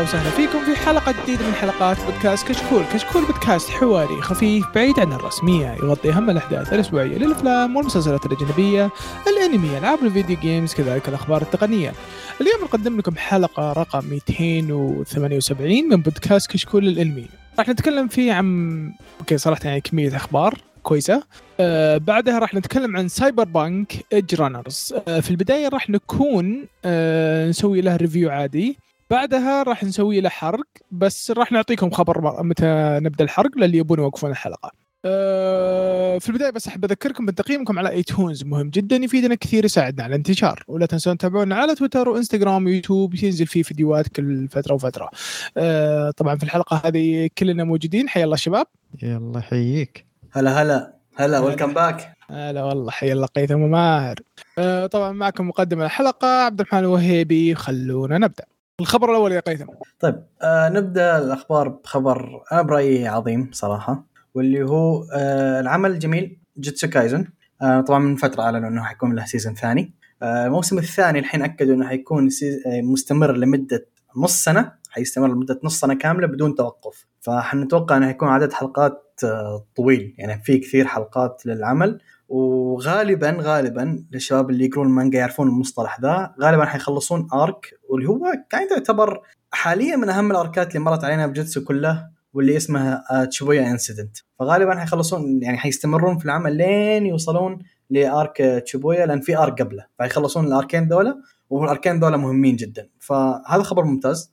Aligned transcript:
أهلا 0.00 0.08
وسهلا 0.08 0.30
فيكم 0.30 0.64
في 0.64 0.76
حلقة 0.76 1.14
جديدة 1.22 1.46
من 1.46 1.52
حلقات 1.52 1.96
بودكاست 2.04 2.48
كشكول، 2.48 2.84
كشكول 2.92 3.24
بودكاست 3.26 3.70
حواري 3.70 4.22
خفيف 4.22 4.66
بعيد 4.74 5.00
عن 5.00 5.12
الرسمية 5.12 5.66
يغطي 5.66 6.10
أهم 6.10 6.30
الأحداث 6.30 6.72
الأسبوعية 6.72 7.18
للأفلام 7.18 7.76
والمسلسلات 7.76 8.26
الأجنبية، 8.26 8.90
الأنمي، 9.26 9.78
ألعاب 9.78 9.98
الفيديو 10.02 10.36
games، 10.36 10.74
كذلك 10.74 11.08
الأخبار 11.08 11.42
التقنية. 11.42 11.92
اليوم 12.40 12.64
نقدم 12.64 12.98
لكم 12.98 13.16
حلقة 13.16 13.72
رقم 13.72 14.04
278 14.10 15.88
من 15.88 15.96
بودكاست 15.96 16.50
كشكول 16.50 16.88
الأنمي. 16.88 17.26
راح 17.58 17.68
نتكلم 17.68 18.08
فيه 18.08 18.32
عن 18.32 18.92
okay 19.20 19.38
صراحة 19.38 19.60
يعني 19.64 19.80
كمية 19.80 20.16
أخبار 20.16 20.58
كويسة. 20.82 21.22
آه 21.60 21.96
بعدها 21.96 22.38
راح 22.38 22.54
نتكلم 22.54 22.96
عن 22.96 23.08
سايبر 23.08 23.44
بانك 23.44 23.92
إيدج 24.12 24.34
رانرز. 24.34 24.94
آه 25.08 25.20
في 25.20 25.30
البداية 25.30 25.68
راح 25.68 25.90
نكون 25.90 26.66
آه 26.84 27.48
نسوي 27.48 27.80
له 27.80 27.96
review 27.96 28.30
عادي. 28.30 28.78
بعدها 29.10 29.62
راح 29.62 29.84
نسوي 29.84 30.20
له 30.20 30.28
حرق 30.28 30.66
بس 30.90 31.30
راح 31.30 31.52
نعطيكم 31.52 31.90
خبر 31.90 32.42
متى 32.42 32.98
نبدأ 33.02 33.24
الحرق 33.24 33.58
للي 33.58 33.78
يبون 33.78 33.98
يوقفون 33.98 34.30
الحلقة. 34.30 34.72
أه 35.04 36.18
في 36.18 36.28
البداية 36.28 36.50
بس 36.50 36.68
أحب 36.68 36.84
أذكركم 36.84 37.26
بتقييمكم 37.26 37.78
على 37.78 37.90
iTunes 37.90 38.44
مهم 38.44 38.70
جدا 38.70 38.96
يفيدنا 38.96 39.34
كثير 39.34 39.64
يساعدنا 39.64 40.04
على 40.04 40.10
الانتشار 40.10 40.64
ولا 40.68 40.86
تنسون 40.86 41.18
تتابعونا 41.18 41.56
على 41.56 41.74
تويتر 41.74 42.08
وإنستغرام 42.08 42.64
ويوتيوب 42.64 43.14
ينزل 43.14 43.46
فيه 43.46 43.62
فيديوهات 43.62 44.08
كل 44.08 44.48
فترة 44.48 44.74
وفترة. 44.74 45.10
أه 45.56 46.10
طبعا 46.10 46.36
في 46.36 46.42
الحلقة 46.42 46.82
هذه 46.84 47.30
كلنا 47.38 47.64
موجودين 47.64 48.08
حيا 48.08 48.24
الله 48.24 48.36
شباب. 48.36 48.66
يلا 49.02 49.38
يحييك 49.38 50.06
هلا 50.32 50.62
هلا 50.62 50.94
هلا 51.16 51.38
welcome 51.38 51.74
back 51.74 52.12
هلا 52.30 52.64
والله 52.64 52.90
حيا 52.90 53.12
الله 53.12 53.26
قيثم 53.26 53.60
وماهر. 53.60 54.16
أه 54.58 54.86
طبعا 54.86 55.12
معكم 55.12 55.48
مقدم 55.48 55.82
الحلقة 55.82 56.28
عبد 56.28 56.60
الرحمن 56.60 56.80
الوهيبي 56.80 57.54
خلونا 57.54 58.18
نبدأ. 58.18 58.44
الخبر 58.80 59.10
الأول 59.10 59.32
يا 59.32 59.40
قيثم. 59.40 59.66
طيب 60.00 60.22
آه 60.42 60.68
نبدأ 60.68 61.18
الأخبار 61.18 61.68
بخبر 61.68 62.42
أنا 62.52 62.62
برأيي 62.62 63.08
عظيم 63.08 63.50
صراحة 63.52 64.04
واللي 64.34 64.62
هو 64.62 65.04
آه 65.14 65.60
العمل 65.60 65.90
الجميل 65.90 66.38
جوجيتسو 66.58 66.88
كايزن. 66.88 67.26
آه 67.62 67.80
طبعا 67.80 67.98
من 67.98 68.16
فترة 68.16 68.42
أعلنوا 68.42 68.68
إنه 68.68 68.82
حيكون 68.82 69.14
له 69.14 69.24
season 69.24 69.54
ثاني. 69.54 69.94
آه 70.22 70.46
الموسم 70.46 70.78
الثاني 70.78 71.18
الحين 71.18 71.42
أكدوا 71.42 71.74
إنه 71.74 71.88
حيكون 71.88 72.28
آه 72.66 72.80
مستمر 72.80 73.36
لمدة 73.36 73.86
نص 74.16 74.44
سنة. 74.44 74.72
حيستمر 74.90 75.28
لمدة 75.28 75.60
نص 75.64 75.80
سنة 75.80 75.94
كاملة 75.94 76.26
بدون 76.26 76.54
توقف. 76.54 77.06
فحنتوقع 77.20 77.96
إنه 77.96 78.06
حيكون 78.06 78.28
عدد 78.28 78.52
حلقات 78.52 79.20
آه 79.24 79.66
طويل. 79.76 80.14
يعني 80.18 80.42
في 80.42 80.58
كثير 80.58 80.86
حلقات 80.86 81.42
للعمل. 81.46 82.00
وغالبا 82.30 83.36
غالبا 83.40 84.04
للشباب 84.10 84.50
اللي 84.50 84.64
يقرون 84.64 84.86
المانجا 84.86 85.18
يعرفون 85.18 85.48
المصطلح 85.48 86.00
ذا. 86.00 86.34
غالبا 86.40 86.64
حيخلصون 86.64 87.28
arc 87.34 87.74
واللي 87.88 88.08
هو 88.08 88.32
كان 88.50 88.68
يعتبر 88.70 89.22
حاليا 89.52 89.96
من 89.96 90.08
أهم 90.08 90.30
ال 90.30 90.38
arc 90.38 90.60
ات 90.60 90.68
اللي 90.68 90.78
مرت 90.84 91.04
علينا 91.04 91.26
بجوجيتسو 91.26 91.64
كله 91.64 92.10
واللي 92.34 92.56
اسمها 92.56 93.04
شيبويا 93.30 93.70
incident 93.70 94.16
فغالبا 94.38 94.74
حيخلصون 94.74 95.42
يعني 95.42 95.58
حيستمرون 95.58 96.18
في 96.18 96.24
العمل 96.24 96.56
لين 96.56 97.06
يوصلون 97.06 97.58
ل 97.90 98.08
arc 98.08 98.62
شيبويا 98.64 99.06
لأن 99.06 99.20
في 99.20 99.38
arc 99.38 99.62
قبله. 99.62 99.86
فيخلصون 99.98 100.46
الأركين 100.46 100.88
ذولا 100.88 101.20
والاركين 101.50 102.00
ذولا 102.00 102.16
مهمين 102.16 102.56
جدا. 102.56 102.88
فهذا 102.98 103.62
خبر 103.62 103.84
ممتاز 103.84 104.32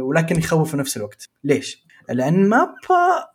ولكن 0.00 0.38
يخوف 0.38 0.70
في 0.70 0.76
نفس 0.76 0.96
الوقت. 0.96 1.28
ليش؟ 1.44 1.86
لأن 2.08 2.48
مابا 2.48 2.72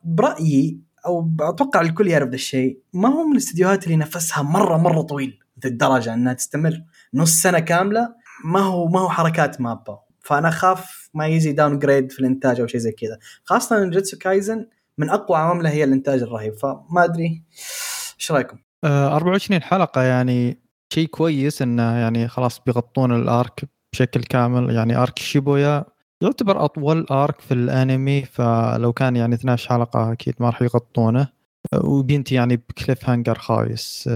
برأيي 0.03 0.79
أو 1.05 1.29
أتوقع 1.41 1.81
الكل 1.81 2.07
يعرف 2.07 2.29
ذا 2.29 2.35
الشيء. 2.35 2.79
ما 2.93 3.09
هو 3.09 3.23
من 3.23 3.31
الاستديوهات 3.31 3.83
اللي 3.83 3.95
نفسها 3.95 4.43
مرة 4.43 4.77
مرة 4.77 5.01
طويل 5.01 5.39
للدرجه 5.65 6.13
إنها 6.13 6.33
تستمر. 6.33 6.81
نص 7.13 7.41
سنة 7.41 7.59
كاملة 7.59 8.15
ما 8.45 8.59
هو 8.59 8.87
ما 8.87 8.99
هو 8.99 9.09
حركات 9.09 9.61
مابا 9.61 9.99
فأنا 10.19 10.47
أخاف 10.47 11.09
ما 11.13 11.27
يجي 11.27 11.51
downgrade 11.51 12.11
في 12.11 12.19
الإنتاج 12.19 12.59
أو 12.59 12.67
شيء 12.67 12.79
زي 12.79 12.91
كذا. 12.91 13.17
خاصة 13.43 13.83
ان 13.83 13.89
جوجيتسو 13.89 14.17
كايزن 14.17 14.65
من 14.97 15.09
أقوى 15.09 15.37
عوامله 15.37 15.69
هي 15.69 15.83
الإنتاج 15.83 16.21
الرهيب. 16.21 16.53
فما 16.53 17.03
أدري 17.03 17.43
إيش 18.19 18.31
رأيكم؟ 18.31 18.57
آه 18.83 19.15
24 19.15 19.61
حلقة 19.61 20.01
يعني 20.01 20.59
شيء 20.93 21.07
كويس 21.07 21.61
إنه 21.61 21.97
يعني 21.97 22.27
خلاص 22.27 22.59
بيغطون 22.59 23.15
ال 23.15 23.27
arc 23.27 23.63
بشكل 23.93 24.23
كامل. 24.23 24.75
يعني 24.75 24.95
arc 24.95 25.19
شيبويا 25.19 25.85
يعتبر 26.23 26.65
أطول 26.65 27.05
arc 27.11 27.41
في 27.41 27.53
الأنمي 27.53 28.21
فلو 28.21 28.93
كان 28.93 29.15
يعني 29.15 29.35
12 29.35 29.69
حلقة 29.69 30.11
أكيد 30.11 30.35
ما 30.39 30.49
راح 30.49 30.61
يغطونه. 30.61 31.27
وبينتهي 31.73 32.35
يعني 32.35 32.55
ب 32.55 33.09
cliffhanger 33.09 33.37
خايس. 33.37 34.09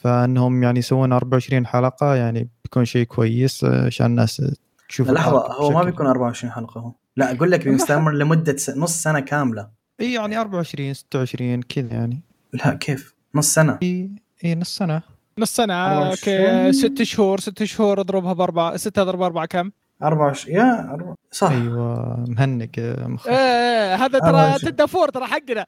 فأنهم 0.00 0.62
يعني 0.62 0.78
يسوون 0.78 1.12
24 1.12 1.66
حلقة 1.66 2.14
يعني 2.14 2.48
بيكون 2.64 2.84
شيء 2.84 3.06
كويس 3.06 3.64
عشان 3.64 4.06
الناس 4.06 4.42
تشوف 4.88 5.10
لحظة 5.10 5.52
هو 5.52 5.70
ما 5.70 5.82
بيكون 5.82 6.06
24 6.06 6.52
حلقة 6.52 6.80
هو؟ 6.80 6.92
لا 7.16 7.36
أقول 7.36 7.50
لك 7.50 7.68
بيستمر 7.68 8.12
لمدة 8.12 8.56
نص 8.76 9.02
سنة 9.02 9.20
كاملة. 9.20 9.68
إي 10.00 10.12
يعني 10.12 10.40
24 10.40 10.94
26 10.94 11.62
كذا 11.62 11.92
يعني. 11.92 12.22
لا 12.52 12.74
كيف؟ 12.74 13.14
نص 13.34 13.54
سنة؟ 13.54 13.78
إي 13.82 14.10
إي 14.44 14.54
نص 14.54 14.76
سنة. 14.76 15.02
نص 15.38 15.56
سنة 15.56 15.74
أوكي 15.74 16.72
ست 16.72 17.02
شهور 17.02 17.40
ست 17.40 17.64
شهور 17.64 18.00
اضربها 18.00 18.32
بأربعة 18.32 18.76
ستة 18.76 19.02
اضرب 19.02 19.22
اربعه 19.22 19.46
كم؟ 19.46 19.70
24 20.02 20.56
يا 20.56 20.90
أربع. 20.90 21.14
صح. 21.30 21.50
أيوه 21.50 22.24
مهنق 22.28 22.70
مخ. 22.98 23.26
إيه 23.28 23.94
هذا 23.94 24.18
ترى 24.18 24.58
تبدأ 24.58 24.86
فور 24.86 25.08
ترى 25.08 25.26
حقنا. 25.26 25.66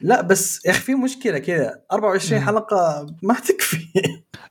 لا 0.00 0.22
بس 0.22 0.66
يا 0.66 0.70
أخي 0.70 0.80
في 0.80 0.94
مشكلة 0.94 1.38
كذا. 1.38 1.80
24 1.92 2.40
حلقة 2.40 3.06
ما 3.22 3.34
تكفي. 3.34 3.86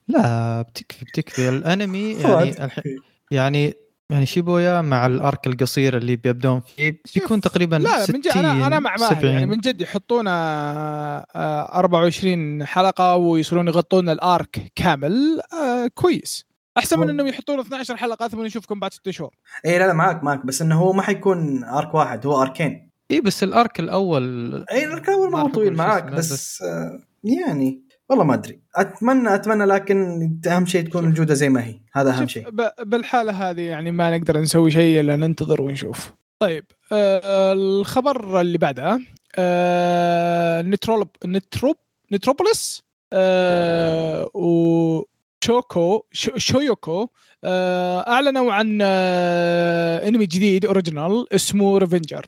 لا 0.07 0.61
بتكفي 0.61 1.05
بتكفي. 1.05 1.49
الأنمي 1.49 2.11
يعني 2.21 2.65
الحين 2.65 2.99
يعني 3.31 3.73
يعني 4.09 4.25
شيبويا 4.25 4.81
مع 4.81 5.05
الأرك 5.05 5.47
القصير 5.47 5.97
اللي 5.97 6.15
بيبدون 6.15 6.61
فيه 6.61 7.01
بيكون 7.15 7.41
تقريبا 7.41 7.75
لا 7.75 8.05
من 8.09 8.21
جد 8.21 8.27
أنا 8.27 8.67
أنا 8.67 8.79
مع 8.79 8.95
ماهر 8.99 9.25
يعني 9.25 9.45
من 9.45 9.57
جد 9.57 9.81
يحطونا 9.81 11.25
24 11.35 12.65
حلقة 12.65 13.15
ويصيرون 13.15 13.67
يغطون 13.67 14.09
الأرك 14.09 14.71
كامل 14.75 15.41
آه 15.53 15.87
كويس. 15.87 16.46
أحسن 16.77 16.99
من 16.99 17.09
إنهم 17.09 17.27
يحطون 17.27 17.59
12 17.59 17.97
حلقة 17.97 18.27
ثم 18.27 18.41
نشوفكم 18.43 18.79
بعد 18.79 18.93
6 18.93 19.11
شهور. 19.11 19.35
اي 19.65 19.79
لا 19.79 19.87
لا 19.87 19.93
معك 19.93 20.23
معك 20.23 20.45
بس 20.45 20.61
إنه 20.61 20.79
هو 20.79 20.93
ما 20.93 21.01
حيكون 21.01 21.63
arc 21.63 21.93
واحد 21.93 22.25
هو 22.25 22.41
arc 22.41 22.70
ين 22.70 22.89
اي 23.11 23.21
بس 23.21 23.43
ال 23.43 23.52
arc 23.52 23.79
الأول 23.79 24.53
اي 24.71 24.85
ال 24.85 24.91
arc 24.91 25.09
الأول 25.09 25.31
ما 25.31 25.41
هو 25.41 25.47
طويل 25.47 25.73
معاك 25.73 26.03
بس, 26.03 26.33
بس 26.33 26.61
آه 26.61 26.99
يعني 27.23 27.81
والله 28.09 28.23
ما 28.23 28.33
أدري. 28.33 28.59
اتمنى 28.75 29.35
أتمنى 29.35 29.65
لكن 29.65 30.29
أهم 30.47 30.65
شيء 30.65 30.85
تكون 30.89 31.05
الجودة 31.07 31.33
زي 31.33 31.49
ما 31.49 31.63
هي. 31.65 31.79
هذا 31.93 32.11
أهم 32.11 32.27
شيء. 32.27 32.49
بالحالة 32.83 33.49
هذه 33.49 33.61
يعني 33.61 33.91
ما 33.91 34.17
نقدر 34.17 34.37
نسوي 34.41 34.71
شيء 34.71 34.99
إلا 34.99 35.15
ننتظر 35.15 35.61
ونشوف. 35.61 36.11
طيب 36.39 36.65
آه 36.91 37.53
الخبر 37.53 38.41
اللي 38.41 38.57
بعده 38.57 38.99
آه 39.35 40.61
نترولب 40.61 41.07
نتروب 41.25 41.75
Nitroplus 42.11 42.83
آه 43.13 44.29
و 44.33 45.01
شوكو 45.43 46.05
Shochiku 46.37 47.09
أعلنوا 47.45 48.53
عن 48.53 48.81
أنمي 48.81 50.25
جديد 50.25 50.65
original 50.65 51.33
اسمه 51.33 51.77
Revenger 51.77 52.25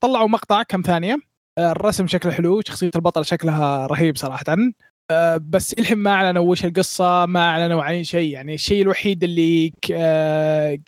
طلعوا 0.00 0.28
مقطع 0.28 0.62
كم 0.62 0.82
ثانية؟ 0.82 1.18
الرسم 1.58 2.06
شكله 2.06 2.32
حلو 2.32 2.60
شخصية 2.66 2.90
البطل 2.96 3.24
شكلها 3.24 3.86
رهيب 3.86 4.16
صراحة. 4.16 4.56
بس 5.36 5.72
الحين 5.72 5.98
ما 5.98 6.10
أعلنوا 6.10 6.42
وش 6.42 6.64
القصة 6.64 7.26
ما 7.26 7.40
أعلنوا 7.40 7.82
عن 7.82 8.04
شيء. 8.04 8.32
يعني 8.32 8.54
الشيء 8.54 8.82
الوحيد 8.82 9.24
اللي 9.24 9.72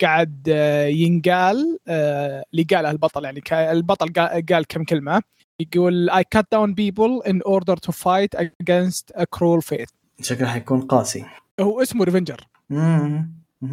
قاعد 0.01 0.47
ينقال 0.87 1.79
اللي 1.89 2.63
قاله 2.73 2.91
البطل 2.91 3.25
يعني 3.25 3.41
البطل 3.71 4.13
قال 4.49 4.65
كم 4.69 4.83
كلمة. 4.83 5.21
يقول 5.59 6.09
I 6.11 6.23
cut 6.37 6.45
down 6.55 6.73
people 6.73 7.29
in 7.31 7.41
order 7.45 7.75
to 7.75 7.91
fight 7.91 8.39
against 8.39 9.11
a 9.15 9.25
cruel 9.25 9.61
fate. 9.61 10.02
شكله 10.21 10.47
حيكون 10.47 10.81
قاسي. 10.81 11.25
هو 11.59 11.81
اسمه 11.81 12.03
Revenger 12.03 12.47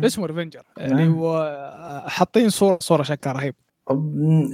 اسمه 0.05 0.27
Revenger 0.27 0.63
يعني 0.77 1.09
هو 1.09 2.05
حاطين 2.09 2.49
صوره 2.51 2.79
صورة 2.81 3.03
شكلها 3.03 3.35
رهيب. 3.35 3.55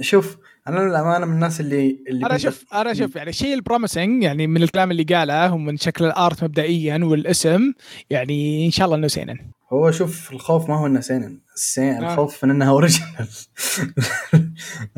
شوف 0.01 0.37
أنا 0.67 0.79
للأمانة 0.79 1.25
من 1.25 1.33
الناس 1.33 1.59
اللي 1.59 2.03
اللي 2.09 2.25
أنا 2.25 2.37
شوف 2.37 2.65
أنا 2.73 2.93
شوف 2.93 3.15
يعني 3.15 3.29
الشيء 3.29 3.53
ال 3.53 3.60
promising 3.60 4.23
يعني 4.23 4.47
من 4.47 4.63
الكلام 4.63 4.91
اللي 4.91 5.03
قاله 5.03 5.53
ومن 5.53 5.77
شكل 5.77 6.05
ال 6.05 6.14
art 6.14 6.43
مبدئيا 6.43 6.99
والاسم 7.03 7.73
يعني 8.09 8.65
إن 8.65 8.71
شاء 8.71 8.85
الله 8.85 8.97
إنه 8.97 9.07
سينن. 9.07 9.37
هو 9.73 9.91
شوف 9.91 10.31
الخوف 10.31 10.69
ما 10.69 10.75
هو 10.79 10.85
إنه 10.85 10.99
seinen. 10.99 11.39
السين 11.55 12.03
آه. 12.03 12.13
الخوف 12.13 12.45
من 12.45 12.51
انها 12.51 12.69
original 12.69 13.27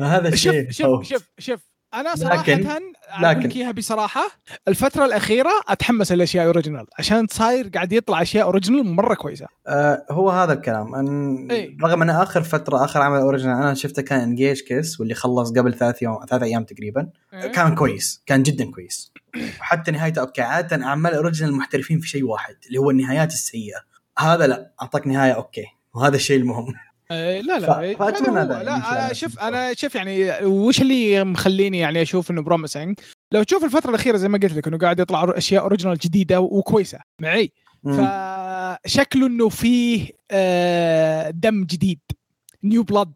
هذا 0.00 0.28
الشيء 0.28 0.70
شوف 0.70 1.02
شوف 1.02 1.28
شوف 1.38 1.60
أنا 1.94 2.14
صراحة 2.14 2.52
لكن 2.52 2.80
لكن 3.20 3.50
إياها 3.50 3.70
بصراحة 3.70 4.30
الفترة 4.68 5.04
الأخيرة 5.04 5.50
أتحمس 5.68 6.12
الاشياء 6.12 6.46
original 6.46 6.86
عشان 6.98 7.26
صاير 7.30 7.68
قاعد 7.68 7.92
يطلع 7.92 8.22
أشياء 8.22 8.44
original 8.44 8.86
مرة 8.86 9.14
كويسة. 9.14 9.46
آه 9.66 10.06
هو 10.10 10.30
هذا 10.30 10.52
الكلام. 10.52 10.94
أن 10.94 11.50
إيه؟ 11.50 11.76
رغم 11.82 12.02
أن 12.02 12.10
آخر 12.10 12.42
فترة 12.42 12.84
آخر 12.84 13.00
عمل 13.02 13.18
اوريجينال 13.18 13.56
أنا 13.56 13.74
شفته 13.74 14.02
كان 14.02 14.20
Engage 14.20 14.60
Kiss 14.60 15.00
واللي 15.00 15.14
خلص 15.14 15.52
قبل 15.52 15.74
ثلاث 15.74 16.02
يوم 16.02 16.18
ثلاث 16.28 16.42
أيام 16.42 16.64
تقريبا 16.64 17.10
إيه؟ 17.32 17.52
كان 17.52 17.74
كويس 17.74 18.22
كان 18.26 18.42
جدا 18.42 18.70
كويس. 18.70 19.12
وحتى 19.60 19.90
نهايته 19.90 20.20
أوكي 20.20 20.42
عادة 20.42 20.84
أعمال 20.84 21.14
original 21.14 21.54
محترفين 21.54 22.00
في 22.00 22.08
شيء 22.08 22.24
واحد 22.24 22.56
اللي 22.66 22.78
هو 22.78 22.90
النهايات 22.90 23.32
السيئة. 23.32 23.78
هذا 24.18 24.46
لا 24.46 24.72
أعطاك 24.82 25.06
نهاية 25.06 25.32
أوكي 25.32 25.64
وهذا 25.94 26.16
الشيء 26.16 26.36
المهم. 26.36 26.74
لا 27.10 27.58
لا 27.58 27.60
ف- 27.74 27.78
إيه، 27.78 27.96
يعني 28.44 28.64
لا 28.64 28.76
أنا 28.76 28.84
على 28.84 29.14
شوف 29.14 29.38
أنا 29.38 29.74
شوف 29.74 29.94
يعني 29.94 30.44
وش 30.44 30.80
اللي 30.82 31.24
مخليني 31.24 31.78
يعني 31.78 32.02
أشوف 32.02 32.30
إنه 32.30 32.42
promising 32.42 32.98
لو 33.32 33.42
تشوف 33.42 33.64
الفترة 33.64 33.90
الأخيرة 33.90 34.16
زي 34.16 34.28
ما 34.28 34.38
قلت 34.38 34.52
لك 34.52 34.66
إنه 34.68 34.78
قاعد 34.78 35.00
يطلع 35.00 35.32
أشياء 35.36 35.62
original 35.62 35.98
جديدة 35.98 36.40
وكويسة 36.40 36.98
معي. 37.20 37.52
فشكله 38.84 39.26
إنه 39.26 39.48
فيه 39.48 40.08
آه، 40.30 41.30
دم 41.30 41.64
جديد 41.64 42.00
new 42.64 42.82
blood. 42.82 43.12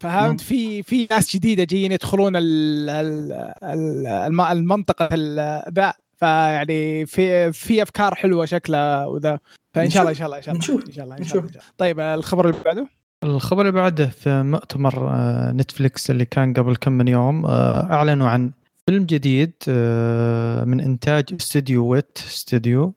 فهمت؟ 0.00 0.40
في 0.40 0.82
في 0.82 1.06
ناس 1.10 1.36
جديدة 1.36 1.64
جايين 1.64 1.92
يدخلون 1.92 2.36
ال 2.36 2.42
ال 2.90 3.32
ال 3.62 4.06
الم- 4.06 4.40
المنطقة 4.40 5.08
ال- 5.12 5.72
ذا. 5.74 5.94
فيعني 6.16 7.06
في 7.06 7.52
في 7.52 7.82
أفكار 7.82 8.14
حلوة 8.14 8.44
شكلها 8.44 9.06
وذا. 9.06 9.38
فإن 9.74 9.90
شاء 9.90 10.00
الله 10.02 10.10
إن 10.12 10.16
شاء 10.16 10.26
الله 10.26 10.36
إن 10.36 10.42
شاء 10.42 10.54
الله 10.54 10.58
نشوف. 10.58 10.86
إن 10.86 10.92
شاء 10.92 11.04
الله 11.04 11.16
إن 11.18 11.24
شاء 11.24 11.38
الله 11.38 11.48
نشوف. 11.50 11.62
طيب 11.78 12.00
الخبر 12.00 12.48
اللي 12.50 12.60
بعده؟ 12.64 12.88
الخبر 13.24 13.60
اللي 13.60 13.72
بعده 13.72 14.06
في 14.06 14.42
مؤتمر 14.42 15.08
آه، 15.10 15.52
نتفليكس 15.52 16.10
اللي 16.10 16.24
كان 16.24 16.52
قبل 16.54 16.76
كم 16.76 16.92
من 16.92 17.08
يوم 17.08 17.46
آه، 17.46 17.92
أعلنوا 17.92 18.28
عن 18.28 18.52
فيلم 18.86 19.04
جديد 19.04 19.52
آه، 19.68 20.64
من 20.64 20.80
إنتاج 20.80 21.24
استوديو 21.40 21.86
Wit 21.86 22.18
Studio. 22.18 22.94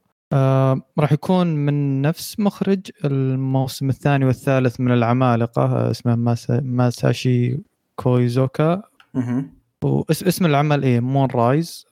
راح 1.00 1.12
يكون 1.12 1.48
من 1.48 2.02
نفس 2.02 2.40
مخرج 2.40 2.80
الموسم 3.06 3.90
الثاني 3.90 4.26
والثالث 4.26 4.80
من 4.80 4.92
العمالقة 4.92 5.92
اسمه 5.92 6.16
ماسا- 6.16 6.62
ماساشي 6.64 7.60
كويزوكا. 7.96 8.82
واسم 9.84 10.46
العمل 10.46 10.84
إيه؟ 10.84 11.00
Moonrise. 11.00 11.86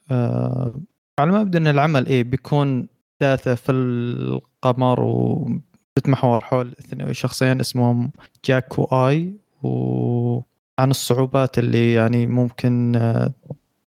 على 1.19 1.31
ما 1.31 1.41
يبدو 1.41 1.59
إن 1.59 1.67
العمل 1.67 2.05
إيه 2.05 2.23
بيكون 2.23 2.87
ثلاثة 3.19 3.55
في 3.55 3.71
القمر 3.71 5.01
وبتتمحور 5.01 6.41
حول 6.41 6.75
اثنين 6.79 7.13
شخصين 7.13 7.59
اسمهم 7.59 8.11
جاك 8.45 8.79
وآي 8.79 9.33
وعن 9.63 10.89
الصعوبات 10.89 11.59
اللي 11.59 11.93
يعني 11.93 12.27
ممكن 12.27 12.95
آه، 12.95 13.33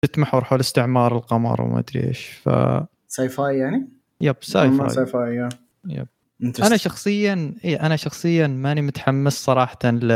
تتمحور 0.01 0.43
حول 0.43 0.59
استعمار 0.59 1.15
القمر 1.15 1.61
وما 1.61 1.79
أدري 1.79 2.07
إيش 2.07 2.29
ف 2.29 2.49
ساي 3.07 3.29
فاي 3.29 3.57
يعني؟ 3.57 3.87
يب 4.21 4.35
ساي 4.41 4.71
فاي 4.71 4.89
ساي 4.89 5.05
فاي. 5.05 5.49
يب. 5.87 6.07
أنا 6.63 6.77
شخصيا 6.77 7.53
اي 7.65 7.75
أنا 7.75 7.95
شخصيا 7.95 8.47
ماني 8.47 8.81
متحمس 8.81 9.33
صراحة 9.33 9.79
ل 9.85 10.11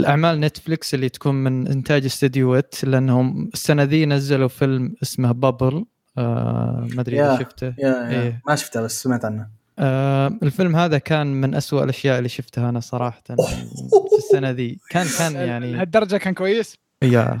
الاعمال 0.00 0.40
نتفلكس 0.40 0.94
اللي 0.94 1.08
تكون 1.08 1.34
من 1.34 1.66
إنتاج 1.66 2.04
استديو 2.04 2.52
Wit 2.52 2.84
لأنهم 2.84 3.50
السنة 3.54 3.82
ذي 3.82 4.06
نزلوا 4.06 4.48
فيلم 4.48 4.94
اسمه 5.02 5.32
Bubble 5.32 5.84
آه 6.18 6.88
ما 6.94 7.00
أدري 7.00 7.24
إذا. 7.24 7.38
شفته. 7.38 7.66
yeah 7.66 7.88
yeah. 7.88 8.10
إيه. 8.10 8.40
ما 8.48 8.54
شفته 8.54 8.80
بس 8.82 9.02
سمعت 9.02 9.24
عنه. 9.24 9.48
آه 9.78 10.38
الفيلم 10.42 10.76
هذا 10.76 10.98
كان 10.98 11.26
من 11.26 11.54
أسوأ 11.54 11.84
الأشياء 11.84 12.18
اللي 12.18 12.28
شفتها 12.28 12.68
أنا 12.68 12.80
صراحة 12.80 13.22
في 13.26 14.16
السنة 14.18 14.50
ذي. 14.50 14.78
كان 14.90 15.06
كان 15.18 15.34
يعني 15.48 15.72
لهالدرجه 15.72 16.16
كان 16.16 16.34
كويس؟ 16.34 16.74
yeah. 17.02 17.40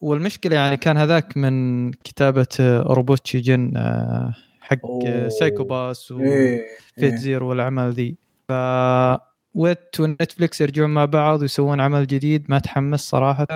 والمشكلة 0.00 0.56
يعني 0.56 0.76
كان 0.76 0.96
هذاك 0.96 1.36
من 1.36 1.90
كتابة 1.92 2.46
اوروبوتشي 2.86 3.40
جن 3.40 3.76
آه، 3.76 4.34
حق 4.60 4.78
Psycho-Pass 5.28 6.10
و... 6.12 6.20
إيه 6.20 6.62
Fate 6.94 7.12
إيه. 7.12 7.16
Zero 7.16 7.48
والاعمال 7.48 7.92
ذي. 7.92 8.16
ف 8.48 8.52
Wit 9.54 10.00
ونتفلكس 10.00 10.60
يرجعون 10.60 10.90
مع 10.90 11.04
بعض 11.04 11.40
ويسوون 11.42 11.80
عمل 11.80 12.06
جديد. 12.06 12.46
ما 12.48 12.58
تحمس 12.58 13.00
صراحة. 13.00 13.46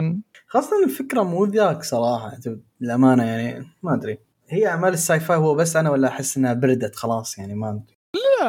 خاصة 0.54 0.84
الفكرة 0.84 1.22
مو 1.22 1.44
ذاك 1.44 1.82
صراحة 1.82 2.38
للأمانة 2.80 3.24
يعني 3.24 3.66
ما 3.82 3.94
أدري. 3.94 4.18
هي 4.48 4.66
أعمال 4.66 4.92
ال 4.92 5.20
sci-fi 5.20 5.36
هو 5.36 5.54
بس 5.54 5.76
أنا 5.76 5.90
ولا 5.90 6.08
أحس 6.08 6.36
إنها 6.36 6.52
بردت 6.52 6.96
خلاص 6.96 7.38
يعني 7.38 7.54
ما 7.54 7.70
أدري. 7.70 7.96
لا 8.40 8.46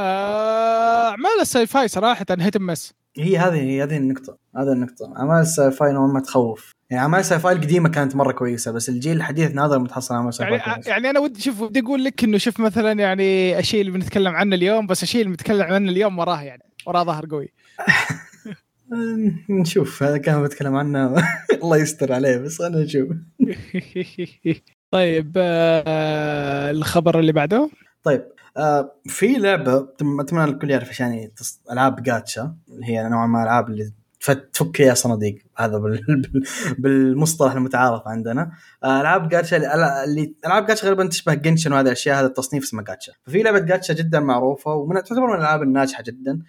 أعمال 1.09 1.41
ال 1.41 1.67
sci-fi 1.67 1.87
صراحة 1.87 2.25
hit 2.29 2.57
miss. 2.57 2.93
هي 3.17 3.37
هذه 3.37 3.61
هي 3.61 3.83
هذه 3.83 3.97
النقطة 3.97 4.37
هذه 4.57 4.71
النقطة. 4.71 5.13
أعمال 5.17 5.41
ال 5.41 5.71
sci-fi 5.71 5.91
نوعا 5.91 6.07
ما 6.07 6.19
تخوف. 6.19 6.71
يعني 6.89 7.03
أعمال 7.03 7.19
ال 7.19 7.39
sci-fi 7.39 7.53
القديمة 7.53 7.89
كانت 7.89 8.15
مرة 8.15 8.31
كويسة 8.31 8.71
بس 8.71 8.89
الجيل 8.89 9.17
الحديث 9.17 9.51
نادر 9.51 9.79
ما 9.79 9.87
تحصل 9.87 10.15
أعمال 10.15 10.33
sci 10.33 10.47
يعني 10.47 10.59
fi 10.59 10.73
كويسة. 10.73 10.89
يعني 10.89 11.09
أنا 11.09 11.19
ودي 11.19 11.41
شوف 11.41 11.61
ودي 11.61 11.79
أقول 11.79 12.03
لك 12.03 12.23
إنه 12.23 12.37
شوف 12.37 12.59
مثلا 12.59 12.91
يعني 12.91 13.59
الشيء 13.59 13.81
اللي 13.81 13.91
بنتكلم 13.91 14.35
عنه 14.35 14.55
اليوم 14.55 14.87
بس 14.87 15.03
الشيء 15.03 15.21
اللي 15.21 15.31
بنتكلم 15.31 15.63
عنه 15.63 15.91
اليوم 15.91 16.19
وراه 16.19 16.41
يعني 16.41 16.63
وراه 16.87 17.03
ظهر 17.03 17.25
قوي. 17.31 17.53
نشوف 19.49 20.03
هذا 20.03 20.17
كان 20.17 20.43
بتكلم 20.43 20.75
عنه. 20.75 21.15
الله 21.63 21.77
يستر 21.77 22.13
عليه 22.13 22.37
بس 22.37 22.61
أنا 22.61 22.83
نشوف. 22.83 23.07
طيب 24.91 25.31
آه 25.37 26.71
الخبر 26.71 27.19
اللي 27.19 27.31
بعده؟ 27.31 27.69
طيب 28.03 28.25
آه 28.57 28.91
في 29.05 29.27
لعبة 29.27 29.87
أتمنى 30.19 30.43
الكل 30.43 30.69
يعرف 30.71 30.89
إيش 30.89 30.99
يعني 30.99 31.31
ألعاب 31.71 32.03
جاتشا. 32.03 32.55
اللي 32.69 32.85
هي 32.85 33.09
نوعا 33.09 33.27
ما 33.27 33.43
ألعاب 33.43 33.69
اللي 33.69 33.91
تفك 34.53 34.79
يا 34.79 34.93
صناديق. 34.93 35.37
هذا 35.57 35.77
بال... 35.77 36.01
بال- 36.07 36.43
بالمصطلح 36.79 37.53
المتعارف 37.53 38.07
عندنا. 38.07 38.51
آه، 38.83 39.01
ألعاب 39.01 39.29
جاتشا 39.29 39.57
اللي- 40.03 40.33
ألعاب 40.45 40.65
جاتشا 40.65 40.87
غالبا 40.87 41.07
تشبه 41.07 41.33
جنشن 41.33 41.73
وهذه 41.73 41.85
الأشياء 41.85 42.19
هذا 42.19 42.25
التصنيف 42.27 42.63
اسمه 42.63 42.83
جاتشا. 42.83 43.11
ففي 43.27 43.43
لعبة 43.43 43.59
جاتشا 43.59 43.93
جدا 43.93 44.19
معروفة 44.19 44.73
ومن 44.73 44.95
تعتبر 44.95 45.27
من 45.27 45.33
الألعاب 45.33 45.61
الناجحة 45.63 46.03
جدا. 46.07 46.39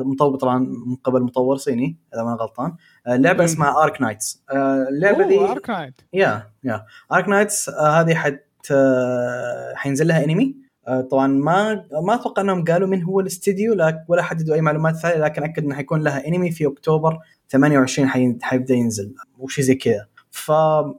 مطور 0.00 0.36
طبعا 0.36 0.58
من 0.86 0.96
قبل 1.04 1.22
مطور 1.22 1.56
صيني 1.56 1.96
إذا 2.14 2.22
ما 2.22 2.34
غلطان. 2.40 2.72
آه، 3.06 3.14
اللعبه 3.14 3.38
مم. 3.38 3.44
اسمها 3.44 3.82
ارك 3.82 4.00
نايتس 4.02 4.42
اللعبة 4.88 5.28
دي 5.28 5.38
ارك 5.38 5.70
نايت 5.70 5.94
يا 6.12 6.50
يا. 6.64 6.84
ارك 7.12 7.28
نايتس 7.28 7.70
هذه 7.70 8.14
حت 8.14 8.44
آه، 8.70 9.72
حينزل 9.74 10.08
لها 10.08 10.24
انمي 10.24 10.56
آه، 10.88 11.00
طبعا 11.00 11.26
ما 11.26 11.84
ما 12.06 12.14
أتوقع 12.14 12.42
إنهم 12.42 12.64
قالوا 12.64 12.88
من 12.88 13.02
هو 13.02 13.20
الاستديو 13.20 13.72
ولا 14.08 14.22
حددوا 14.22 14.54
اي 14.54 14.60
معلومات 14.60 14.96
ثانية 14.96 15.24
لكن 15.24 15.42
أكد 15.42 15.64
إنه 15.64 15.74
حيكون 15.74 16.00
لها 16.02 16.26
انمي 16.28 16.50
في 16.50 16.66
أكتوبر 16.66 17.18
28 17.50 18.08
حي- 18.08 18.38
حيبدأ 18.42 18.74
ينزل 18.74 19.14
وشي 19.38 19.62
زي 19.62 19.74
كذا. 19.74 20.06
فما 20.30 20.94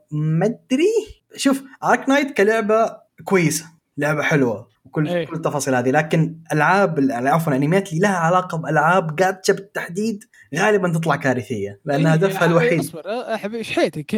أدري. 0.46 0.88
شوف 1.36 1.64
Arknight 1.84 2.38
كلعبة 2.38 2.98
كويسة 3.26 3.66
لعبة 3.98 4.22
حلوة. 4.22 4.68
وكل 4.90 5.08
إيه. 5.08 5.26
كل 5.26 5.36
التفاصيل 5.36 5.76
هذه. 5.76 5.92
لكن 5.92 6.36
ألعاب 6.54 7.00
ال- 7.00 7.28
عفوا 7.28 7.54
الانميات 7.54 7.90
اللي 7.90 8.00
لها 8.00 8.16
علاقة 8.18 8.58
بألعاب 8.58 9.16
جاتشا 9.16 9.54
بالتحديد 9.54 10.24
غالبا 10.56 10.94
تطلع 10.94 11.16
كارثية 11.16 11.80
لأن 11.86 12.06
إيه، 12.08 12.14
هدفها 12.14 12.46
الوحيد. 12.46 12.80
أصبر. 12.80 13.02
حبيبي 13.38 13.58
إيش 13.58 13.72
حيتك 13.72 14.16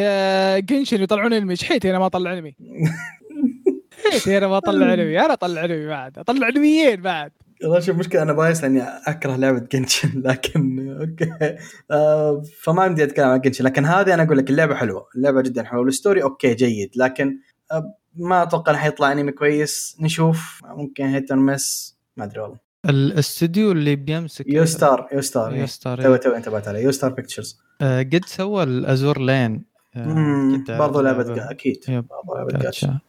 جنشن 0.69 1.01
يطلعون 1.01 1.33
أنمي. 1.33 1.51
إيش 1.51 1.63
حيتي؟ 1.63 1.89
أنا 1.89 1.99
ما 1.99 2.05
أطلع 2.05 2.33
أنمي. 2.33 2.55
حيتي؟ 4.11 4.37
أنا 4.37 4.47
ما 4.47 4.57
أطلع 4.57 4.93
أنمي. 4.93 5.19
أنا 5.19 5.33
أطلع 5.33 5.65
أنمي 5.65 5.87
بعد. 5.87 6.19
أطلع 6.19 6.47
أنميين 6.49 7.01
بعد. 7.01 7.31
والله 7.63 7.79
شوف 7.79 7.97
مشكلة 7.97 8.21
أنا 8.21 8.33
بايس 8.33 8.63
لأني 8.63 8.83
أكره 9.07 9.35
لعبة 9.35 9.67
جنشن 9.71 10.21
لكن 10.25 10.89
أوكي. 11.01 11.55
آه 11.91 12.43
فما 12.63 12.81
عندي 12.81 13.03
أتكلم 13.03 13.27
عن 13.27 13.41
جنشن 13.41 13.65
لكن 13.65 13.85
هذه 13.85 14.13
أنا 14.13 14.23
أقول 14.23 14.37
لك 14.37 14.49
اللعبة 14.49 14.75
حلوة. 14.75 15.07
اللعبة 15.15 15.41
جدا 15.41 15.63
حلوة. 15.63 15.81
والستوري 15.83 16.23
أوكي 16.23 16.53
جيد. 16.53 16.91
لكن 16.95 17.37
آه 17.71 17.95
ما 18.15 18.43
أتوقع 18.43 18.71
إنه 18.71 18.79
حيطلع 18.79 19.11
أنمي 19.11 19.31
كويس. 19.31 19.97
نشوف. 19.99 20.61
ممكن 20.65 21.03
هيت 21.05 21.33
مس. 21.33 21.97
ما 22.17 22.23
أدري 22.25 22.39
والله. 22.39 22.57
الاستوديو 22.89 23.71
اللي 23.71 23.95
بيمسك 23.95 24.45
Yostar. 24.47 25.07
Yostar. 25.13 25.51
يو 25.53 25.59
إيه. 25.59 25.65
ستار 25.65 26.01
تو 26.01 26.15
تو 26.15 26.29
انتبهت 26.35 26.67
عليه. 26.67 26.79
Yostar 26.79 27.09
Pictures 27.11 27.59
آه، 27.81 27.99
قد 28.03 28.21
سوى 28.25 28.63
ال 28.63 28.75
Azur 28.75 29.21
Lane. 29.21 29.63
آه، 29.95 30.63
جا- 30.67 31.51
أكيد. 31.51 31.83
yep. 31.89 32.05
برضو 32.07 32.35
لعبة 32.37 32.59
جاتشا 32.59 32.99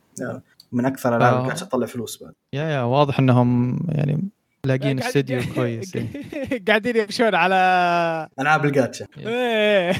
من 0.72 0.84
أكثر 0.86 1.16
ألعاب 1.16 1.34
آه. 1.34 1.46
جاتشا 1.48 1.64
تطلع 1.66 1.86
فلوس 1.86 2.22
بعد. 2.22 2.32
yeah 2.52 2.62
yeah 2.62 2.82
واضح 2.82 3.18
إنهم 3.18 3.78
يعني 3.88 4.28
لاقين 4.64 4.98
استوديو 5.02 5.40
كويس 5.54 5.96
إيه. 5.96 6.64
قاعدين 6.68 6.96
يمشون 6.96 7.34
على 7.34 8.28
ألعاب 8.40 8.64
الجاتشا. 8.64 9.06
إيه. 9.18 9.92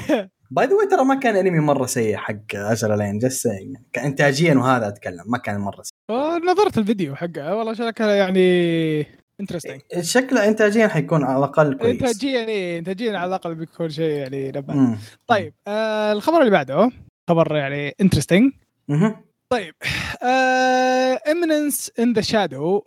by 0.55 0.65
the 0.65 0.95
ترى 0.97 1.05
ما 1.05 1.15
كان 1.15 1.35
انمي 1.35 1.59
مرة 1.59 1.85
سيء 1.85 2.17
حق 2.17 2.55
Azur 2.55 2.95
Lane 2.95 3.19
just 3.19 3.47
كانتاجيا 3.93 4.55
وهذا 4.55 4.87
أتكلم 4.87 5.23
ما 5.25 5.37
كان 5.37 5.59
مرة 5.59 5.81
سيء. 5.81 5.93
آه، 6.09 6.37
نظرت 6.37 6.77
الفيديو 6.77 7.15
حقه 7.15 7.55
والله 7.55 7.73
شكلها 7.73 8.15
يعني 8.15 9.07
interesting 9.39 9.81
شكله 10.01 10.47
انتاجيا 10.47 10.87
حيكون 10.87 11.23
على 11.23 11.37
الأقل 11.37 11.73
كويس. 11.77 11.91
انتاجيا 11.91 12.45
إيه 12.47 12.79
انتاجيا 12.79 13.17
على 13.17 13.29
الأقل 13.29 13.55
بيكون 13.55 13.89
شيء 13.89 14.09
يعني 14.09 14.51
مم. 14.67 14.97
طيب 15.27 15.53
آه 15.67 16.11
الخبر 16.11 16.39
اللي 16.39 16.51
بعده 16.51 16.91
خبر 17.29 17.55
يعني 17.55 17.95
interesting. 18.01 18.51
طيب 19.49 19.75
Eminence 21.31 21.91
in 21.99 22.13
the 22.13 22.21
Shadow 22.21 22.79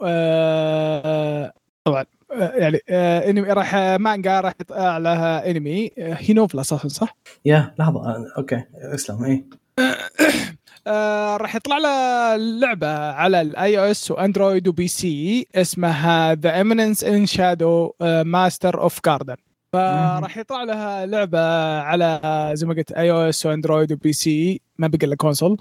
طبعا 1.84 2.00
آه، 2.00 2.06
يعني 2.30 2.80
آه 2.88 3.30
انمي 3.30 3.52
راح 3.52 3.74
مانجا 3.74 4.40
راح 4.40 4.54
يطلع 4.60 4.98
لها 4.98 5.50
انمي 5.50 5.90
آه، 5.98 6.16
هي 6.20 6.34
novel 6.34 6.60
أساسا 6.60 6.88
صح؟ 6.88 7.16
yeah 7.44 7.74
لحظة 7.78 8.00
آه، 8.00 8.26
okay 8.38 8.64
اسلم 8.74 9.44
آه 10.86 11.36
راح 11.36 11.54
يطلع 11.54 11.78
له 11.78 12.36
لعبة 12.36 13.10
على 13.10 13.40
ال 13.40 13.78
iOS 13.78 13.84
و 13.84 14.10
Android 14.10 14.68
و 14.68 14.88
PC 14.88 15.46
اسمها 15.54 16.34
The 16.34 16.60
Eminence 16.60 17.04
in 17.04 17.26
Shadow 17.26 17.92
Master 18.24 18.80
of 18.80 19.00
Garden 19.06 19.36
فراح 19.72 20.36
يطلع 20.36 20.62
لها 20.62 21.06
لعبة 21.06 21.40
على 21.80 22.20
آه، 22.24 22.54
زي 22.54 22.66
ما 22.66 22.74
قلت 22.74 22.92
iOS 22.92 23.46
و 23.46 23.51
Android 23.51 23.87
و 23.87 23.92
PC 23.92 24.60
ما 24.78 24.88
بقى 24.88 25.06
إلا 25.06 25.16
console 25.16 25.56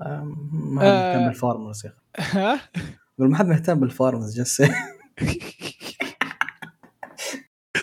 آه، 0.00 0.36
ما 0.52 0.80
حد 0.80 0.86
آه. 0.86 1.16
مهتم 1.16 1.26
بال 1.28 1.41
farmers 1.41 1.86
يا 1.86 1.92
أخي. 2.18 2.58
ما 3.18 3.36
حد 3.36 3.46
مهتم 3.46 3.80
بالفارمرز 3.80 4.40
جس 4.40 4.62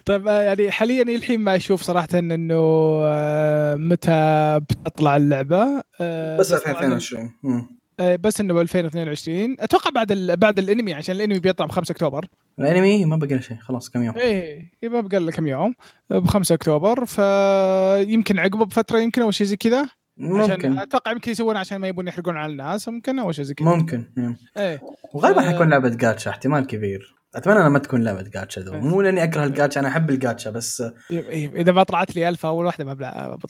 طيب 0.05 0.27
آه، 0.27 0.41
يعني 0.41 0.71
حاليا 0.71 1.01
الحين 1.03 1.39
ما 1.39 1.55
أشوف 1.55 1.81
صراحة 1.81 2.07
إنه 2.13 2.55
آه، 3.03 3.75
متى 3.75 4.59
بتطلع 4.69 5.17
اللعبة. 5.17 5.81
آه، 6.01 6.37
بس 6.37 6.53
طبعاً- 6.53 6.67
2022 6.69 7.31
مم. 7.43 7.79
آه، 7.99 8.15
بس 8.15 8.41
إنه 8.41 8.53
ب 8.53 8.57
2022 8.57 9.55
أتوقع 9.59 9.89
بعد 9.89 10.11
ال... 10.11 10.37
بعد 10.37 10.59
الأنمي 10.59 10.93
عشان 10.93 11.15
الأنمي 11.15 11.39
بيطلع 11.39 11.65
ب 11.65 11.71
5 11.71 11.91
أكتوبر. 11.91 12.25
الأنمي؟ 12.59 13.05
ما 13.05 13.15
بقى 13.15 13.27
له 13.35 13.41
شيء 13.41 13.57
خلاص 13.57 13.89
كم 13.89 14.03
يوم. 14.03 14.15
إيه 14.17 14.71
يبقى 14.83 15.03
بقى 15.03 15.19
له 15.19 15.31
كم 15.31 15.47
يوم. 15.47 15.73
ب 16.09 16.27
5 16.27 16.55
أكتوبر. 16.55 17.05
فيمكن 17.05 18.39
عقبه 18.39 18.65
بفتره 18.65 18.99
يمكن 18.99 19.21
أو 19.21 19.31
شيء 19.31 19.47
زي 19.47 19.55
كذا. 19.57 19.81
عشان 20.19 20.49
ممكن. 20.49 20.79
أتوقع 20.79 21.11
يمكن 21.11 21.31
يسوون 21.31 21.57
عشان 21.57 21.77
ما 21.77 21.87
يبون 21.87 22.07
يحرقون 22.07 22.37
على 22.37 22.51
الناس 22.51 22.89
ممكن 22.89 23.19
أو 23.19 23.31
شيء 23.31 23.45
زي 23.45 23.53
كذا. 23.53 23.67
ممكن 23.67 24.05
مم. 24.17 24.37
إيه. 24.57 24.81
وغالبا. 25.13 25.41
حيكون 25.41 25.69
لعبة 25.69 25.89
جاتشا 25.89 26.29
احتمال 26.31 26.67
كبير. 26.67 27.15
أتمنى 27.35 27.57
إنها 27.57 27.69
ما 27.69 27.79
تكون 27.79 28.03
لعبة 28.03 28.21
جاتشا 28.21 28.61
ذو. 28.61 28.73
مو 28.73 29.01
لأني 29.01 29.23
أكره 29.23 29.43
الجاتشا 29.43 29.79
أنا 29.79 29.87
أحب 29.87 30.09
الجاتشا 30.09 30.49
بس 30.49 30.83
إيه، 31.11 31.55
إذا 31.55 31.71
ما 31.71 31.83
طلعت 31.83 32.15
لي 32.15 32.29
ألفا 32.29 32.45
أول 32.45 32.65
واحدة 32.65 32.85
ما 32.85 32.93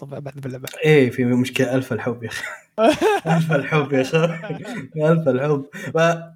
بعد 0.01 0.33
باللعبه 0.35 0.69
إيه 0.85 1.09
في 1.11 1.25
مشكلة 1.25 1.75
ألفا 1.75 1.93
الحب 1.93 2.23
يا 2.23 2.29
أخي. 2.29 2.43
ألفا 3.35 3.51
الحب 3.51 3.93
يا 3.93 4.01
أخي. 4.01 4.25
ألفا 4.97 5.27
الحب. 5.27 5.65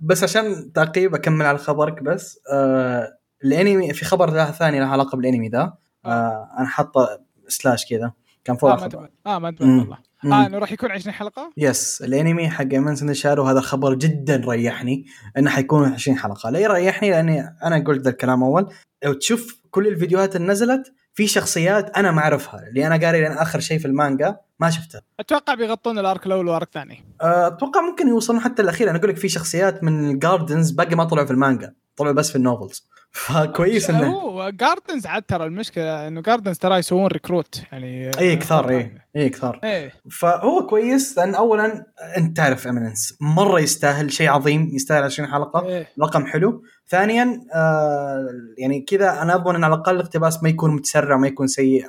بس 0.02 0.24
عشان 0.24 0.74
تعقيب 0.74 1.16
أكمل 1.16 1.46
على 1.46 1.58
خبرك 1.58 2.04
بس 2.04 2.40
آه 2.54 3.18
الأنمي 3.44 3.94
في 3.94 4.06
خبر 4.06 4.46
ثاني 4.46 4.80
له 4.80 4.86
علاقة 4.86 5.16
بالأنمي 5.16 5.50
ذا. 5.50 5.74
آه. 6.06 6.50
أنا 6.60 6.68
حاطه 6.68 7.20
slash 7.48 7.86
كذا. 7.86 8.12
كان 8.44 8.56
فوق 8.56 8.70
آه 8.70 8.76
ما 8.76 8.86
الخبر. 8.86 9.04
انتبه 9.04 9.10
آه 9.36 9.40
ما. 9.40 9.56
والله. 9.62 9.98
آه 10.26 10.46
إنه 10.46 10.58
راح 10.58 10.72
يكون 10.72 10.92
20 10.92 11.14
حلقة؟ 11.14 11.52
yes 11.58 12.02
الأنمي 12.02 12.50
حق 12.50 12.74
Eminence 12.74 13.06
in 13.06 13.14
Shadow 13.14 13.44
هذا 13.44 13.60
الخبر 13.60 13.94
جدا 13.94 14.44
ريحني 14.48 15.06
إنه 15.38 15.50
حيكون 15.50 15.94
20 15.94 16.18
حلقة. 16.18 16.50
لا 16.50 16.60
يريحني 16.60 17.10
لأني 17.10 17.58
أنا 17.64 17.84
قلت 17.88 18.02
ذا 18.02 18.10
الكلام 18.10 18.44
أول. 18.44 18.70
لو 19.06 19.14
تشوف 19.14 19.62
كل 19.72 19.88
الفيديوهات 19.88 20.36
اللي 20.36 20.48
نزلت 20.48 20.94
في 21.14 21.28
شخصيات 21.28 21.98
أنا 21.98 22.12
ما 22.12 22.22
أعرفها 22.22 22.68
اللي 22.68 22.88
أنا 22.88 23.06
قاري 23.06 23.22
لأن 23.22 23.32
آخر 23.32 23.60
شيء 23.60 23.80
في 23.80 23.86
المانجا 23.86 24.38
ما 24.60 24.70
شفتها. 24.70 25.02
أتوقع 25.20 25.54
بيغطون 25.54 26.00
ال 26.00 26.06
arc 26.06 26.26
الأول 26.26 26.48
وال 26.48 26.56
arc 26.56 26.68
الثاني. 26.68 27.06
أه، 27.22 27.48
أتوقع 27.48 27.82
ممكن 27.82 28.08
يوصلون 28.08 28.40
حتى 28.40 28.62
الأخير. 28.62 28.90
أنا 28.90 28.98
أقول 28.98 29.10
لك 29.10 29.18
في 29.18 29.30
شخصيات 29.30 29.84
من 29.84 30.10
ال 30.10 30.17
Gardens 30.17 30.72
باقي 30.72 30.96
ما 30.96 31.04
طلعوا 31.04 31.26
في 31.26 31.34
المانجا 31.34 31.74
طلعوا 31.96 32.14
بس 32.14 32.30
في 32.30 32.36
ال 32.36 32.42
novels. 32.42 32.88
فكويس 33.14 33.90
انه 33.90 34.08
هو 34.08 34.50
Gardens 34.50 35.06
عاد 35.06 35.24
ترى 35.24 35.46
المشكلة 35.46 36.08
إنه 36.08 36.22
Gardens 36.22 36.58
ترى 36.58 36.78
يسوون 36.78 37.08
recruit 37.08 37.64
يعني 37.72 38.12
اي 38.20 38.36
كثار 38.36 38.70
اي 38.70 38.92
اي 39.16 39.30
كثار. 39.30 39.60
إيه. 39.64 39.94
فهو 40.12 40.68
كويس 40.68 41.18
لأن 41.18 41.36
اولا 41.36 41.86
أنت 42.18 42.38
تعرف 42.38 42.68
Eminence 42.68 43.18
مرة 43.22 43.60
يستاهل 43.60 44.12
شيء 44.12 44.30
عظيم 44.30 44.70
يستاهل 44.74 45.04
20 45.04 45.30
حلقة 45.30 45.66
إيه. 45.66 45.88
رقم 46.02 46.26
حلو. 46.26 46.64
ثانيا 46.88 47.42
آه 47.54 48.28
يعني 48.58 48.82
كذا 48.82 49.22
أنا 49.22 49.36
اضمن 49.36 49.56
إن 49.56 49.64
على 49.64 49.76
الأقل 49.76 49.96
الاقتباس 49.96 50.44
ما 50.44 50.50
يكون 50.50 50.76
متسرع 50.76 51.18
ما 51.18 51.28
يكون 51.28 51.48
سيء 51.48 51.86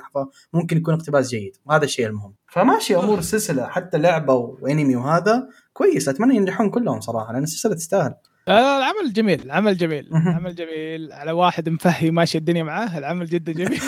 فممكن 0.53 0.77
يكون 0.77 0.93
اقتباس 0.93 1.29
جيد 1.29 1.57
وهذا 1.65 1.83
الشيء 1.85 2.07
المهم. 2.07 2.33
فماشي 2.47 2.95
أمور 2.95 3.19
السلسله 3.19 3.67
حتى 3.67 3.97
لعبة 3.97 4.33
وانمي 4.33 4.95
وهذا 4.95 5.47
كويس 5.73 6.09
أتمنى 6.09 6.35
ينجحون 6.35 6.69
كلهم 6.69 7.01
صراحة 7.01 7.33
لأن 7.33 7.43
السلسلة 7.43 7.75
تستاهل. 7.75 8.13
العمل 8.49 9.13
جميل 9.13 9.41
العمل 9.41 9.77
جميل. 9.77 10.07
العمل 10.07 10.55
جميل. 10.55 11.11
على 11.11 11.31
واحد 11.31 11.69
مفهي 11.69 12.11
ماشي 12.11 12.37
الدنيا 12.37 12.63
معاه 12.63 12.97
العمل 12.97 13.25
جدا 13.25 13.51
جميل. 13.51 13.79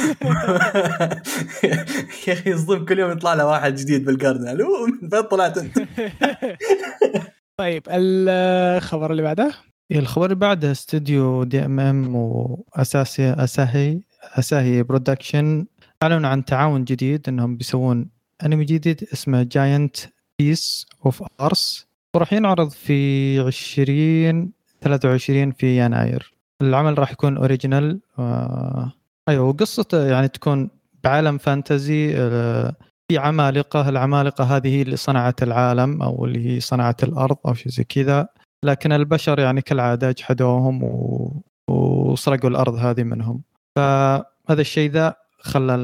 يا 2.27 2.33
أخي 2.33 2.49
يصدم 2.49 2.85
كل 2.85 2.99
يوم 2.99 3.11
يطلع 3.11 3.33
له 3.33 3.45
واحد 3.45 3.75
جديد 3.75 4.05
بالجاردن 4.05 4.47
ألو 4.47 4.67
من 5.01 5.09
فين 5.09 5.21
طلعت 5.21 5.57
أنت؟ 5.57 5.79
طيب 7.59 7.83
الخبر 7.89 9.11
اللي 9.11 9.21
بعده؟ 9.21 9.53
إيه، 9.91 9.99
الخبر 9.99 10.25
اللي 10.25 10.35
بعده 10.35 10.71
استوديو 10.71 11.43
DMM 11.43 12.15
وأساسي 12.15 13.33
Asahi 13.33 14.01
Asahi 14.23 14.83
Production 14.83 15.65
أعلنوا 16.03 16.29
عن 16.29 16.45
تعاون 16.45 16.83
جديد 16.83 17.29
إنهم 17.29 17.57
بيسوون 17.57 18.09
انمي 18.45 18.65
جديد 18.65 19.07
اسمه 19.13 19.43
Giant 19.43 19.97
Beasts 20.39 20.85
of 21.05 21.23
Ars 21.41 21.87
وراح 22.15 22.33
ينعرض 22.33 22.69
في 22.69 23.39
20 23.39 24.51
23 24.81 25.51
في 25.51 25.85
يناير. 25.85 26.33
العمل 26.61 26.99
راح 26.99 27.11
يكون 27.11 27.37
original 27.37 27.99
آه 28.19 28.91
أيوه 29.29 29.45
وقصته 29.45 30.07
يعني 30.07 30.27
تكون 30.27 30.69
بعالم 31.03 31.37
fantasy 31.37 32.15
آه 32.17 32.75
في 33.07 33.17
عمالقة. 33.17 33.89
العمالقة 33.89 34.43
هذه 34.43 34.67
هي 34.67 34.81
اللي 34.81 34.95
صنعت 34.95 35.43
العالم 35.43 36.01
أو 36.01 36.25
اللي 36.25 36.49
هي 36.49 36.59
صنعت 36.59 37.03
الأرض 37.03 37.37
أو 37.47 37.53
شيء 37.53 37.71
زي 37.71 37.83
كذا. 37.83 38.27
لكن 38.65 38.91
البشر 38.91 39.39
يعني 39.39 39.61
كالعادة 39.61 40.11
جحدوهم 40.11 40.83
و... 40.83 41.43
وسرقوا 41.69 42.49
الأرض 42.49 42.75
هذه 42.75 43.03
منهم. 43.03 43.41
فهذا 43.75 44.61
الشيء 44.61 44.91
ذا 44.91 45.15
خلى 45.39 45.75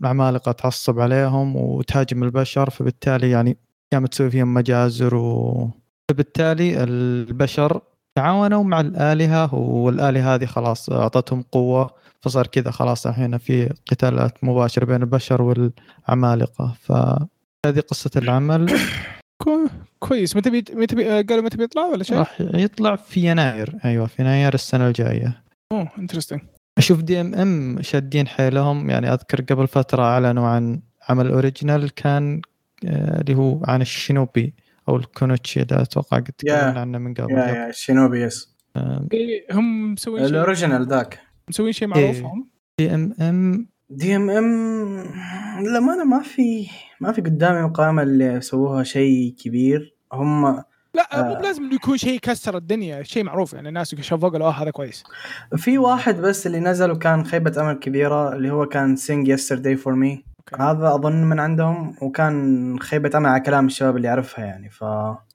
العمالقة 0.00 0.52
تعصب 0.52 1.00
عليهم 1.00 1.56
وتهاجم 1.56 2.22
البشر. 2.22 2.70
فبالتالي 2.70 3.30
يعني 3.30 3.56
قامت 3.94 4.12
تسوي 4.12 4.30
فيهم 4.30 4.54
مجازر 4.54 5.14
و... 5.14 5.70
فبالتالي 6.10 6.84
البشر 6.84 7.80
تعاونوا 8.18 8.64
مع 8.64 8.80
الآلهة 8.80 9.54
والآلهة 9.54 10.34
هذه 10.34 10.44
خلاص 10.46 10.90
أعطتهم 10.90 11.42
قوة 11.52 11.90
فصار 12.20 12.46
كذا 12.46 12.70
خلاص 12.70 13.06
الحين 13.06 13.38
في 13.38 13.74
قتالات 13.90 14.44
مباشرة 14.44 14.84
بين 14.84 15.02
البشر 15.02 15.42
والعمالقة. 15.42 16.74
فهذه 16.80 17.80
قصة 17.88 18.10
العمل. 18.16 18.78
كو- 19.42 19.68
كويس. 19.98 20.36
متى 20.36 20.50
بي... 20.50 20.64
متى 20.74 20.96
بي... 20.96 21.04
قالوا 21.22 21.44
متى 21.44 21.56
بيطلع 21.56 21.82
ولا 21.86 22.02
شيء؟ 22.04 22.18
راح 22.18 22.40
يطلع 22.40 22.96
في 22.96 23.30
يناير. 23.30 23.74
أيوه 23.84 24.06
في 24.06 24.22
يناير 24.22 24.54
السنة 24.54 24.88
الجاية. 24.88 25.42
أوه 25.72 25.88
interesting 25.98 26.40
أشوف 26.78 27.02
DMM 27.02 27.82
شادين 27.82 28.26
حيلهم. 28.28 28.90
يعني 28.90 29.12
أذكر 29.12 29.40
قبل 29.40 29.68
فترة 29.68 30.02
أعلنوا 30.02 30.48
عن 30.48 30.80
عمل 31.08 31.28
original 31.30 31.90
كان 31.94 32.42
اللي 32.84 33.34
هو 33.34 33.60
عن 33.64 33.80
ال 33.80 33.89
shinobi 33.89 34.54
أو 34.88 34.96
ال 34.96 35.04
kunoichi 35.04 35.64
ده 35.64 35.82
أتوقع 35.82 36.16
قد 36.16 36.32
تكلمنا 36.38 36.80
عنه 36.80 36.98
من 36.98 37.14
قبل. 37.14 37.32
yeah 37.32 37.38
yeah 37.38 37.72
shinobi 37.72 38.22
yes. 38.22 38.56
إيه، 39.12 39.46
هم 39.52 39.92
مسوين 39.92 40.22
شيء 40.22 40.30
ال 40.34 40.40
original 40.40 40.88
ذاك. 40.88 41.20
مسوين 41.48 41.72
شيء 41.72 41.88
معروف 41.88 42.16
إيه. 42.16 42.26
هم 42.26 42.48
DMM 42.78 43.68
دي 43.90 44.16
ام 44.16 44.30
ام 44.30 44.46
للأمانة 45.60 46.04
ما 46.04 46.22
في 46.22 46.66
ما 47.00 47.12
في 47.12 47.20
قدامي 47.20 47.62
مقامة 47.62 48.02
اللي 48.02 48.40
سووها 48.40 48.82
شيء 48.82 49.34
كبير. 49.44 49.96
هم 50.12 50.62
لا 50.94 51.08
مو 51.14 51.32
آه. 51.32 51.38
بلازم 51.38 51.62
انه 51.64 51.74
يكون 51.74 51.96
شيء 51.96 52.18
كسر 52.18 52.56
الدنيا 52.56 53.02
شيء 53.02 53.24
معروف 53.24 53.52
يعني 53.52 53.68
الناس 53.68 53.94
شافوه 53.94 54.30
قالوا 54.30 54.46
آه 54.46 54.50
هذا 54.50 54.70
كويس. 54.70 55.04
في 55.56 55.78
واحد 55.78 56.16
بس 56.16 56.46
اللي 56.46 56.60
نزل 56.60 56.90
وكان 56.90 57.24
خيبة 57.24 57.60
أمل 57.60 57.78
كبيرة 57.78 58.36
اللي 58.36 58.50
هو 58.50 58.66
كان 58.66 58.96
سينج 58.96 59.28
يسترداي 59.28 59.76
فور 59.76 59.94
مي 59.94 60.24
أوكي. 60.52 60.62
هذا 60.62 60.94
أظن 60.94 61.24
من 61.24 61.40
عندهم 61.40 61.94
وكان 62.02 62.78
خيبة 62.80 63.10
أمل 63.14 63.26
على 63.26 63.40
كلام 63.40 63.66
الشباب 63.66 63.96
اللي 63.96 64.08
يعرفها 64.08 64.44
يعني 64.44 64.70
ف 64.70 64.84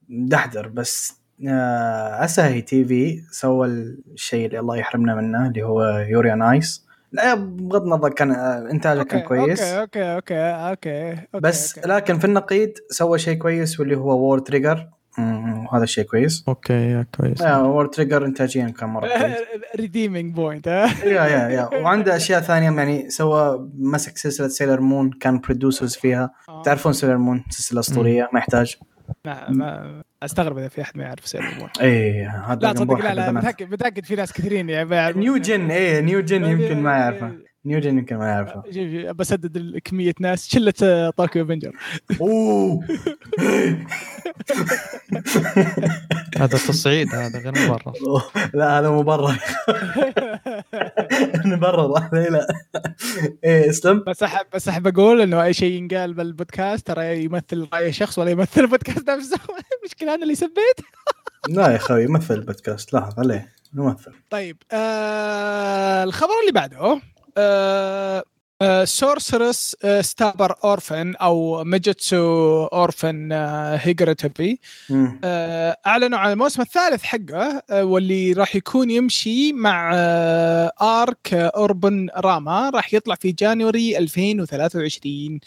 دحدر 0.09 0.67
بس 0.67 1.13
آه، 1.47 2.25
اساهي 2.25 2.61
تي 2.61 2.85
في 2.85 3.21
سوى 3.31 3.67
الشيء 3.67 4.45
اللي 4.45 4.59
الله 4.59 4.77
يحرمنا 4.77 5.15
منه 5.15 5.47
اللي 5.47 5.63
هو 5.63 5.83
Yuri 6.09 6.35
on 6.35 6.56
Ice 6.56 6.87
لا 7.11 7.35
بغض 7.35 7.83
النظر 7.83 8.09
كان 8.09 8.31
آه، 8.31 8.71
إنتاجه 8.71 9.03
كان 9.03 9.19
كويس 9.19 9.61
أوكي 9.61 10.15
أوكي 10.15 10.15
أوكي 10.15 10.69
أوكي, 10.69 11.09
أوكي. 11.11 11.27
بس 11.47 11.77
أوكي. 11.77 11.89
لكن 11.89 12.19
في 12.19 12.25
النقيض 12.25 12.71
سوى 12.89 13.19
شيء 13.19 13.37
كويس 13.37 13.79
واللي 13.79 13.97
هو 13.97 14.19
World 14.19 14.39
Trigger 14.39 14.89
وهذا 15.17 15.83
الشيء 15.83 16.03
كويس. 16.03 16.43
okay 16.47 16.73
yeah 16.73 17.05
كويس. 17.17 17.41
yeah 17.41 17.57
World 17.57 17.85
Trigger 17.85 18.25
انتاجيا 18.25 18.69
كان 18.69 18.89
مرة. 18.89 19.07
كويس 19.07 19.37
redeeming 19.75 20.35
point 20.35 20.67
ها؟ 20.67 20.85
yeah 21.05 21.25
yeah 21.25 21.49
yeah. 21.49 21.69
وعنده 21.73 22.15
أشياء 22.15 22.41
ثانية 22.41 22.71
يعني 22.71 23.09
سوى 23.09 23.69
مسك 23.77 24.17
سلسلة 24.17 24.47
Sailor 24.47 24.81
Moon 24.81 25.09
كان 25.09 25.39
producers 25.39 25.95
فيها. 25.95 26.31
تعرفون 26.65 26.93
Sailor 26.93 27.17
Moon 27.17 27.43
سلسلة 27.49 27.79
أسطورية 27.79 28.29
ما 28.33 28.39
يحتاج. 28.39 28.77
ما, 29.25 29.49
ما 29.49 30.01
أستغرب 30.23 30.57
إذا 30.57 30.67
في 30.67 30.81
أحد 30.81 30.97
ما 30.97 31.03
يعرف 31.03 31.27
Sailor 31.27 31.45
Moon 31.59 31.69
اي 31.81 32.25
هذا 32.25 32.59
لا 32.61 32.73
تصدق 32.73 32.97
لا 32.97 33.13
لا. 33.13 33.31
متأكد 33.31 33.71
متأكد 33.71 34.05
في 34.05 34.15
ناس 34.15 34.33
كثيرين 34.33 34.69
يعني. 34.69 35.19
new 35.19 35.37
gen 35.37 35.71
إيه 35.71 35.99
new 35.99 36.19
gen 36.19 36.45
يمكن 36.45 36.79
ما 36.79 36.91
يعرفه. 36.91 37.31
new 37.67 37.79
gen 37.79 37.97
يمكن 37.97 38.17
ما 38.17 38.27
يعرفه. 38.27 38.63
بسدد 39.11 39.77
كمية 39.77 40.13
ناس 40.19 40.47
شلة 40.49 40.73
آه، 40.83 41.09
Tokyo 41.09 41.43
Revengers 41.45 41.71
أوه. 42.21 42.83
هذا 46.37 46.57
تصعيد 46.57 47.15
هذا 47.15 47.39
غير 47.39 47.53
مبرر. 47.57 47.93
لا 48.53 48.79
هذا 48.79 48.89
مبرر 48.89 49.39
نبرر 51.45 51.97
هذا 51.99 52.29
لا. 52.29 52.47
إيه 53.43 53.69
اسلم 53.69 54.03
بس 54.07 54.23
احب 54.23 54.45
بس 54.53 54.67
أحب 54.67 54.87
أقول 54.87 55.21
إنه 55.21 55.43
أي 55.43 55.53
شيء 55.53 55.71
ينقال 55.71 56.13
بالبودكاست 56.13 56.87
ترى 56.87 57.23
يمثل 57.23 57.67
رأي 57.73 57.93
شخص 57.93 58.19
ولا 58.19 58.31
يمثل 58.31 58.61
البودكاست 58.61 59.09
نفسه. 59.09 59.37
المشكلة 59.81 60.13
أنا 60.13 60.23
اللي 60.23 60.35
سبيت. 60.35 60.79
لا 61.49 61.71
يا 61.71 61.75
أخوي 61.75 62.07
مثل 62.07 62.33
البودكاست 62.33 62.93
لحظه 62.93 63.23
ليه 63.23 63.53
نمثل 63.73 64.11
طيب 64.29 64.57
آه 64.71 66.03
الخبر 66.03 66.33
اللي 66.41 66.51
بعده. 66.51 67.01
Sorcerous 68.83 69.75
Stabber 70.01 70.55
Orphen 70.63 71.15
أو 71.15 71.63
Majutsushi 71.63 72.65
Orphen. 72.65 73.29
آه، 75.23 75.77
أعلنوا 75.87 76.19
عن 76.19 76.31
الموسم 76.31 76.61
الثالث 76.61 77.03
حقه 77.03 77.61
آه، 77.69 77.83
واللي 77.85 78.33
راح 78.33 78.55
يكون 78.55 78.91
يمشي 78.91 79.53
مع 79.53 79.91
arc 80.81 81.33
Urbanrama 81.33 82.69
راح 82.69 82.93
يطلع 82.93 83.15
في 83.15 83.31
January 83.31 83.97
2023 83.97 85.39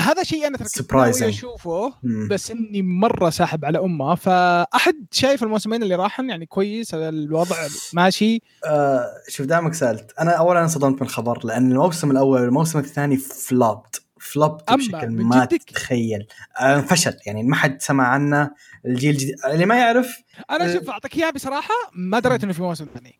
هذا 0.00 0.22
شيء 0.22 0.46
أنا 0.46 0.58
Surprising. 0.58 1.22
اشوفه. 1.22 1.92
بس 2.30 2.50
إني 2.50 2.82
مرة 2.82 3.30
ساحب 3.30 3.64
على 3.64 3.78
أمه 3.78 4.14
فأحد 4.14 4.94
شايف 5.10 5.42
الموسمين 5.42 5.82
اللي 5.82 5.94
راحن 5.94 6.30
يعني 6.30 6.46
كويس 6.46 6.94
الوضع 6.94 7.56
ماشي 7.92 8.42
آه 8.66 9.06
شوف 9.28 9.46
دامك 9.46 9.74
سألت 9.74 10.12
أنا 10.20 10.30
اولا 10.32 10.62
انصدمت 10.62 10.94
من 11.02 11.02
الخبر 11.06 11.46
لأن 11.46 11.72
الموسم 11.72 12.10
الأول 12.10 12.40
والموسم 12.40 12.78
الثاني 12.78 13.16
فلوبت 13.16 14.02
فلوبت 14.20 14.72
بشكل 14.72 15.08
ما. 15.10 15.44
تتخيل 15.44 16.26
آه 16.60 16.80
فشل 16.80 17.16
يعني 17.26 17.42
ما 17.42 17.56
حد 17.56 17.82
سمع 17.82 18.06
عنه 18.08 18.50
الجيل 18.86 19.10
الجديد 19.10 19.34
اللي 19.44 19.66
ما 19.66 19.78
يعرف 19.78 20.22
أنا 20.50 20.64
أه. 20.70 20.74
شوف 20.74 20.90
أعطيك 20.90 21.16
إياها 21.16 21.30
بصراحة 21.30 21.74
ما 21.94 22.18
دريت 22.18 22.44
إنه 22.44 22.52
في 22.52 22.62
موسم 22.62 22.86
ثاني 22.94 23.18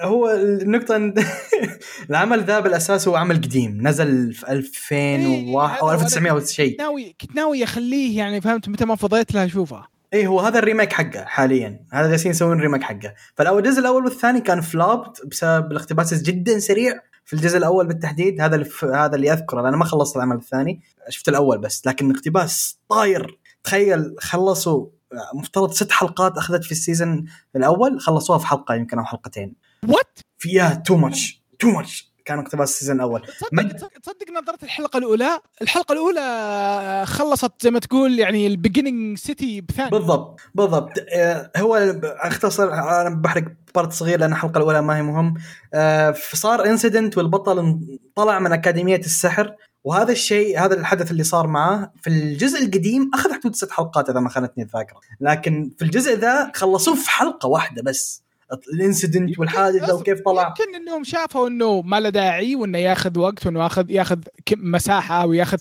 هو 0.00 0.30
النقطة 0.30 0.96
إن 0.96 1.14
العمل 2.10 2.44
ذا 2.44 2.60
بالأساس 2.60 3.08
هو 3.08 3.16
عمل 3.16 3.36
قديم 3.36 3.78
نزل 3.88 4.32
في 4.32 4.52
2001 4.52 5.78
أو 5.80 5.88
إيه، 5.90 5.94
هذا 5.94 6.04
1900 6.04 6.32
وأنا 6.32 6.44
شيء 6.46 6.78
ناوي 6.78 7.16
كنت 7.20 7.36
ناوي 7.36 7.64
أخليه 7.64 8.18
يعني 8.18 8.40
فهمت؟ 8.40 8.68
متى 8.68 8.84
ما 8.84 8.96
فضيت 8.96 9.34
له 9.34 9.44
أشوفه. 9.44 9.86
اي 10.14 10.26
هو 10.26 10.40
هذا 10.40 10.58
الريميك 10.58 10.92
حقه 10.92 11.24
حاليا. 11.24 11.84
هذا 11.92 12.10
جالسين 12.10 12.30
يسوون 12.30 12.58
ال 12.58 12.61
remake 12.61 12.82
حقه. 12.82 13.14
فالاول 13.34 13.66
الجزء 13.66 13.80
الأول 13.80 14.04
والثاني 14.04 14.40
كان 14.40 14.60
flopped 14.60 15.26
بسبب 15.26 15.72
الاقتباس 15.72 16.22
جدا 16.22 16.58
سريع. 16.58 17.00
في 17.24 17.36
الجزء 17.36 17.58
الأول 17.58 17.86
بالتحديد 17.86 18.40
هذا 18.40 18.56
اللي. 18.56 18.68
هذا 18.82 19.16
اللي 19.16 19.32
أذكره 19.32 19.62
لأن 19.62 19.74
ما 19.74 19.84
خلصت 19.84 20.16
العمل 20.16 20.36
الثاني. 20.36 20.82
شفت 21.08 21.28
الأول 21.28 21.58
بس 21.58 21.86
لكن 21.86 22.10
اقتباس 22.10 22.78
طاير. 22.88 23.38
تخيل 23.64 24.14
خلصوا 24.18 24.86
مفترض 25.34 25.72
ست 25.72 25.92
حلقات 25.92 26.38
أخذت 26.38 26.64
في 26.64 26.72
ال 26.72 26.79
season 26.79 27.24
الأول 27.56 28.00
خلصوها 28.00 28.38
في 28.38 28.46
حلقة 28.46 28.74
يمكن 28.74 28.98
أو 28.98 29.04
حلقتين. 29.04 29.54
what 29.88 30.18
فيها 30.38 30.74
too 30.74 30.96
much 30.96 31.42
too 31.58 31.70
much 31.70 32.10
كان 32.24 32.38
اقتباس 32.38 32.70
ال 32.70 32.74
season 32.74 32.96
الأول. 32.96 33.26
تصدق 33.26 33.88
تصدق 34.02 34.30
نظرت 34.42 34.62
الحلقة 34.62 34.98
الأولى؟ 34.98 35.40
الحلقة 35.62 35.92
الأولى 35.92 37.04
خلصت 37.06 37.52
زي 37.60 37.70
ما 37.70 37.78
تقول 37.78 38.18
يعني 38.18 38.46
ال 38.46 38.53
beginning 38.53 39.18
سيتي 39.18 39.60
بثاني. 39.60 39.90
بالضبط. 39.90 40.40
بالضبط. 40.54 40.90
آه، 41.14 41.50
هو 41.56 41.76
أختصر 42.04 42.72
أنا 42.72 43.10
بحرق 43.10 43.44
part 43.74 43.92
صغير 43.92 44.20
لأن 44.20 44.32
الحلقة 44.32 44.58
الأولى 44.58 44.82
ما 44.82 44.96
هي 44.96 45.02
مهم. 45.02 45.34
آه، 45.74 46.14
صار 46.34 46.66
incident 46.66 47.18
والبطل 47.18 47.80
طلع 48.14 48.38
من 48.38 48.52
أكاديمية 48.52 48.98
السحر. 48.98 49.54
وهذا 49.84 50.12
الشيء 50.12 50.60
هذا 50.64 50.74
الحدث 50.74 51.10
اللي 51.10 51.24
صار 51.24 51.46
معاه 51.46 51.92
في 52.02 52.10
الجزء 52.10 52.64
القديم 52.64 53.10
أخذ 53.14 53.32
حدود 53.32 53.56
ست 53.56 53.70
حلقات 53.70 54.10
إذا 54.10 54.20
ما 54.20 54.28
خانتني 54.28 54.64
الذاكرة. 54.64 55.00
لكن 55.20 55.70
في 55.78 55.84
الجزء 55.84 56.14
ذا 56.14 56.52
خلصوه 56.54 56.94
في 56.94 57.10
حلقة 57.10 57.48
واحدة 57.48 57.82
بس. 57.82 58.22
ال 58.74 58.81
incident 58.81 59.38
والحادث 59.38 59.84
ذا 59.84 59.92
وكيف 59.92 60.20
طلع. 60.20 60.54
يمكن 60.60 60.74
إنهم 60.74 61.04
شافوا 61.04 61.48
إنه 61.48 61.82
ما 61.82 62.00
له 62.00 62.08
داعي 62.08 62.56
وإنه 62.56 62.78
ياخذ 62.78 63.18
وقت 63.18 63.46
وإنه 63.46 63.62
ياخذ 63.62 63.90
ياخذ 63.90 64.18
مساحة 64.56 65.26
وياخذ 65.26 65.58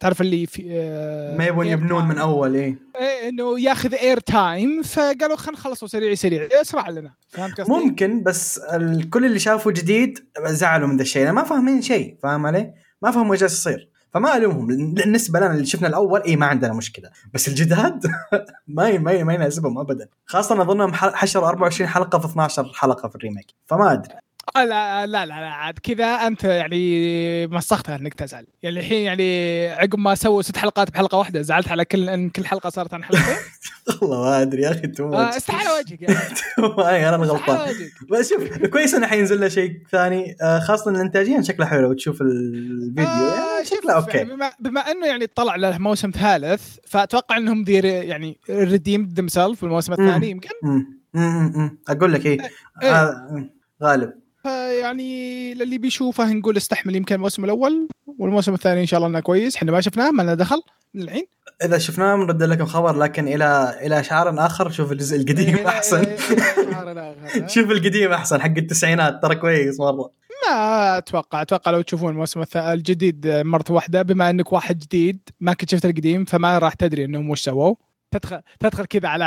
تعرف 0.00 0.20
اللي 0.20 0.46
في 0.46 0.66
آه، 0.70 1.36
ما 1.36 1.46
يبون 1.46 1.66
يبنون. 1.66 2.08
من 2.08 2.18
أول 2.18 2.54
إيه. 2.54 2.78
إيه، 3.00 3.28
إنه 3.28 3.60
ياخذ 3.60 3.94
air 3.94 4.20
time 4.20 4.82
فقالوا 4.82 5.36
خلينا 5.36 5.58
نخلصوا 5.58 5.88
سريع 5.88 6.14
سريع. 6.14 6.48
اسرع 6.60 6.88
لنا. 6.90 7.10
فهمت 7.28 7.60
قصدي؟ 7.60 7.72
ممكن 7.72 8.22
بس 8.22 8.58
ال- 8.58 9.10
كل 9.10 9.24
اللي 9.24 9.38
شافوا 9.38 9.72
جديد 9.72 10.18
زعلوا 10.46 10.88
من 10.88 10.96
ذا 10.96 11.02
الشيء. 11.02 11.32
ما 11.32 11.42
فاهمين 11.44 11.82
شيء 11.82 12.16
فاهم 12.22 12.46
علي؟ 12.46 12.74
ما 13.02 13.10
فهموا 13.10 13.34
إيش 13.34 13.42
يصير. 13.42 13.88
فما 14.18 14.36
ألومهم. 14.36 14.66
بالنسبة 14.94 15.38
لنا 15.40 15.50
اللي 15.54 15.66
شفنا 15.66 15.88
الأول 15.88 16.22
اي 16.22 16.36
ما 16.36 16.46
عندنا 16.46 16.72
مشكلة. 16.72 17.10
بس 17.34 17.48
الجداد 17.48 18.06
ما 18.68 18.88
ي- 18.88 18.98
ما 18.98 19.12
ي- 19.12 19.24
ما 19.24 19.34
يناسبهم 19.34 19.78
ابدا. 19.78 20.08
خاصة 20.26 20.62
أظنهم 20.62 20.92
حشروا 20.94 21.48
24 21.48 21.88
حلقة 21.90 22.18
في 22.18 22.26
12 22.26 22.72
حلقة 22.74 23.08
في 23.08 23.14
ال 23.16 23.20
remake. 23.20 23.46
فما 23.66 23.92
أدري. 23.92 24.14
لا 24.56 24.66
لا 24.66 25.06
لا 25.06 25.26
لا 25.26 25.34
عاد 25.34 25.78
كذا 25.78 26.06
أنت 26.06 26.44
يعني 26.44 27.46
مسختها 27.46 27.96
إنك 27.96 28.14
تزعل. 28.14 28.46
يعني 28.62 28.80
الحين 28.80 29.02
يعني 29.02 29.68
عقب 29.68 29.98
ما 29.98 30.14
سووا 30.14 30.42
ست 30.42 30.56
حلقات 30.56 30.90
بحلقة 30.90 31.18
واحدة 31.18 31.42
زعلت 31.42 31.68
على 31.68 31.84
كل 31.84 32.08
إن 32.08 32.30
كل 32.30 32.46
حلقة 32.46 32.70
صارت 32.70 32.94
عن 32.94 33.04
حلقتين؟ 33.04 33.36
والله 34.02 34.20
ما 34.20 34.42
أدري 34.42 34.62
يا 34.62 34.70
أخي 34.70 34.86
تو 34.86 35.14
آه، 35.14 35.36
استحالة 35.36 35.78
وجهك 35.78 36.02
يعني. 36.02 37.08
أنا 37.08 37.16
وجهك 37.16 37.68
بس 38.10 38.30
شوف 38.30 38.66
كويس 38.66 38.94
انه 38.94 39.06
حينزل 39.06 39.40
له 39.40 39.48
شيء 39.48 39.72
ثاني. 39.90 40.36
آه، 40.42 40.58
خاصة 40.58 40.90
الانتاجيا 40.90 41.42
شكله 41.42 41.66
حلو 41.66 41.90
وتشوف 41.90 42.22
الفيديو. 42.22 43.04
آه، 43.04 43.54
يعني 43.54 43.64
شكله 43.64 43.92
okay. 43.92 44.16
يعني 44.16 44.30
بما, 44.34 44.50
بما 44.60 44.80
إنه 44.80 45.06
يعني 45.06 45.26
طلع 45.26 45.56
له 45.56 45.78
موسم 45.78 46.10
ثالث 46.10 46.76
فأتوقع 46.86 47.36
إنهم 47.36 47.64
دي 47.64 47.78
يعني 47.88 48.38
redeem 48.50 49.12
themself 49.14 49.62
بالموسم 49.62 49.94
مم. 49.98 50.06
الثاني 50.06 50.30
يمكن. 50.30 50.48
أقول 51.88 52.12
لك 52.12 52.26
إيه. 52.26 52.40
إيه. 52.82 53.02
آه، 53.02 53.48
غالب. 53.82 54.27
فيعني 54.42 55.54
للي 55.54 55.78
بيشوفه 55.78 56.32
نقول 56.32 56.56
استحمل 56.56 56.96
يمكن 56.96 57.14
الموسم 57.14 57.44
الأول 57.44 57.88
والموسم 58.06 58.54
الثاني 58.54 58.80
إن 58.80 58.86
شاء 58.86 58.98
الله 58.98 59.08
إنه 59.08 59.20
كويس. 59.20 59.56
إحنا 59.56 59.72
ما 59.72 59.80
شفناه 59.80 60.10
ما 60.10 60.22
لنا 60.22 60.34
دخل 60.34 60.62
من 60.94 61.02
الحين 61.02 61.26
إذا 61.64 61.78
شفناه 61.78 62.14
بنرد 62.16 62.42
لكم 62.42 62.66
خبر 62.66 62.96
لكن 62.98 63.28
إلى 63.28 63.78
إلى 63.82 64.04
شعار 64.04 64.46
آخر 64.46 64.70
شوف 64.70 64.92
الجزء 64.92 65.16
القديم 65.16 65.56
إيه، 65.56 65.68
أحسن. 65.68 66.04
إيه، 66.04 66.16
إيه،. 67.34 67.46
شوف 67.46 67.70
القديم 67.70 68.12
أحسن 68.12 68.40
حق 68.40 68.56
التسعينات 68.56 69.22
ترى 69.22 69.34
كويس 69.34 69.80
مرة. 69.80 70.10
ما 70.48 70.98
أتوقع 70.98 71.42
أتوقع 71.42 71.70
لو 71.70 71.80
تشوفون 71.80 72.10
الموسم 72.10 72.44
الجديد 72.56 73.26
مرة 73.26 73.64
واحدة 73.70 74.02
بما 74.02 74.30
إنك 74.30 74.52
واحد 74.52 74.78
جديد 74.78 75.28
ما 75.40 75.52
كنت 75.52 75.70
شفت 75.70 75.84
القديم 75.84 76.24
فما 76.24 76.58
راح 76.58 76.74
تدري 76.74 77.04
إنهم 77.04 77.30
وش 77.30 77.40
سووا. 77.40 77.74
تدخل 78.10 78.40
تدخل 78.60 78.84
كذا 78.84 79.08
على 79.08 79.24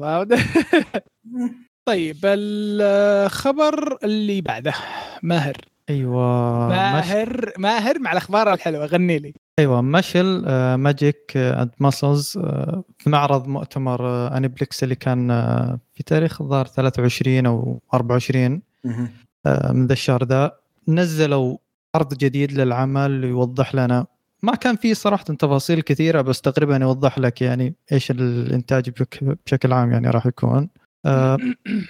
فهمت؟ 0.00 0.38
طيب 1.86 2.16
الخبر 2.24 3.98
اللي 4.04 4.40
بعده. 4.40 4.74
ماهر. 5.22 5.56
أيوه 5.90 6.66
مش... 6.66 6.72
ماهر 6.72 7.52
ماهر 7.58 7.98
مع 7.98 8.12
الأخبار 8.12 8.52
الحلوة 8.52 8.86
غني 8.86 9.18
لي. 9.18 9.34
أيوه 9.58 9.80
Mashle 9.80 10.44
آه، 10.46 10.76
Magic 10.76 11.32
and 11.36 11.70
Muscles 11.80 12.38
آه، 12.38 12.84
في 12.98 13.10
معرض 13.10 13.46
مؤتمر 13.48 14.06
آه، 14.06 14.36
Aniplex 14.36 14.82
اللي 14.82 14.94
كان 14.94 15.30
آه، 15.30 15.78
في 15.94 16.02
تاريخ 16.02 16.42
الظاهر 16.42 16.66
23 16.66 17.46
أو 17.46 17.80
24 17.94 18.62
مهم. 18.84 19.08
آه، 19.46 19.72
من 19.72 19.86
ذا 19.86 19.92
الشهر 19.92 20.24
ذا. 20.24 20.52
نزلوا 20.88 21.56
عرض 21.94 22.14
جديد 22.14 22.52
للعمل 22.52 23.24
يوضح 23.24 23.74
لنا 23.74 24.06
ما 24.42 24.54
كان 24.54 24.76
فيه 24.76 24.94
صراحة 24.94 25.24
تفاصيل 25.24 25.80
كثيرة 25.80 26.20
بس 26.20 26.40
تقريبا 26.40 26.76
يوضح 26.76 27.18
لك 27.18 27.42
يعني 27.42 27.74
إيش 27.92 28.10
الإنتاج 28.10 28.90
بشك- 28.90 29.38
بشكل 29.46 29.72
عام 29.72 29.92
يعني 29.92 30.10
راح 30.10 30.26
يكون. 30.26 30.68
آه، 31.06 31.38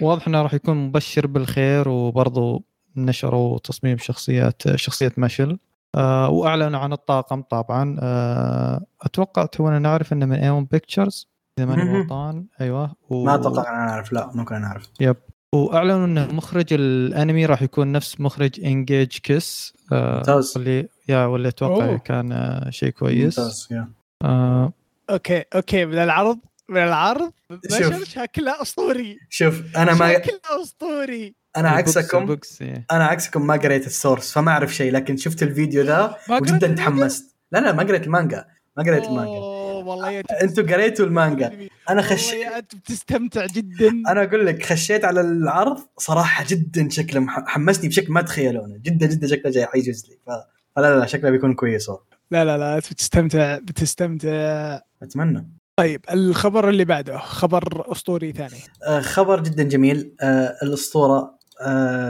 واضح 0.01 0.27
إنه 0.27 0.41
راح 0.41 0.53
يكون 0.53 0.77
مبشر 0.77 1.27
بالخير 1.27 1.89
وبرضه 1.89 2.63
نشروا 2.95 3.57
تصميم 3.59 3.97
شخصيات 3.97 4.75
شخصية 4.75 5.11
Mashle 5.17 5.59
آه، 5.95 6.29
واعلنوا 6.29 6.79
عن 6.79 6.93
الطاقم 6.93 7.41
طبعا. 7.41 7.97
آه، 7.99 8.85
أتوقع 9.01 9.45
تونا 9.45 9.79
نعرف 9.79 10.13
إنه 10.13 10.25
من 10.25 10.35
A-1 10.35 10.65
Pictures 10.65 11.29
إذا 11.59 11.65
ماني. 11.65 11.99
غلطان. 11.99 12.45
أيوه. 12.61 12.95
و... 13.09 13.23
ما 13.23 13.35
أتوقع 13.35 13.69
أنا 13.69 13.91
اعرف 13.91 14.13
لا 14.13 14.31
ممكن 14.33 14.55
أنا 14.55 14.67
اعرف 14.67 14.89
yep. 14.99 15.15
وأعلنوا 15.55 16.05
ان 16.05 16.35
مخرج 16.35 16.65
الأنمي 16.71 17.45
راح 17.45 17.61
يكون 17.61 17.91
نفس 17.91 18.21
مخرج 18.21 18.65
Engage 18.65 19.07
Kiss 19.07 19.73
آه 19.91 20.17
ممتاز. 20.17 20.57
واللي 20.57 20.89
يا 21.09 21.25
واللي 21.25 21.47
أتوقع 21.47 21.85
أوه. 21.85 21.97
كان 21.97 22.61
شيء 22.69 22.89
كويس. 22.89 23.39
ممتاز 23.39 23.67
يا. 23.71 23.87
آه 24.23 24.73
okay 25.09 25.43
okay 25.55 25.85
من 25.85 25.97
العرض. 25.97 26.39
من 26.69 26.77
العرض؟ 26.83 27.31
شوف. 27.51 27.79
بشر 27.79 28.03
شكله 28.03 28.61
أسطوري. 28.61 29.17
شوف 29.29 29.61
أنا 29.77 29.93
ما 29.93 30.13
شكله 30.13 30.39
أسطوري. 30.63 31.35
أنا 31.57 31.69
البوكس- 31.69 31.97
عكسكم. 31.97 32.17
البوكس، 32.17 32.61
إيه. 32.61 32.85
أنا 32.91 33.05
عكسكم 33.05 33.47
ما 33.47 33.53
قريت 33.53 33.85
ال 33.87 33.93
source 33.93 34.31
فما 34.31 34.51
أعرف 34.51 34.75
شيء 34.75 34.91
لكن 34.91 35.17
شفت 35.17 35.43
الفيديو 35.43 35.83
ذا 35.83 36.15
وجدا؟ 36.29 36.75
تحمست. 36.75 37.35
لا 37.51 37.59
لا 37.59 37.71
ما 37.73 37.83
قريت 37.83 38.03
المانجا. 38.03 38.45
ما 38.77 38.83
قريت 38.83 39.03
المانجا. 39.05 39.39
والله 39.87 40.11
يا 40.11 40.23
أنتوا 40.41 40.63
قريتوا 40.63 41.05
المانجا. 41.05 41.67
أنا 41.89 42.01
خش 42.01 42.27
والله 42.27 42.45
يا 42.45 42.57
أنت 42.57 42.75
بتستمتع 42.75 43.45
جدا. 43.45 43.87
أنا 44.07 44.23
أقول 44.23 44.45
لك 44.45 44.65
خشيت 44.65 45.05
على 45.05 45.21
العرض 45.21 45.79
صراحة 45.97 46.45
جدا 46.47 46.89
شكله 46.89 47.27
حمسني 47.27 47.89
بشكل 47.89 48.13
ما 48.13 48.21
تخيلونه. 48.21 48.77
جدا 48.77 49.05
جدا 49.07 49.27
شكله 49.27 49.51
جاي 49.51 49.65
حيجوز 49.65 50.05
لي. 50.09 50.17
فلا 50.25 50.45
لا, 50.77 50.99
لا 50.99 51.05
شكله 51.05 51.29
بيكون 51.29 51.53
كويس. 51.53 51.89
والله. 51.89 52.03
لا 52.31 52.45
لا 52.45 52.57
لا 52.57 52.75
أنت 52.77 52.91
بتستمتع 52.93 53.57
بتستمتع. 53.57 54.79
أتمنى. 55.03 55.56
طيب 55.77 56.01
الخبر 56.11 56.69
اللي 56.69 56.85
بعده 56.85 57.17
خبر 57.17 57.91
أسطوري 57.91 58.31
ثاني. 58.31 58.59
آه 58.87 58.99
خبر 58.99 59.43
جدا 59.43 59.63
جميل. 59.63 60.15
آه 60.21 60.55
الأسطورة 60.63 61.37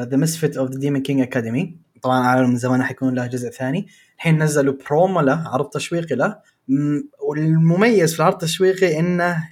The 0.04 0.18
Misfit 0.18 0.58
of 0.58 0.70
the 0.72 0.80
Demon 0.80 1.02
King 1.02 1.22
Academy 1.22 1.78
طبعا 2.02 2.26
أعلنوا 2.26 2.48
من 2.48 2.58
زمان 2.58 2.84
حيكون 2.84 3.16
له 3.16 3.28
جزء 3.28 3.50
ثاني. 3.50 3.88
الحين 4.16 4.44
نزلوا 4.44 4.74
برومو 4.90 5.20
له 5.20 5.48
عرض 5.48 5.70
تشويقي 5.70 6.16
له. 6.16 6.40
والمميز 7.28 8.14
في 8.14 8.20
العرض 8.20 8.34
التشويقي 8.34 9.00
إنه 9.00 9.50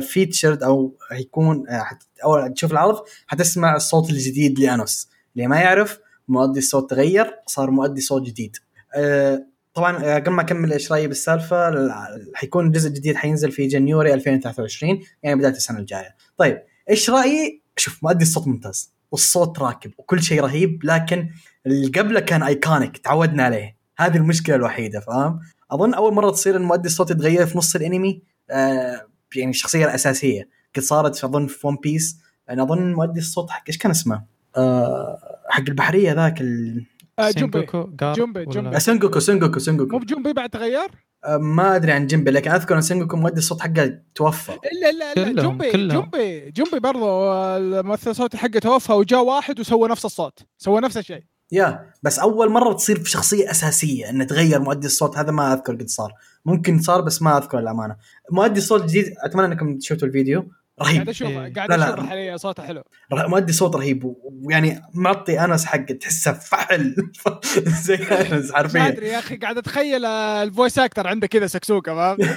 featured 0.00 0.62
أو 0.62 0.96
حيكون 1.10 1.68
آه، 1.68 1.84
أول 2.24 2.54
تشوف 2.54 2.72
العرض 2.72 2.96
حتسمع 3.26 3.76
الصوت 3.76 4.10
الجديد 4.10 4.58
لأنوس. 4.58 5.08
اللي 5.36 5.46
ما 5.46 5.60
يعرف 5.60 5.98
مؤدي 6.28 6.58
الصوت 6.58 6.90
تغير 6.90 7.34
صار 7.46 7.70
مؤدي 7.70 8.00
صوت 8.00 8.22
جديد. 8.22 8.56
آه، 8.94 9.46
طبعا 9.76 10.04
آه، 10.04 10.14
قبل 10.18 10.30
ما 10.30 10.42
أكمل 10.42 10.72
إيش 10.72 10.92
رأيي 10.92 11.08
بالسالفة 11.08 11.68
ال- 11.68 11.92
حيكون 12.34 12.66
الجزء 12.66 12.88
الجديد 12.88 13.16
حينزل 13.16 13.52
في 13.52 13.66
جنيوري 13.66 14.14
2023 14.14 15.00
يعني 15.22 15.36
بداية 15.38 15.52
السنة 15.52 15.78
الجاية. 15.78 16.16
طيب 16.36 16.62
إيش 16.90 17.10
رأيي؟ 17.10 17.62
شوف 17.76 18.04
مؤدي 18.04 18.24
الصوت 18.24 18.46
ممتاز 18.48 18.92
والصوت 19.10 19.58
راكب 19.58 19.90
وكل 19.98 20.22
شيء 20.22 20.40
رهيب 20.40 20.80
لكن 20.84 21.28
اللي 21.66 21.86
قبله 22.00 22.20
كان 22.20 22.42
ايكونيك 22.42 22.96
تعودنا 22.98 23.42
عليه. 23.44 23.76
هذه 23.98 24.16
المشكلة 24.16 24.56
الوحيدة 24.56 25.00
فاهم؟ 25.00 25.40
أظن 25.70 25.94
أول 25.94 26.14
مرة 26.14 26.30
تصير 26.30 26.56
المؤدي 26.56 26.88
الصوت 26.88 27.10
يتغير 27.10 27.46
في 27.46 27.58
نص 27.58 27.76
الأنمي 27.76 28.22
آه 28.50 29.06
يعني 29.36 29.50
الشخصية 29.50 29.84
الأساسية. 29.84 30.48
قد 30.76 30.82
صارت 30.82 31.24
أظن 31.24 31.46
في 31.46 31.66
One 31.66 31.76
Piece 31.82 32.18
أنا 32.50 32.62
أظن 32.62 32.92
مؤدي 32.92 33.20
الصوت 33.20 33.50
حق 33.50 33.64
إيش 33.68 33.78
كان 33.78 33.90
اسمه؟ 33.90 34.22
آه 34.56 35.18
حق 35.48 35.64
البحرية 35.68 36.12
ذاك 36.12 36.40
ال... 36.40 36.84
آه، 37.18 37.30
جنبي. 37.30 37.66
جنبي- 38.00 38.44
جنبي. 38.46 38.76
آه، 38.76 38.78
سنجوكو 38.78 39.20
سنجوكو 39.20 39.52
مو 39.52 39.58
سنجوكو 39.58 39.98
بجنبي 39.98 40.32
بعد 40.32 40.50
تغير؟ 40.50 40.88
آه 41.24 41.36
ما 41.36 41.76
أدري 41.76 41.92
عن 41.92 42.06
جنبي 42.06 42.30
لكن 42.30 42.50
أذكر 42.50 42.76
إن 42.76 42.80
سنجوكو 42.80 43.16
مؤدي 43.16 43.38
الصوت 43.38 43.60
حقه 43.60 43.98
توفى. 44.14 44.52
إلا 44.52 44.92
لا 44.92 45.14
لا 45.32 45.42
جنبي. 45.42 45.70
جنبي 45.70 46.50
جنبي 46.50 46.80
برضو 46.80 47.32
الممثل 47.32 48.10
الصوتي 48.10 48.36
حقه 48.38 48.58
توفى 48.58 48.92
وجاء 48.92 49.24
واحد 49.24 49.60
وسوى 49.60 49.88
نفس 49.88 50.04
الصوت 50.04 50.38
سوى 50.58 50.80
نفس 50.80 50.96
الشيء. 50.96 51.22
يا 51.52 51.90
بس 52.02 52.18
أول 52.18 52.50
مرة 52.50 52.72
تصير 52.72 52.98
في 52.98 53.10
شخصيه 53.10 53.50
أساسية 53.50 54.10
إنه 54.10 54.24
تغير 54.24 54.60
مؤدي 54.60 54.86
الصوت 54.86 55.18
هذا 55.18 55.30
ما 55.32 55.52
أذكر 55.52 55.72
قد 55.74 55.88
صار. 55.88 56.12
ممكن 56.44 56.78
صار 56.78 57.00
بس 57.00 57.22
ما 57.22 57.38
أذكر 57.38 57.58
الأمانة. 57.58 57.96
مؤدي 58.32 58.58
الصوت 58.58 58.80
الجديد 58.82 59.14
أتمنى 59.24 59.46
إنكم 59.46 59.78
شفتوا 59.80 60.08
الفيديو. 60.08 60.48
قاعد 60.80 60.94
رهيب 60.96 61.08
أشوف 61.08 61.28
إيه. 61.28 61.52
قاعد. 61.54 61.70
أشوف 61.72 62.06
حاليا 62.06 62.36
صوته 62.36 62.62
حلو. 62.62 62.82
مؤدي 63.12 63.52
صوت 63.52 63.76
رهيب 63.76 64.14
ويعني 64.44 64.82
معطي 64.94 65.40
أنس 65.40 65.64
حقه 65.64 65.94
تحسه 66.00 66.32
فحل. 66.32 66.96
زي 67.84 67.94
أنس 67.94 68.50
ما 68.50 68.56
حرفيا. 68.56 68.88
ادري 68.88 69.08
يا 69.08 69.18
أخي 69.18 69.36
قاعد 69.36 69.58
أتخيل 69.58 70.04
ال 70.04 70.16
voice 70.16 70.78
actor 70.78 71.06
عنده 71.06 71.26
كذا 71.26 71.46
سكسوكة 71.46 71.94
فاهم؟ 71.94 72.18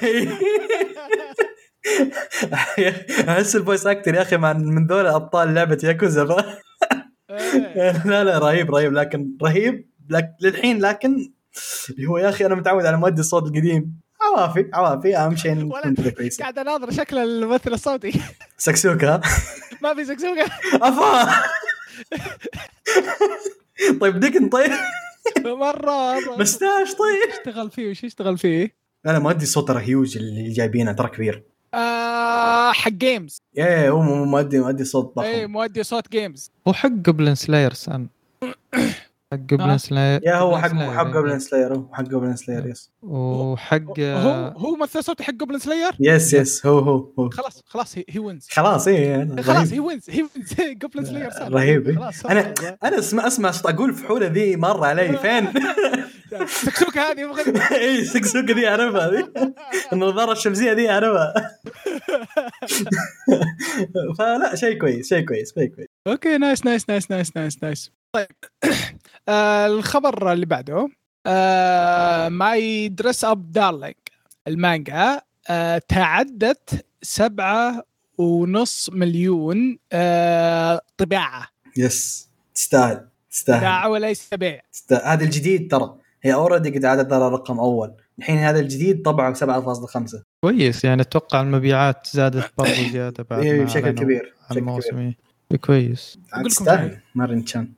أحس 3.29 3.55
ال 3.55 3.61
voice 3.61 3.87
actor 3.87 4.15
يا 4.15 4.21
أخي 4.21 4.37
مع 4.37 4.53
من 4.53 4.87
ذول 4.87 5.07
أبطال 5.07 5.53
لعبة 5.53 5.77
ياكوزا 5.83 6.27
إيه. 7.29 8.05
لا 8.07 8.23
لا 8.23 8.37
رهيب 8.39 8.71
رهيب. 8.75 8.93
لكن 8.93 9.37
رهيب 9.43 9.89
لك 10.09 10.29
للحين 10.41 10.79
لكن 10.81 11.33
اللي 11.89 12.07
هو 12.07 12.17
يا 12.17 12.29
أخي 12.29 12.45
أنا 12.45 12.55
متعود 12.55 12.85
على 12.85 12.97
مؤدي 12.97 13.21
الصوت 13.21 13.43
القديم. 13.43 13.99
عوافي 14.21 14.69
عوافي 14.73 15.17
أهم 15.17 15.35
شيء 15.35 15.69
قاعد 16.39 16.59
أناظر 16.59 16.91
شكل 16.91 17.17
الممثل 17.17 17.73
الصوتي. 17.73 18.21
سكسوكا 18.57 19.21
ما 19.83 19.93
في 19.95 20.05
سكسوكة. 20.05 20.45
أفا! 20.73 21.33
طيب 24.01 24.19
ديكن 24.19 24.49
طيب. 24.49 24.71
مرة 25.45 26.19
mustache 26.37 26.93
طيب. 26.93 27.29
اشتغل 27.39 27.71
فيه؟ 27.71 27.91
وش 27.91 28.03
يشتغل 28.03 28.37
فيه؟ 28.37 28.75
لا 29.05 29.11
لا 29.11 29.19
مؤدي 29.19 29.43
الصوت 29.43 29.67
ترى 29.67 29.81
هيوج 29.83 30.17
اللي 30.17 30.49
جايبينه 30.51 30.91
ترى 30.91 31.07
كبير. 31.09 31.43
آه 31.73 32.71
حق 32.71 32.89
جيمز 32.91 33.41
إيه 33.57 33.89
هو 33.89 34.01
مو- 34.01 34.25
مؤدي 34.25 34.59
مؤدي 34.59 34.83
صوت 34.83 35.17
اي 35.17 35.41
ضخم 35.43 35.51
مؤدي 35.51 35.83
صوت 35.83 36.11
جيمز 36.11 36.51
هو 36.67 36.73
حق 36.73 36.89
Goblin 36.89 37.35
Slayer 37.35 37.73
سان 37.73 38.07
حق 39.33 39.39
آه. 39.39 39.45
Goblin 39.45 39.77
Slayer 39.77 40.21
يا 40.23 40.35
هو 40.35 40.57
حق 40.57 40.69
حق 40.73 41.05
إيه. 41.05 41.13
Goblin 41.13 41.39
Slayer 41.39 41.73
هو 41.75 41.93
حق 41.93 42.03
Goblin 42.03 42.35
Slayer 42.35 42.67
yes. 42.67 42.91
وحق 43.03 43.99
هو 43.99 44.53
هو 44.57 44.75
ممثل 44.75 45.03
صوتي 45.03 45.23
حق 45.23 45.33
Goblin 45.33 45.59
Slayer؟ 45.59 45.91
yes 45.99 46.33
yes 46.33 46.65
هو 46.65 46.79
هو 46.79 47.11
هو. 47.19 47.29
خلاص 47.29 47.63
خلاص 47.67 47.97
he 47.97 48.19
wins 48.19 48.47
خلاص 48.51 48.87
إيه 48.87 49.35
خلاص 49.41 49.57
رهيب. 49.57 49.73
he 49.73 49.79
wins 49.79 50.09
he 50.09 50.21
wins 50.21 50.53
Goblin 50.77 51.05
Slayer 51.05 51.29
صار 51.31 51.53
رهيب 51.53 51.87
إيه. 51.87 51.95
خلاص 51.95 52.25
أنا 52.25 52.53
أنا 52.83 52.99
أسمع 52.99 53.27
أسمع 53.27 53.51
صوت 53.51 53.65
أقول 53.73 53.93
فحوله 53.93 54.27
ذي 54.27 54.55
مرة 54.55 54.85
علي 54.85 55.17
فين؟ 55.23 55.47
سكسوكه 56.47 57.01
هذه 57.11 57.35
اي 57.81 58.05
سكسوكه 58.05 58.53
ذي 58.53 58.67
أعرفها 58.67 59.09
ذي 59.11 59.25
النظارة 59.93 60.31
الشمسية 60.31 60.71
ذي 60.71 60.89
أعرفها. 60.89 61.33
فلا 64.19 64.55
شيء 64.55 64.77
كويس 64.79 65.09
شيء 65.09 65.25
كويس 65.25 65.53
شيء 65.53 65.67
كويس. 65.75 65.87
okay 66.07 66.37
nice 66.37 66.65
nice 66.65 66.89
nice 66.89 67.11
nice 67.11 67.37
nice 67.37 67.63
nice 67.63 67.91
طيب. 68.15 68.27
آه 69.29 69.67
الخبر 69.67 70.33
اللي 70.33 70.45
بعده 70.45 70.87
آه 71.25 72.29
My 72.29 72.89
Dress-Up 72.89 73.51
Darling 73.51 73.95
المانجا 74.47 75.21
آه 75.49 75.81
تعدت 75.87 76.85
سبعة 77.01 77.83
ونص 78.17 78.89
مليون 78.93 79.77
آه 79.91 80.81
طباعة 80.97 81.47
yes 81.77 82.29
تستاهل 82.55 83.07
تستاهل 83.31 83.59
طباعة 83.59 83.89
وليس 83.89 84.33
بيع 84.33 84.61
تستاهل. 84.71 85.01
هذا 85.01 85.23
الجديد 85.23 85.71
ترى 85.71 85.95
هي 86.23 86.33
already 86.33 86.69
قد 86.69 86.85
عادت 86.85 87.09
ترى 87.09 87.29
رقم 87.31 87.59
أول 87.59 87.93
الحين 88.19 88.37
هذا 88.37 88.59
الجديد 88.59 89.01
طبعه 89.01 89.33
7.5 89.33 90.17
كويس 90.41 90.83
يعني 90.83 91.01
أتوقع 91.01 91.41
المبيعات 91.41 92.07
زادت 92.07 92.51
برضو 92.57 92.89
زيادة 92.91 93.25
بعد 93.29 93.43
إيه، 93.43 93.63
بشكل 93.63 93.91
كبير 93.91 94.33
بشكل 94.49 94.61
كبير 94.61 95.17
إيه. 95.51 95.57
كويس 95.57 96.19
لكم 96.37 96.47
تستاهل. 96.47 96.99
مارين 97.15 97.45
تشان. 97.45 97.73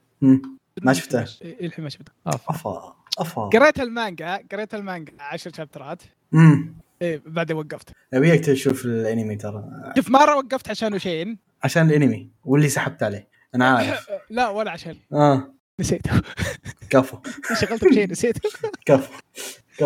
ما 0.81 0.93
شفته. 0.93 1.25
إيه، 1.41 1.65
الحين 1.65 1.83
ما 1.83 1.89
شفته. 1.89 2.11
أفا 2.27 2.95
أفا. 3.19 3.41
قريت 3.41 3.79
المانجا 3.79 4.39
قريت 4.51 4.73
المانجا 4.75 5.13
10 5.19 5.51
شابترات. 5.55 6.01
امم 6.33 6.75
إيه 7.01 7.21
بعدين 7.25 7.55
وقفت. 7.57 7.89
أبيك 8.13 8.45
تشوف 8.45 8.85
الأنمي 8.85 9.35
ترى. 9.35 9.63
شوف 9.95 10.09
مرة 10.09 10.35
وقفت 10.35 10.69
عشان 10.69 10.99
شيء 10.99 11.35
عشان 11.63 11.89
الأنمي 11.89 12.29
واللي 12.45 12.69
سحبت 12.69 13.03
عليه. 13.03 13.27
أنا 13.55 13.69
عارف. 13.69 14.07
لا 14.29 14.49
ولا 14.49 14.71
عشان. 14.71 14.95
آه. 15.13 15.53
نسيته. 15.79 16.21
كفو. 16.89 17.17
شغلت 17.61 17.85
بشيء 17.85 18.11
نسيته. 18.11 18.49
كفو. 18.85 19.13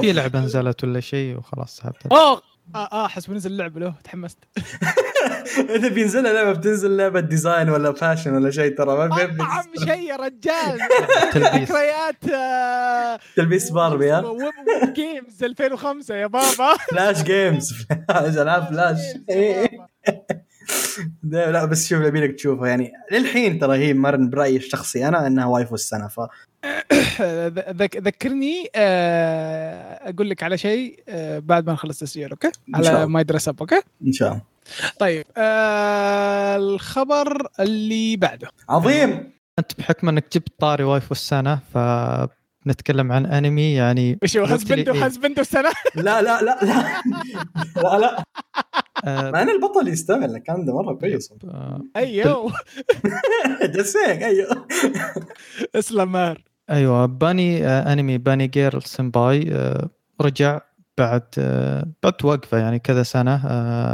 في 0.02 0.14
لعبة 0.14 0.40
نزلت 0.40 0.84
ولا 0.84 1.00
شيء 1.00 1.38
وخلاص 1.38 1.78
سحبت 1.78 2.06
أوه! 2.12 2.42
آه 2.76 2.90
آه 2.92 3.08
حسب 3.08 3.34
نزل 3.34 3.58
لعبه 3.58 3.80
له 3.80 3.94
تحمست. 4.04 4.38
إذا 5.76 5.88
بينزل 5.88 6.24
لعبة 6.34 6.52
بتنزل 6.52 6.98
لعبة 6.98 7.20
design 7.20 7.70
ولا 7.70 7.94
fashion 7.94 8.34
ولا 8.36 8.52
شيء 8.52 8.78
ترى 8.78 8.98
ما 8.98 9.16
في 9.16 9.24
أطعم 9.24 9.64
شيء 9.86 10.10
يا 10.10 10.16
رجال. 10.16 10.80
تلبيس. 11.34 11.70
ذكريات 11.72 12.30
آه، 12.34 13.20
تلبيس 13.36 13.70
باربي 13.72 14.12
ها؟ 14.12 14.20
ويب 14.20 14.42
ويب 14.42 14.94
جيمز 14.94 15.44
2005 15.44 16.16
يا 16.16 16.28
بابا. 16.28 16.76
flash 16.92 17.24
games 17.24 17.74
flash 18.10 18.38
ألعاب 18.38 18.68
flash. 18.68 19.00
ده- 21.24 21.52
لا 21.52 21.66
بس 21.66 21.88
شوف 21.88 22.02
أبي 22.02 22.22
لك 22.28 22.36
تشوفها 22.36 22.68
يعني 22.68 22.92
للحين 23.12 23.60
ترى 23.60 23.78
هي 23.78 23.94
مرن 23.94 24.30
برأيي 24.30 24.58
الشخصي 24.58 25.08
أنا 25.08 25.28
إنها 25.28 25.46
waifu 25.46 25.76
السنة 25.76 26.08
ف 26.08 26.20
ذك- 27.82 27.98
ذكرني 27.98 28.70
آه، 28.76 30.10
أقول 30.10 30.30
لك 30.30 30.44
على 30.44 30.58
شيء 30.58 31.00
آه، 31.10 31.40
بعد 31.40 31.66
ما 31.68 31.74
نخلص 31.74 32.00
تسجيل 32.00 32.30
okay؟ 32.30 32.52
على 32.76 32.90
الله. 32.90 33.06
my 33.06 33.24
dress 33.24 33.48
up 33.48 33.60
okay؟ 33.60 33.82
إن 34.08 34.12
شاء 34.12 34.30
الله. 34.32 34.42
طيب 35.00 35.26
آه، 35.38 36.56
الخبر 36.56 37.48
اللي 37.60 38.16
بعده. 38.18 38.48
عظيم! 38.70 39.32
أنت 39.60 39.72
بحكم 39.78 40.10
إنك 40.10 40.26
جبت 40.34 40.48
طاري 40.60 40.84
waifu 40.84 41.12
السنة 41.12 41.60
فنتكلم 42.66 43.12
عن 43.12 43.26
أنمي 43.26 43.74
يعني 43.74 44.20
إيش 44.24 44.38
هو 44.38 44.46
husbando 44.46 44.94
إيه؟ 44.94 45.06
husbando 45.06 45.42
السنة 45.42 45.72
لا 45.96 46.22
لا 46.22 46.42
لا 46.42 46.58
لا. 46.62 47.02
لا 47.76 48.00
لا. 48.00 48.24
آه، 49.06 49.32
مع 49.32 49.42
إن 49.42 49.50
البطل 49.50 49.88
يستاهل 49.88 50.36
الكلام 50.36 50.66
ده 50.66 50.74
مرة 50.76 50.94
كويس. 50.94 51.34
آه، 51.44 51.82
أيوه. 51.96 52.54
جسيك 53.64 54.24
أيوه. 54.30 54.68
اسلم 55.76 56.12
مار 56.12 56.44
أيوه 56.70 57.06
Bunny 57.06 57.68
آه 57.68 57.94
أنمي 57.94 58.18
Bunny 58.18 58.48
Girl 58.48 58.84
Senpai 58.84 59.70
رجع 60.22 60.62
بعد 60.98 61.24
بعد 62.04 62.14
وقفة 62.24 62.58
يعني 62.58 62.80
كذا 62.80 63.04
سنة 63.04 63.36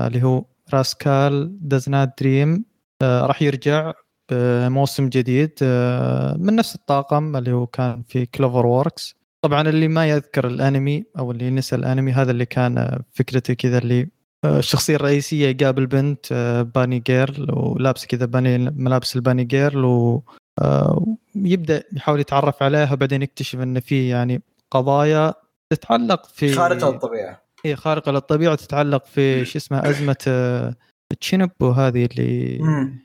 اللي 0.07 0.23
هو 0.23 0.45
Rascal 0.73 1.57
Does 1.61 1.89
Not 1.89 2.13
Dream 2.19 2.65
راح 3.03 3.41
يرجع 3.41 3.93
بموسم 4.31 5.09
جديد 5.09 5.51
آه 5.63 6.37
من 6.37 6.55
نفس 6.55 6.75
الطاقم 6.75 7.35
اللي 7.35 7.51
هو 7.51 7.67
كان 7.67 8.03
في 8.03 8.25
CloverWorks 8.25 9.15
طبعا 9.41 9.69
اللي 9.69 9.87
ما 9.87 10.09
يذكر 10.09 10.47
الأنمي 10.47 11.03
أو 11.19 11.31
اللي 11.31 11.49
نسى 11.49 11.75
الأنمي 11.75 12.11
هذا 12.11 12.31
اللي 12.31 12.45
كان 12.45 12.77
آه، 12.77 13.01
فكرته 13.13 13.53
كذا 13.53 13.77
اللي 13.77 14.07
آه، 14.45 14.59
الشخصية 14.59 14.95
الرئيسية 14.95 15.47
يقابل 15.47 15.85
بنت 15.85 16.25
آه، 16.31 16.61
bunny 16.61 16.99
girl 16.99 17.47
ولابسه 17.51 18.07
كذا 18.07 18.25
bunny 18.25 18.57
ملابس 18.57 19.15
ال 19.15 19.20
bunny 19.20 19.43
girl 19.43 19.85
و 19.85 20.23
آه، 20.59 21.05
يبدأ 21.35 21.83
يحاول 21.93 22.19
يتعرف 22.19 22.63
عليها 22.63 22.95
بعدين 22.95 23.21
يكتشف 23.21 23.59
إن 23.59 23.79
في 23.79 24.09
يعني 24.09 24.41
قضايا 24.71 25.33
تتعلق 25.69 26.25
في 26.25 26.53
خارقة 26.53 26.91
للطبيعة. 26.91 27.41
هي 27.65 27.75
خارقة 27.75 28.11
للطبيعة 28.11 28.55
تتعلق 28.55 29.05
في 29.05 29.45
شو 29.45 29.57
اسمه 29.57 29.89
أزمة 29.89 30.17
آه، 30.27 30.75
teenage 31.19 31.49
وهذه 31.59 32.05
اللي 32.11 32.59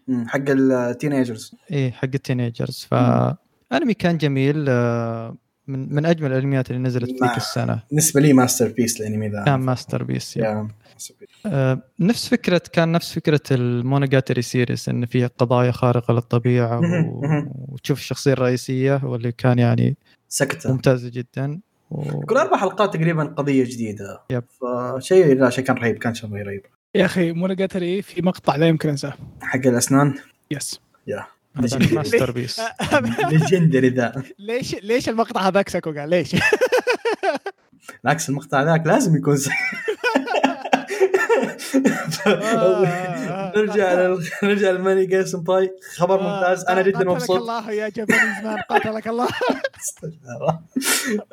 مم. 0.08 0.28
حق 0.28 0.40
التينيجرز 0.48 1.54
إيه 1.72 1.90
حق 1.90 2.04
التينيجرز 2.14 2.86
ف 2.90 2.94
مم. 2.94 3.34
أنمي 3.72 3.94
كان 3.94 4.18
جميل 4.18 4.64
آه، 4.68 5.36
من 5.68 5.94
من 5.94 6.06
أجمل 6.06 6.32
الأنميات 6.32 6.70
اللي 6.70 6.82
نزلت 6.82 7.22
مع- 7.22 7.28
ذيك 7.28 7.36
السنة. 7.36 7.82
بالنسبة 7.90 8.20
لي 8.20 8.32
masterpiece 8.32 9.00
الأنمي 9.00 9.28
ذا. 9.28 9.44
كان 9.44 9.60
masterpiece. 9.60 10.38
آه، 11.46 11.82
نفس 12.00 12.28
فكرة 12.28 12.60
كان 12.72 12.92
نفس 12.92 13.12
فكرة 13.14 13.40
ال 13.50 13.59
Monogatari 13.59 14.42
Series 14.42 14.88
إن 14.88 15.06
فيها 15.06 15.26
قضايا 15.38 15.70
خارقة 15.70 16.14
للطبيعة 16.14 16.78
و... 16.80 16.82
وتشوف 17.68 17.98
الشخصية 17.98 18.32
الرئيسية 18.32 19.00
واللي 19.04 19.32
كان 19.32 19.58
يعني 19.58 19.96
سكتة. 20.28 20.72
ممتازه 20.72 21.08
جدا. 21.08 21.60
و... 21.90 22.20
كل 22.20 22.36
أربع 22.36 22.56
حلقات 22.56 22.94
تقريبا 22.94 23.24
قضية 23.24 23.64
جديدة. 23.64 24.20
yep. 24.30 24.44
فشيء 24.98 25.34
لا 25.40 25.50
شيء 25.50 25.64
كان 25.64 25.76
رهيب 25.76 25.98
كان 25.98 26.14
شيء 26.14 26.32
رهيب. 26.32 26.62
يا 26.96 27.04
أخي 27.04 27.32
Monogatari 27.32 28.02
في 28.02 28.22
مقطع 28.22 28.56
لا 28.56 28.66
يمكن 28.68 28.88
أنساه. 28.88 29.12
حق 29.40 29.66
الأسنان؟ 29.66 30.14
yes 30.50 30.80
هذا 31.56 31.78
masterpiece 31.92 32.60
legendary 33.30 33.88
ذا. 33.88 34.22
ليش 34.38 34.74
ليش 34.74 35.08
المقطع 35.08 35.40
هذاك 35.48 35.68
سكوكا 35.68 36.06
ليش؟ 36.06 36.36
بالعكس 38.04 38.28
المقطع 38.28 38.62
ذاك 38.62 38.86
لازم 38.86 39.16
يكون 39.16 39.36
نرجع 43.56 43.92
لل- 43.94 44.24
نرجع 44.42 44.70
للماني 44.70 45.06
جاي 45.06 45.24
سمباي 45.24 45.70
خبر 45.96 46.22
ممتاز. 46.22 46.64
أنا 46.64 46.82
جدا 46.82 46.98
قاتلك 46.98 47.12
مبسوط. 47.12 47.36
الله 47.36 47.70
يا 47.70 47.88
Japanese 47.88 48.44
man 48.44 48.56
قاتلك 48.70 49.08
الله. 49.08 49.28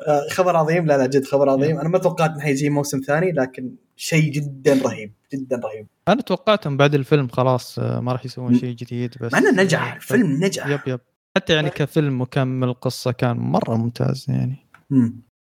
آه، 0.08 0.28
خبر 0.30 0.56
عظيم. 0.56 0.86
لا 0.86 0.98
لا 0.98 1.06
جد 1.06 1.24
خبر 1.24 1.48
عظيم. 1.50 1.78
أنا 1.78 1.88
ما 1.88 1.98
توقعت 1.98 2.30
إنه 2.30 2.40
حيجي 2.40 2.70
موسم 2.70 3.00
ثاني 3.00 3.32
لكن 3.32 3.74
شيء 3.96 4.30
جدا 4.32 4.80
رهيب 4.84 5.12
جدا 5.34 5.60
رهيب. 5.64 5.86
أنا 6.08 6.22
توقعتهم 6.22 6.76
بعد 6.76 6.94
الفيلم 6.94 7.28
خلاص 7.28 7.78
آه، 7.78 8.00
ما 8.00 8.12
راح 8.12 8.24
يسوون 8.24 8.58
شيء 8.58 8.74
جديد 8.74 9.14
بس 9.20 9.32
مع 9.32 9.38
إنه 9.38 9.62
نجح 9.62 9.94
الفيلم 9.94 10.44
نجح. 10.44 10.66
yep 10.66 10.80
yep. 10.86 11.00
حتى 11.36 11.52
يعني 11.52 11.70
كفيلم 11.70 12.20
مكمل 12.20 12.72
قصه 12.74 13.12
كان 13.12 13.36
مرة 13.36 13.74
ممتاز 13.76 14.26
يعني. 14.28 14.56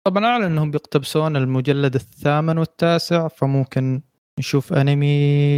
طبعا 0.03 0.25
أعلن 0.25 0.43
إنهم 0.43 0.71
بيقتبسون 0.71 1.35
المجلد 1.35 1.95
الثامن 1.95 2.57
والتاسع 2.57 3.27
فممكن 3.27 4.01
نشوف 4.41 4.73
أنمي 4.73 5.53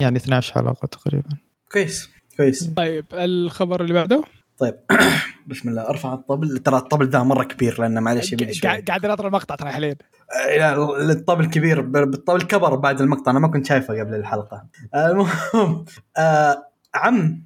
يعني 0.00 0.16
12 0.16 0.54
حلقة 0.54 0.86
تقريبا. 0.86 1.28
كويس 1.72 2.08
كويس. 2.36 2.70
طيب 2.76 3.04
الخبر 3.12 3.80
اللي 3.82 3.94
بعده؟ 3.94 4.24
طيب 4.58 4.74
بسم 5.46 5.68
الله 5.68 5.88
أرفع 5.88 6.14
الطبل. 6.14 6.58
ترى 6.58 6.76
الطبل 6.76 7.08
ذا 7.08 7.22
مرة 7.22 7.44
كبير 7.44 7.80
لأنه 7.80 8.00
معلش 8.00 8.32
يبي 8.32 8.44
لي 8.44 8.54
شوي. 8.54 8.70
قاعد 8.70 8.82
قاعد 8.82 9.04
اناظر 9.04 9.26
المقطع 9.26 9.54
ترى 9.54 9.70
حاليا 9.70 9.96
آه، 10.50 10.56
لا، 10.56 11.12
الطبل 11.12 11.46
كبير 11.46 11.80
بالطبل 11.80 12.42
كبر 12.42 12.74
بعد 12.74 13.00
المقطع 13.00 13.30
أنا 13.30 13.38
ما 13.38 13.48
كنت 13.48 13.66
شايفه 13.66 14.00
قبل 14.00 14.14
الحلقة. 14.14 14.66
المهم 14.94 15.84
آه، 16.18 16.64
عم 16.94 17.42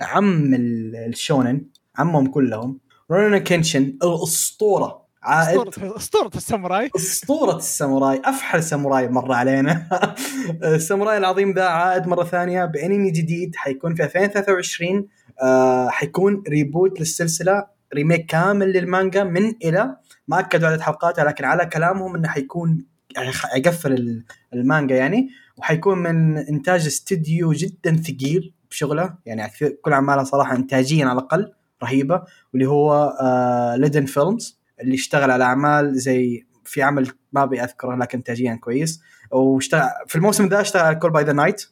عم 0.00 0.54
ال- 0.54 0.96
ال 1.08 1.16
shonen 1.16 1.66
عمهم 1.98 2.26
كلهم 2.26 2.80
Rurouni 3.10 3.38
Kenshin 3.38 3.82
الأسطورة. 4.02 5.05
عائد. 5.26 5.58
اسطوره 5.68 5.96
أسطورة 5.96 6.30
الساموراي. 6.36 6.90
أسطورة 6.96 7.56
الساموراي. 7.56 8.22
أفحل 8.24 8.62
ساموراي 8.62 9.08
مر 9.08 9.32
علينا. 9.32 9.88
الساموراي 10.64 11.18
العظيم 11.18 11.52
ذا 11.52 11.64
عائد 11.64 12.06
مرة 12.06 12.24
ثانية 12.24 12.64
بأنمي 12.64 13.10
جديد. 13.10 13.56
حيكون 13.56 13.94
في 13.94 14.02
2023 14.04 15.06
آه 15.42 15.88
حيكون 15.88 16.42
reboot 16.48 17.00
للسلسلة 17.00 17.66
remake 17.94 18.26
كامل 18.26 18.72
للمانجا 18.72 19.24
من 19.24 19.48
إلى 19.64 19.96
ما 20.28 20.38
أكدوا 20.38 20.68
عدد 20.68 20.80
حلقاتها 20.80 21.24
لكن 21.24 21.44
على 21.44 21.66
كلامهم 21.66 22.14
إنه 22.16 22.28
حيكون 22.28 22.84
يعني 23.16 23.30
يقفل 23.56 23.92
ال- 23.92 24.24
المانجا 24.54 24.96
يعني. 24.96 25.28
وحيكون 25.56 25.98
من 25.98 26.38
إنتاج 26.38 26.86
استديو 26.86 27.52
جدا 27.52 27.96
ثقيل 27.96 28.54
بشغله. 28.70 29.14
يعني 29.26 29.50
كل 29.82 29.92
اعمالها 29.92 30.24
صراحة 30.24 30.56
انتاجيا 30.56 31.04
على 31.06 31.12
الأقل 31.18 31.52
رهيبة. 31.82 32.22
واللي 32.52 32.68
هو 32.68 33.16
آه 33.20 33.76
Liden 33.76 34.04
Films 34.04 34.58
اللي 34.80 34.94
اشتغل 34.94 35.30
على 35.30 35.44
أعمال 35.44 35.98
زي 35.98 36.46
في 36.64 36.82
عمل 36.82 37.10
ما 37.32 37.42
أبي 37.42 37.62
أذكره 37.62 37.96
لكن 37.96 38.18
انتاجيا 38.18 38.54
كويس. 38.54 39.00
واشتغل 39.30 39.88
في 40.06 40.16
الموسم 40.16 40.46
ذا 40.46 40.60
اشتغل 40.60 40.82
على 40.82 40.96
Call 40.96 41.10
of 41.10 41.24
the 41.24 41.32
Night 41.32 41.66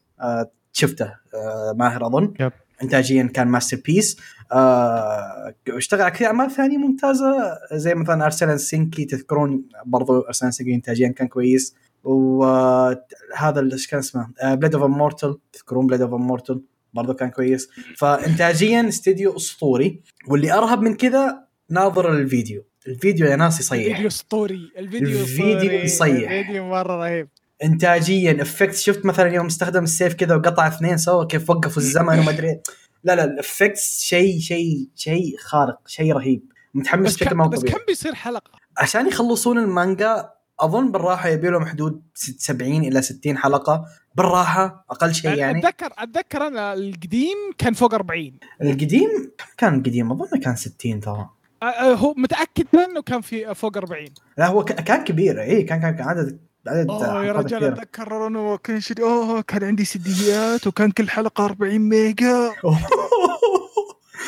شفته. 0.72 1.04
آه 1.34 1.74
ماهر 1.76 2.06
أظن. 2.06 2.34
yep. 2.40 2.52
انتاجيا 2.82 3.30
كان 3.34 3.48
masterpiece. 3.48 4.16
آه 4.52 5.54
اشتغل 5.68 6.02
على 6.02 6.10
كثير 6.10 6.26
أعمال 6.26 6.50
ثانية 6.50 6.78
ممتازة. 6.78 7.58
زي 7.72 7.94
مثلا 7.94 8.24
Arslan 8.24 8.58
Senki 8.58 9.04
تذكرون 9.04 9.64
برضو 9.86 10.20
Arslan 10.20 10.52
Senki 10.52 10.74
انتاجيا 10.74 11.08
كان 11.08 11.28
كويس. 11.28 11.74
وهذا 12.04 13.68
إيش 13.72 13.86
كان 13.86 13.98
اسمه؟ 13.98 14.28
Blade 14.44 14.74
of 14.74 14.84
Immortal 14.84 15.38
تذكرون 15.52 15.86
Blade 15.86 16.00
of 16.00 16.14
Immortal 16.14 16.62
برضو 16.94 17.14
كان 17.14 17.30
كويس. 17.30 17.68
فانتاجيا 17.96 18.88
استديو 18.88 19.36
أسطوري. 19.36 20.02
واللي 20.28 20.52
أرهب 20.52 20.82
من 20.82 20.94
كذا 20.94 21.44
ناظر 21.70 22.12
الفيديو. 22.12 22.64
الفيديو 22.88 23.26
يا 23.26 23.36
ناس 23.36 23.60
يصيح. 23.60 23.86
الفيديو 23.86 24.06
اسطوري 24.06 24.72
الفيديو 24.78 25.20
الفيديو. 25.20 25.70
يصيح. 25.72 26.30
الفيديو 26.30 26.64
مرة 26.68 26.96
رهيب. 26.96 27.28
انتاجيا 27.64 28.42
effect 28.42 28.74
شفت 28.74 29.06
مثلا 29.06 29.34
يوم 29.34 29.46
استخدم 29.46 29.84
السيف 29.84 30.14
كذا 30.14 30.34
وقطع 30.34 30.66
اثنين 30.68 30.96
سوا 30.96 31.24
كيف 31.24 31.50
وقفوا 31.50 31.82
الزمن 31.82 32.18
وما 32.18 32.30
أدري. 32.30 32.60
لا 33.04 33.14
لا 33.16 33.24
ال 33.24 33.32
effect 33.32 33.76
شيء 33.78 34.40
شيء 34.40 34.88
شيء 34.94 35.36
خارق 35.38 35.78
شيء 35.86 36.12
رهيب. 36.12 36.42
متحمس 36.74 37.14
بشكل 37.14 37.30
كم 37.30 37.36
ما 37.38 37.46
بس 37.46 37.64
كم 37.64 37.78
بيصير 37.88 38.14
حلقة؟ 38.14 38.50
عشان 38.78 39.06
يخلصون 39.08 39.58
المانجا 39.58 40.30
أظن 40.60 40.92
بالراحة 40.92 41.28
يبي 41.28 41.48
لهم 41.48 41.66
حدود 41.66 42.02
ست- 42.14 42.40
70 42.40 42.84
إلى 42.84 43.02
60 43.02 43.38
حلقة. 43.38 43.84
بالراحة 44.16 44.84
أقل 44.90 45.14
شيء 45.14 45.34
يعني. 45.34 45.58
اتذكر 45.58 45.92
أتذكر 45.98 46.46
أنا 46.46 46.72
القديم 46.74 47.36
كان 47.58 47.72
فوق 47.72 47.94
40 47.94 48.38
القديم 48.62 49.10
كم 49.38 49.46
كان 49.58 49.74
القديم 49.78 50.12
أظن 50.12 50.40
كان 50.40 50.56
60 50.56 51.00
ترى. 51.00 51.28
هو 51.62 52.14
متأكد 52.16 52.66
إنه 52.74 53.02
كان 53.02 53.20
في 53.20 53.54
فوق 53.54 53.76
40 53.76 54.04
لا 54.38 54.46
هو 54.46 54.64
كان 54.64 55.04
كبير 55.04 55.42
اي 55.42 55.62
كان 55.62 55.80
كان 55.80 56.08
عدد 56.08 56.38
عدد 56.66 56.90
أوه 56.90 57.24
يا 57.24 57.32
رجال. 57.32 57.64
أتذكر 57.64 58.26
أنا 58.26 58.56
كان 58.56 58.80
شدي 58.80 59.02
أوه 59.02 59.40
كان 59.40 59.64
عندي 59.64 59.84
سيديات 59.84 60.66
وكان 60.66 60.90
كل 60.90 61.10
حلقة 61.10 61.44
40 61.44 61.78
ميجا. 61.78 62.52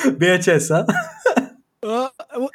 VHS 0.18 0.72
ها؟ 0.72 0.86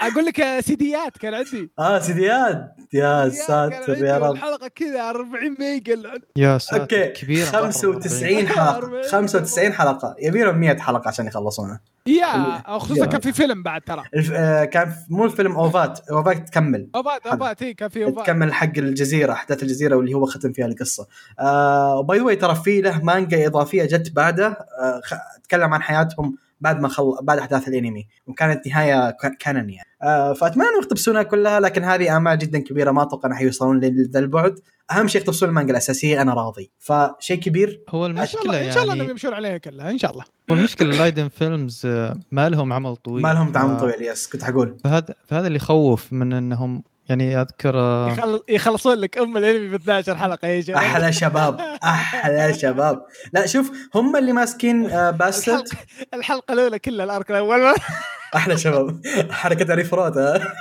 أقول 0.01 0.25
لك 0.25 0.59
سيديات 0.59 1.17
كان 1.17 1.33
عندي. 1.33 1.71
آه 1.79 1.99
سيديات. 1.99 2.75
يا 2.93 3.29
ساتر 3.29 4.03
يا 4.03 4.17
رب. 4.17 4.31
الحلقة 4.31 4.67
كذا 4.67 5.09
40 5.09 5.55
ميجا 5.59 6.01
يا 6.35 6.57
ساتر 6.57 6.81
okay 6.81 7.07
كبيرة 7.07 7.45
مرة 7.51 7.71
95 7.71 8.47
حلقه 8.47 9.01
95 9.11 9.73
حلقة. 9.73 10.15
يبي 10.19 10.43
لهم 10.43 10.57
100 10.57 10.77
حلقة. 10.77 11.07
عشان 11.07 11.27
يخلصونه 11.27 11.79
يا 12.07 12.63
خصوصا. 12.79 13.05
كان 13.05 13.21
في 13.21 13.33
فيلم 13.33 13.63
بعد 13.63 13.81
ترى. 13.81 14.03
الف... 14.15 14.31
آه 14.31 14.65
كان 14.65 14.93
مو 15.09 15.25
الفيلم 15.25 15.55
أوفات. 15.55 15.99
أوفات 16.09 16.47
تكمل. 16.49 16.89
أوفات 16.95 17.27
أوفات 17.27 17.61
اي 17.61 17.73
كان 17.73 17.89
في 17.89 18.03
أوفات 18.03 18.25
تكمل 18.25 18.53
حق 18.53 18.77
الجزيرة 18.77 19.33
أحداث 19.33 19.63
الجزيرة 19.63 19.95
واللي 19.95 20.13
هو 20.13 20.25
ختم 20.25 20.51
فيها 20.51 20.65
القصة. 20.65 21.07
آه 21.39 22.01
by 22.03 22.19
the 22.19 22.33
ترى 22.33 22.55
في 22.55 22.81
له 22.81 23.03
مانجا 23.03 23.47
إضافية 23.47 23.83
جت 23.83 24.11
بعده. 24.11 24.47
آه 24.47 25.01
تكلم 25.43 25.73
عن 25.73 25.81
حياتهم 25.81 26.37
بعد 26.61 26.79
ما 26.81 26.87
خل... 26.87 27.03
بعد 27.21 27.37
أحداث 27.37 27.67
الأنمي 27.67 28.07
وكانت 28.27 28.67
نهاية 28.67 29.09
ك- 29.11 29.37
canon 29.39 29.69
يعني. 29.69 29.87
آه 30.03 30.33
فأتمنى 30.33 30.67
إنهم 30.67 30.81
يقتبسونها 30.81 31.23
كلها 31.23 31.59
لكن 31.59 31.83
هذه 31.83 32.17
امال 32.17 32.37
جدا 32.37 32.59
كبيرة 32.59 32.91
ما 32.91 33.03
أتوقع 33.03 33.27
إنهم 33.27 33.37
حيوصلون 33.39 33.79
لذا 33.79 34.19
البعد 34.19 34.59
أهم 34.91 35.07
شيء 35.07 35.21
يقتبسون 35.21 35.49
المانجا 35.49 35.71
الأساسية 35.71 36.21
أنا 36.21 36.33
راضي. 36.33 36.71
فشيء 36.79 37.37
كبير 37.39 37.83
هو 37.89 38.05
ان 38.05 38.15
شاء 38.15 38.23
المشكلة 38.25 38.41
الله 38.43 38.67
إن 38.67 38.71
شاء 38.71 38.83
الله 38.83 38.93
إنهم 38.93 38.97
يعني 38.97 39.11
يمشون 39.11 39.33
عليها 39.33 39.57
كلها 39.57 39.91
إن 39.91 39.97
شاء 39.97 40.11
الله. 40.11 40.23
هو 40.51 40.55
المشكلة 40.55 40.95
Liden 40.97 41.27
Films 41.27 41.81
آه، 41.85 42.19
ما 42.31 42.49
لهم 42.49 42.73
عمل 42.73 42.95
طويل. 42.95 43.23
ما 43.23 43.33
لهم 43.33 43.51
تعامل 43.51 43.77
ف- 43.77 43.79
طويل 43.79 44.01
yes 44.01 44.27
كنت 44.27 44.43
حقول. 44.43 44.77
فهذا 44.83 45.15
فهذا 45.27 45.47
اللي 45.47 45.55
يخوف 45.57 46.13
من 46.13 46.33
إنهم 46.33 46.83
يعني 47.09 47.41
أذكر 47.41 47.79
آه، 47.79 48.11
يخل... 48.11 48.41
يخلصون 48.49 48.93
لك 48.93 49.17
أم 49.17 49.37
الأنمي 49.37 49.67
ب 49.69 49.73
12 49.73 50.15
حلقة 50.15 50.47
يا 50.47 50.61
شباب 50.61 50.77
أحلى 50.77 51.13
شباب 51.13 51.59
أحلى 51.83 52.53
شباب. 52.53 53.05
لا 53.33 53.45
شوف 53.45 53.71
هم 53.95 54.15
اللي 54.15 54.33
ماسكين 54.33 54.85
آه 54.85 55.11
Bastard 55.11 55.59
الحلقة 55.59 56.13
الحلقة 56.13 56.53
الأولى 56.53 56.79
كلها 56.79 57.05
ال 57.05 57.12
arc 57.12 57.31
الأول. 57.31 57.75
أحلى 58.35 58.57
شباب. 58.57 59.01
حركة 59.31 59.75
ريفرات 59.75 60.17
ها؟ 60.17 60.39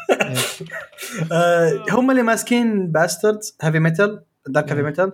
آه، 1.32 1.84
هم 1.90 2.10
اللي 2.10 2.22
ماسكين 2.22 2.92
Bastard 2.92 3.40
Heavy 3.62 3.78
Metal 3.78 4.24
Dark 4.46 4.72
Heavy 4.72 4.82
Metal 4.82 5.12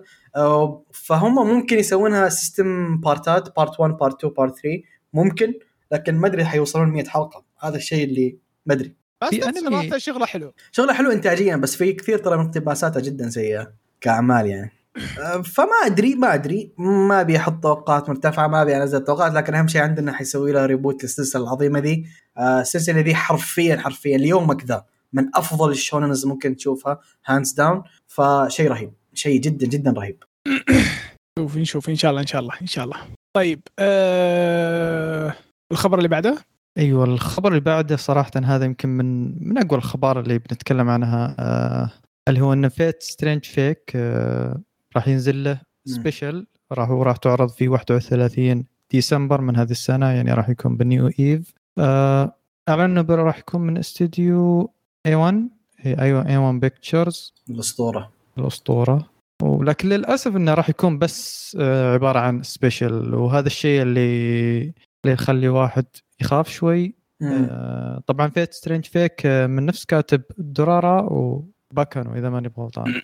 فهم 0.93 1.35
ممكن 1.35 1.79
يسوونها 1.79 2.29
system 2.29 2.97
بارتات 2.97 3.55
part 3.55 3.79
1 3.79 3.93
part 3.93 4.15
2 4.15 4.33
part 4.33 4.53
3 4.59 4.81
ممكن 5.13 5.53
لكن 5.91 6.15
ما 6.15 6.27
أدري 6.27 6.45
حيوصلون 6.45 6.89
100 6.89 7.05
حلقة. 7.05 7.43
هذا 7.59 7.75
الشيء 7.75 8.03
اللي 8.03 8.37
ما 8.65 8.73
أدري. 8.73 8.95
بس 9.23 9.29
في 9.29 9.67
الوقت 9.67 9.97
شغلة 9.97 10.25
حلو 10.25 10.53
شغلة 10.71 10.93
حلو 10.93 11.11
انتاجيا 11.11 11.55
بس 11.55 11.75
في 11.75 11.93
كثير 11.93 12.17
ترى 12.17 12.41
اقتباساتها 12.41 12.99
جدا 12.99 13.29
سيئة 13.29 13.73
كأعمال 14.01 14.45
يعني. 14.47 14.71
آه، 15.19 15.41
فما 15.41 15.75
أدري 15.85 16.15
ما 16.15 16.33
أدري. 16.33 16.71
ما 16.77 17.21
أبي 17.21 17.37
أحط 17.37 17.63
توقعات 17.63 18.09
مرتفعة 18.09 18.47
ما 18.47 18.61
أبي 18.61 18.77
أنزل 18.77 19.03
توقعات 19.03 19.33
لكن 19.33 19.55
أهم 19.55 19.67
شيء 19.67 19.81
عندنا 19.81 20.13
حيسوي 20.13 20.51
لها 20.51 20.65
reboot 20.65 21.03
للسلسلة 21.03 21.43
العظيمة 21.43 21.79
ذي. 21.79 22.05
آه، 22.37 22.61
السلسلة 22.61 22.99
ذي 23.01 23.15
حرفيا 23.15 23.77
حرفيا 23.77 24.17
ليومك 24.17 24.65
ذا 24.65 24.85
من 25.13 25.29
أفضل 25.35 25.71
ال 25.71 25.78
shonens 25.78 26.25
ممكن 26.25 26.55
تشوفها 26.55 26.99
hands 27.25 27.51
down 27.51 27.83
فشيء 28.07 28.69
رهيب. 28.69 28.93
شيء 29.13 29.41
جدا 29.41 29.67
جدا 29.67 29.91
رهيب. 29.91 30.23
شوف 31.39 31.57
نشوف. 31.57 31.89
إن 31.89 31.95
شاء 31.95 32.11
الله 32.11 32.21
إن 32.21 32.27
شاء 32.27 32.41
الله 32.41 32.53
إن 32.61 32.67
شاء 32.67 32.85
الله. 32.85 32.97
طيب 33.35 33.61
آه... 33.79 35.33
الخبر 35.71 35.97
اللي 35.97 36.07
بعده؟ 36.07 36.37
أيوه 36.77 37.03
الخبر 37.03 37.49
اللي 37.49 37.59
بعده 37.59 37.95
صراحة 37.95 38.31
هذا 38.43 38.65
يمكن 38.65 38.89
من 38.89 39.25
من 39.49 39.57
أقوى 39.57 39.79
الاخبار 39.79 40.19
اللي 40.19 40.37
بنتكلم 40.37 40.89
عنها 40.89 41.35
آه 41.39 41.91
اللي 42.27 42.41
هو 42.41 42.53
إن 42.53 42.69
Fate 42.69 43.03
Strange 43.03 43.45
Fake 43.45 43.91
آه 43.95 44.61
راح 44.95 45.07
ينزل 45.07 45.43
له. 45.43 45.61
special 45.85 46.47
راح 46.71 46.89
راح 46.89 47.17
تعرض 47.17 47.49
في 47.49 47.67
31 47.67 48.65
ديسمبر 48.91 49.41
من 49.41 49.55
هذه 49.57 49.71
السنة 49.71 50.05
يعني 50.05 50.33
راح 50.33 50.49
يكون 50.49 50.77
بال 50.77 50.91
new 50.91 51.11
eve 51.19 51.53
آه 51.77 52.35
اعلنوا 52.69 53.03
إنه 53.03 53.15
راح 53.15 53.37
يكون 53.37 53.61
من 53.61 53.77
استوديو 53.77 54.71
A 55.05 55.15
1 55.15 55.49
أيوه 55.85 56.27
A 56.27 56.37
1 56.37 56.59
Pictures 56.59 57.33
الأسطورة. 57.49 58.11
الأسطورة. 58.37 59.09
ولكن 59.43 59.89
للأسف 59.89 60.35
إنه 60.35 60.53
راح 60.53 60.69
يكون 60.69 60.99
بس 60.99 61.57
آه، 61.59 61.93
عبارة 61.93 62.19
عن 62.19 62.43
special 62.43 63.13
وهذا 63.15 63.47
الشيء 63.47 63.81
اللي 63.81 64.59
اللي 65.05 65.13
يخلي 65.13 65.49
واحد 65.49 65.85
يخاف 66.21 66.49
شوي. 66.49 66.95
آه، 67.21 68.03
طبعا 68.07 68.29
Fate 68.29 68.53
Strange 68.53 68.85
Fake 68.85 69.25
آه، 69.25 69.47
من 69.47 69.65
نفس 69.65 69.85
كاتب 69.85 70.21
Durarara 70.37 71.01
و 71.01 71.15
Baccano 71.15 72.15
إذا 72.15 72.29
ماني 72.29 72.49
بغلطان. 72.49 72.93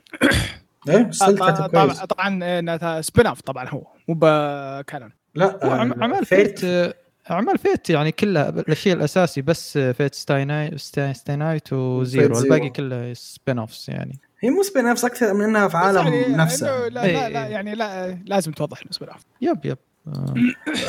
إيه 0.89 1.11
still 1.11 1.37
طبعا 1.37 1.93
طبعا, 2.05 3.01
spin 3.01 3.27
off 3.27 3.41
طبعا 3.41 3.69
هو 3.69 3.87
مو 4.07 4.15
ب 4.21 4.36
canon 4.36 5.11
لا 5.35 5.65
آه، 5.65 5.77
اعمال 5.77 6.25
Fate 6.25 6.63
آه، 6.63 6.93
اعمال 7.31 7.57
Fate 7.57 7.89
يعني 7.89 8.11
كلها 8.11 8.53
الشيء 8.69 8.93
الأساسي 8.93 9.41
بس 9.41 9.77
آه، 9.77 9.91
Fate 9.91 10.15
Stay 10.15 10.43
Night 10.43 10.77
Stay 11.11 11.39
Night 11.39 11.73
و 11.73 11.85
Zero 11.85 12.33
Zero. 12.33 12.39
الباقي 12.39 12.69
كله 12.69 13.13
spin 13.13 13.59
offs 13.59 13.89
يعني. 13.89 14.19
هي 14.39 14.49
مو 14.49 14.63
spin 14.63 14.85
نفس 14.85 15.05
أكثر 15.05 15.33
من 15.33 15.43
إنها 15.43 15.67
في 15.67 15.77
عالم 15.77 16.07
يعني 16.07 16.33
نفسه. 16.33 16.87
لا, 16.87 16.89
لا, 16.89 17.29
لا 17.29 17.45
إيه. 17.45 17.51
يعني 17.51 17.75
لا 17.75 18.17
لازم 18.25 18.51
توضح 18.51 18.81
إنه 18.81 18.91
spin 18.91 19.09
off 19.09 19.21
yep 19.41 19.65
yep. 19.65 19.71
آه، 19.71 19.77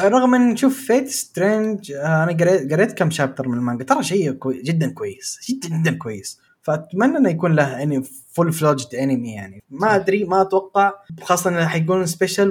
رغم 0.02 0.34
إن 0.34 0.56
شوف 0.56 0.80
Fate 0.86 1.08
Strange 1.08 1.92
أنا 1.92 2.36
قريت 2.40 2.72
قريت 2.72 2.92
كم 2.92 3.10
chapter 3.10 3.48
من 3.48 3.58
المانجا. 3.58 3.84
ترى 3.84 4.02
شيء 4.02 4.32
كوي 4.32 4.62
جدا 4.62 4.90
كويس 4.90 5.38
جدا 5.50 5.68
جدا 5.68 5.98
كويس. 5.98 6.40
فأتمنى 6.62 7.16
إنه 7.16 7.30
يكون 7.30 7.52
له 7.52 7.82
اني 7.82 8.02
full 8.32 8.52
fledged 8.52 8.94
انمي 8.94 9.32
يعني. 9.32 9.62
ما 9.70 9.94
أدري 9.94 10.24
ما 10.24 10.42
أتوقع. 10.42 10.92
خاصة 11.22 11.50
إنه 11.50 11.66
حيكون 11.66 12.06
special 12.06 12.50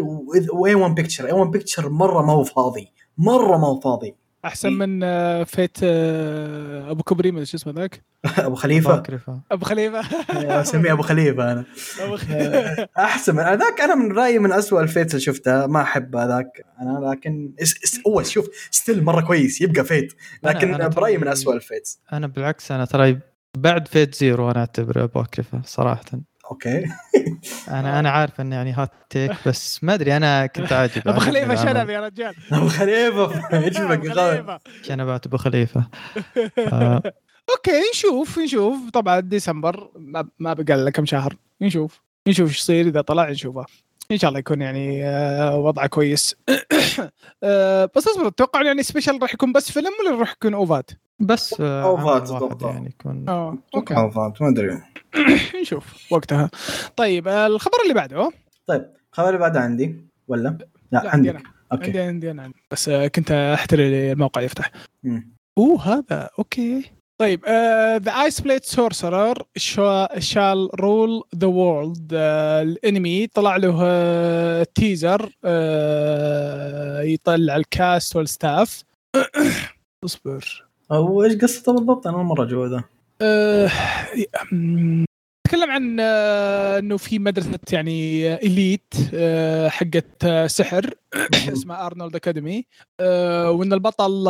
و 0.53 0.64
A 0.64 0.75
1 0.75 0.95
Picture 0.95 1.27
A 1.27 1.31
1 1.31 1.51
Picture 1.51 1.89
مرة 1.89 2.25
ما 2.25 2.33
هو 2.33 2.43
فاضي. 2.43 2.87
مرة 3.17 3.57
ما 3.57 3.67
هو 3.67 3.79
فاضي. 3.79 4.15
أحسن 4.45 4.73
من 4.73 5.03
آه، 5.03 5.43
Fate 5.43 5.77
آه، 5.83 6.91
أبو 6.91 7.03
كبري 7.03 7.45
شو 7.45 7.57
اسمه 7.57 7.73
ذاك. 7.73 8.03
أبو 8.39 8.55
خليفة. 8.55 9.03
أبو 9.51 9.65
خليفة. 9.65 10.01
أسميه 10.61 10.91
أبو 10.91 11.01
خليفة 11.01 11.51
أنا. 11.51 11.65
أبو 12.01 12.17
خليفة. 12.17 12.89
أحسن 12.97 13.35
من 13.35 13.43
هذاك. 13.43 13.81
أنا 13.81 13.95
من 13.95 14.11
رأيي 14.17 14.39
من 14.39 14.51
أسوأ 14.51 14.81
ال 14.81 14.87
Fate 14.87 15.09
اللي 15.09 15.19
شفتها 15.21 15.67
ما 15.67 15.81
أحب 15.81 16.15
هذاك. 16.15 16.65
أنا 16.81 17.09
لكن 17.11 17.51
هو 18.07 18.23
شوف 18.23 18.49
still 18.71 19.03
مرة 19.03 19.21
كويس 19.21 19.61
يبقى 19.61 19.83
Fate 19.85 20.13
لكن 20.43 20.71
أنا- 20.71 20.75
أنا 20.75 20.87
برأيي 20.87 21.17
من 21.17 21.27
أسوأ 21.27 21.53
ال 21.53 21.60
Fate 21.60 21.89
أنا 22.13 22.27
بالعكس 22.27 22.71
أنا 22.71 22.85
ترى 22.85 23.19
بعد 23.57 23.87
Fate 23.87 24.15
Zero 24.15 24.51
أنا 24.51 24.59
أعتبره 24.59 25.05
Apocrypha 25.05 25.61
صراحة. 25.65 26.03
okay. 26.51 26.85
أنا 27.67 27.99
أنا 27.99 28.09
عارف 28.09 28.41
إنه 28.41 28.55
يعني 28.55 28.71
hot 28.71 28.91
take 29.09 29.31
بس 29.47 29.83
ما 29.83 29.93
أدري 29.93 30.17
أنا 30.17 30.45
كنت 30.45 30.73
عاجب 30.73 31.07
أبو 31.07 31.19
خليفة 31.19 31.53
العمل. 31.53 31.69
شنب 31.69 31.89
يا 31.89 31.99
رجال. 32.01 32.35
أبو 32.51 32.67
خليفة 32.67 33.53
إيش 33.53 33.77
أبو 33.77 34.43
بك. 34.43 34.61
شنبات 34.81 35.25
أبو 35.25 35.37
خليفة. 35.37 35.87
آه، 36.73 37.03
okay 37.49 37.81
نشوف 37.93 38.39
نشوف. 38.39 38.89
طبعا 38.89 39.19
ديسمبر 39.19 39.91
ما, 39.95 40.27
ما 40.39 40.53
بقى 40.53 40.77
لنا 40.77 40.89
كم 40.89 41.05
شهر. 41.05 41.35
نشوف. 41.61 42.01
نشوف 42.27 42.49
إيش 42.49 42.59
يصير 42.59 42.87
إذا 42.87 43.01
طلع 43.01 43.29
نشوفه. 43.29 43.65
إن 44.13 44.19
شاء 44.19 44.29
الله 44.29 44.39
يكون 44.39 44.61
يعني 44.61 45.05
آه، 45.05 45.57
وضعه 45.57 45.87
كويس. 45.87 46.35
آه، 47.43 47.89
بس 47.95 48.07
اصبر 48.07 48.27
أتوقع 48.27 48.61
يعني 48.61 48.83
special 48.83 49.19
راح 49.21 49.33
يكون 49.33 49.51
بس 49.51 49.71
فيلم 49.71 49.91
ولا 49.99 50.19
راح 50.19 50.31
يكون 50.31 50.53
OVA 50.53 50.76
ات؟ 50.76 50.91
بس 51.19 51.61
آه، 51.61 51.91
واحد 51.91 52.21
أتوقع. 52.21 52.71
يعني 52.71 52.89
يكون. 52.89 53.29
okay. 53.29 53.95
okay 53.97 54.43
ما 54.43 54.49
أدري. 54.49 54.81
نشوف 55.61 56.11
وقتها. 56.11 56.49
طيب 56.95 57.27
الخبر 57.27 57.77
اللي 57.83 57.93
بعده. 57.93 58.31
طيب 58.67 58.85
الخبر 59.13 59.27
اللي 59.27 59.39
بعده 59.39 59.59
عندي 59.59 60.07
ولا؟ 60.27 60.57
لا, 60.91 60.99
لا 61.03 61.09
عندي 61.09 61.31
أنا. 61.31 61.43
okay. 61.71 61.85
عندي 61.85 61.99
عندي 61.99 62.31
أنا. 62.31 62.51
بس 62.71 62.89
كنت 62.89 63.31
احتري 63.31 64.11
الموقع 64.11 64.41
يفتح. 64.41 64.71
مم. 65.03 65.33
أوه 65.57 65.81
هذا 65.81 66.29
okay. 66.39 66.91
طيب 67.21 67.45
The 68.03 68.11
Iceblade 68.11 68.65
Sorcerer 68.65 69.43
Shall 70.19 70.69
Rule 70.79 71.23
the 71.35 71.47
World 71.47 72.09
الانمي 72.13 73.27
طلع 73.27 73.57
له 73.57 73.79
آه، 73.83 74.63
teaser 74.75 75.29
آه، 75.45 77.01
يطلع 77.01 77.55
ال 77.55 77.67
cast 77.67 78.15
وال 78.15 78.35
staff 78.35 78.83
اصبر. 80.05 80.65
أو 80.91 81.23
إيش 81.23 81.35
قصته 81.35 81.73
بالضبط؟ 81.73 82.07
أنا 82.07 82.17
أول 82.17 82.25
مرة 82.25 82.45
جو 82.45 82.65
ذا. 82.65 82.83
آه، 83.21 83.69
تكلم 85.47 85.71
عن 85.71 85.97
آه، 85.99 86.79
إنه 86.79 86.97
في 86.97 87.19
مدرسة 87.19 87.59
يعني 87.71 88.33
elite 88.35 88.93
آه، 89.13 89.67
حقت 89.69 90.25
سحر. 90.45 90.93
اسمها 91.33 91.85
Arnold 91.85 92.15
Academy 92.15 92.65
وإن 93.49 93.73
البطل 93.73 94.27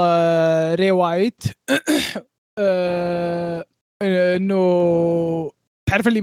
Ray 0.79 0.91
White 0.91 1.43
آه، 2.57 3.65
آه، 4.01 4.35
إنه 4.37 5.51
تعرف 5.85 6.07
اللي 6.07 6.21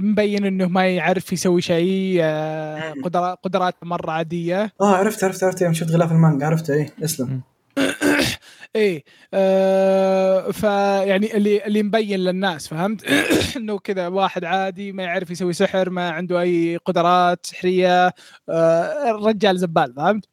مبين 0.00 0.44
إنه 0.44 0.68
ما 0.68 0.88
يعرف 0.88 1.32
يسوي 1.32 1.62
شيء 1.62 2.18
آه، 2.22 2.94
قدرات 3.04 3.38
قدرات 3.42 3.74
مرة 3.82 4.10
عادية. 4.10 4.72
آه 4.80 4.96
عرفت 4.96 5.24
عرفت 5.24 5.44
عرفت 5.44 5.62
يوم 5.62 5.72
شفت 5.72 5.90
غلاف 5.90 6.12
المانجا 6.12 6.46
عرفته 6.46 6.74
إيه 6.74 6.90
اسلم. 7.04 7.40
إيه 8.76 9.04
آه 9.34 10.50
فيعني 10.50 11.36
اللي 11.36 11.66
اللي 11.66 11.82
مبين 11.82 12.20
للناس 12.20 12.68
فهمت؟ 12.68 13.04
إنه 13.56 13.78
كذا 13.78 14.06
واحد 14.08 14.44
عادي 14.44 14.92
ما 14.92 15.02
يعرف 15.02 15.30
يسوي 15.30 15.52
سحر 15.52 15.90
ما 15.90 16.10
عنده 16.10 16.40
أي 16.40 16.76
قدرات 16.76 17.46
سحرية 17.46 18.06
آه 18.48 19.10
الرجال 19.10 19.58
زبال 19.58 19.94
فهمت. 19.96 20.28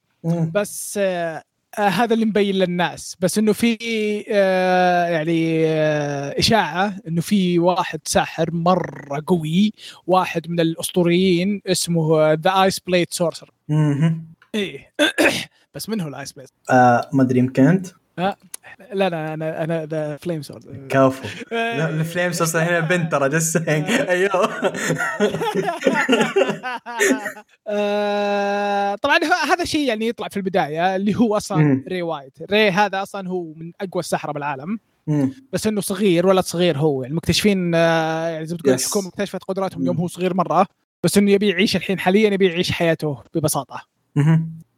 بس 0.53 0.99
آه 1.01 1.43
آه 1.79 1.87
هذا 1.87 2.13
اللي 2.13 2.25
مبين 2.25 2.55
للناس. 2.55 3.17
بس 3.19 3.37
إنه 3.37 3.53
في 3.53 3.77
آه 4.29 5.05
يعني 5.05 5.65
آه 5.67 6.39
إشاعة 6.39 6.95
إنه 7.07 7.21
في 7.21 7.59
واحد 7.59 7.99
ساحر 8.05 8.51
مرة 8.51 9.23
قوي 9.27 9.73
واحد 10.07 10.49
من 10.49 10.59
الأسطوريين 10.59 11.61
اسمه 11.67 12.33
The 12.33 12.63
Iceblade 12.63 13.13
Sorcerer. 13.13 13.51
إيه. 14.55 14.93
بس 15.75 15.89
من 15.89 16.01
هو 16.01 16.07
ال 16.07 16.14
ice 16.14 16.33
آه 16.71 17.09
ما 17.13 17.23
أدري 17.23 17.39
يمكن 17.39 17.67
أنت؟ 17.67 17.87
لا 18.17 18.37
لا 18.93 19.33
أنا 19.33 19.63
أنا 19.63 19.85
the 19.85 20.17
flame 20.17 20.41
sword 20.41 20.87
كافو 20.89 21.27
لا، 21.51 21.89
ال 21.89 21.96
flames 21.96 22.41
أصلا 22.41 22.63
هنا 22.69 22.79
بنت 22.79 23.11
ترى 23.11 23.29
جس 23.29 23.57
أيوه 23.57 24.31
آه، 27.67 28.95
طبعا 28.95 29.19
هذا 29.51 29.65
شيء 29.65 29.87
يعني 29.87 30.07
يطلع 30.07 30.27
في 30.27 30.37
البداية 30.37 30.95
اللي 30.95 31.15
هو 31.15 31.37
أصلا. 31.37 31.83
Ray 31.87 32.01
White 32.01 32.33
Ray 32.51 32.69
هذا 32.71 33.01
أصلا 33.01 33.29
هو 33.29 33.53
من 33.53 33.71
أقوى 33.81 33.99
السحرة 33.99 34.31
بالعالم. 34.31 34.79
بس 35.53 35.67
إنه 35.67 35.81
صغير 35.81 36.27
ولد 36.27 36.43
صغير 36.43 36.77
هو 36.77 37.01
يعني 37.01 37.11
المكتشفين 37.11 37.75
آه، 37.75 38.27
يعني 38.27 38.45
زي 38.45 38.55
ما 38.55 38.61
تقول. 38.61 38.73
الحكومة 38.73 39.07
اكتشفت 39.07 39.43
قدراتهم. 39.43 39.85
يوم 39.85 39.97
هو 39.97 40.07
صغير 40.07 40.33
مرة 40.33 40.65
بس 41.03 41.17
إنه 41.17 41.31
يبي 41.31 41.49
يعيش 41.49 41.75
الحين 41.75 41.99
حاليا 41.99 42.29
يبي 42.29 42.47
يعيش 42.47 42.71
حياته 42.71 43.17
ببساطة. 43.33 43.81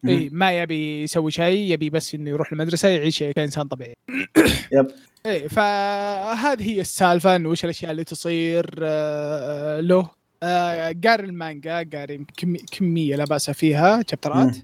اي 0.07 0.29
ما 0.31 0.61
يبي 0.61 1.03
يسوي 1.03 1.31
شيء 1.31 1.71
يبي 1.73 1.89
بس 1.89 2.15
إنه 2.15 2.29
يروح 2.29 2.51
المدرسة 2.51 2.87
يعيش 2.89 3.23
كإنسان 3.23 3.67
طبيعي. 3.67 3.93
يب. 4.71 4.87
اي 5.25 5.49
فهذه 5.49 6.63
هي 6.63 6.81
السالفة 6.81 7.35
إنه 7.35 7.49
وش 7.49 7.63
الأشياء 7.65 7.91
اللي 7.91 8.03
تصير 8.03 8.75
آه، 8.83 9.79
له. 9.79 10.09
آه، 10.43 10.95
قاري 11.05 11.25
المانجا 11.25 11.83
كمي- 12.37 12.65
كمية 12.71 13.15
لا 13.15 13.25
بأس 13.25 13.49
فيها 13.49 14.03
شابترات. 14.09 14.57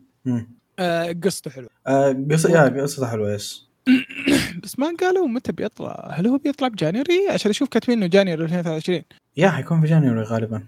آه، 0.80 1.15
قصته 1.23 1.52
حلوة 1.52 1.69
آه، 1.88 2.25
قصة 2.32 2.49
يا 2.52 2.82
قصته 2.84 3.08
حلوة 3.08 3.34
yes. 3.34 3.65
بس 4.63 4.80
ما 4.80 4.93
قالوا 5.02 5.28
متى 5.28 5.52
بيطلع. 5.52 6.10
هل 6.13 6.28
هو 6.28 6.38
بيطلع 6.38 6.67
ب 6.68 6.75
January 6.75 7.27
عشان 7.29 7.50
أشوف 7.52 7.69
كاتبين 7.69 7.98
إنه 7.98 8.08
January 8.08 8.44
2023 8.44 9.02
يا 9.37 9.50
حيكون 9.50 9.81
في 9.81 9.87
January 9.88 10.21
غالبا. 10.21 10.63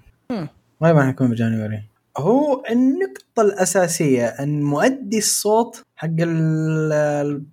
غالبا 0.83 1.03
حيكون 1.05 1.29
في 1.29 1.35
January 1.35 1.81
هو 2.21 2.63
النقطة 2.69 3.41
الأساسية 3.41 4.25
أن 4.27 4.61
مؤدي 4.63 5.17
الصوت 5.17 5.83
حق 5.95 6.07
ال- 6.19 6.93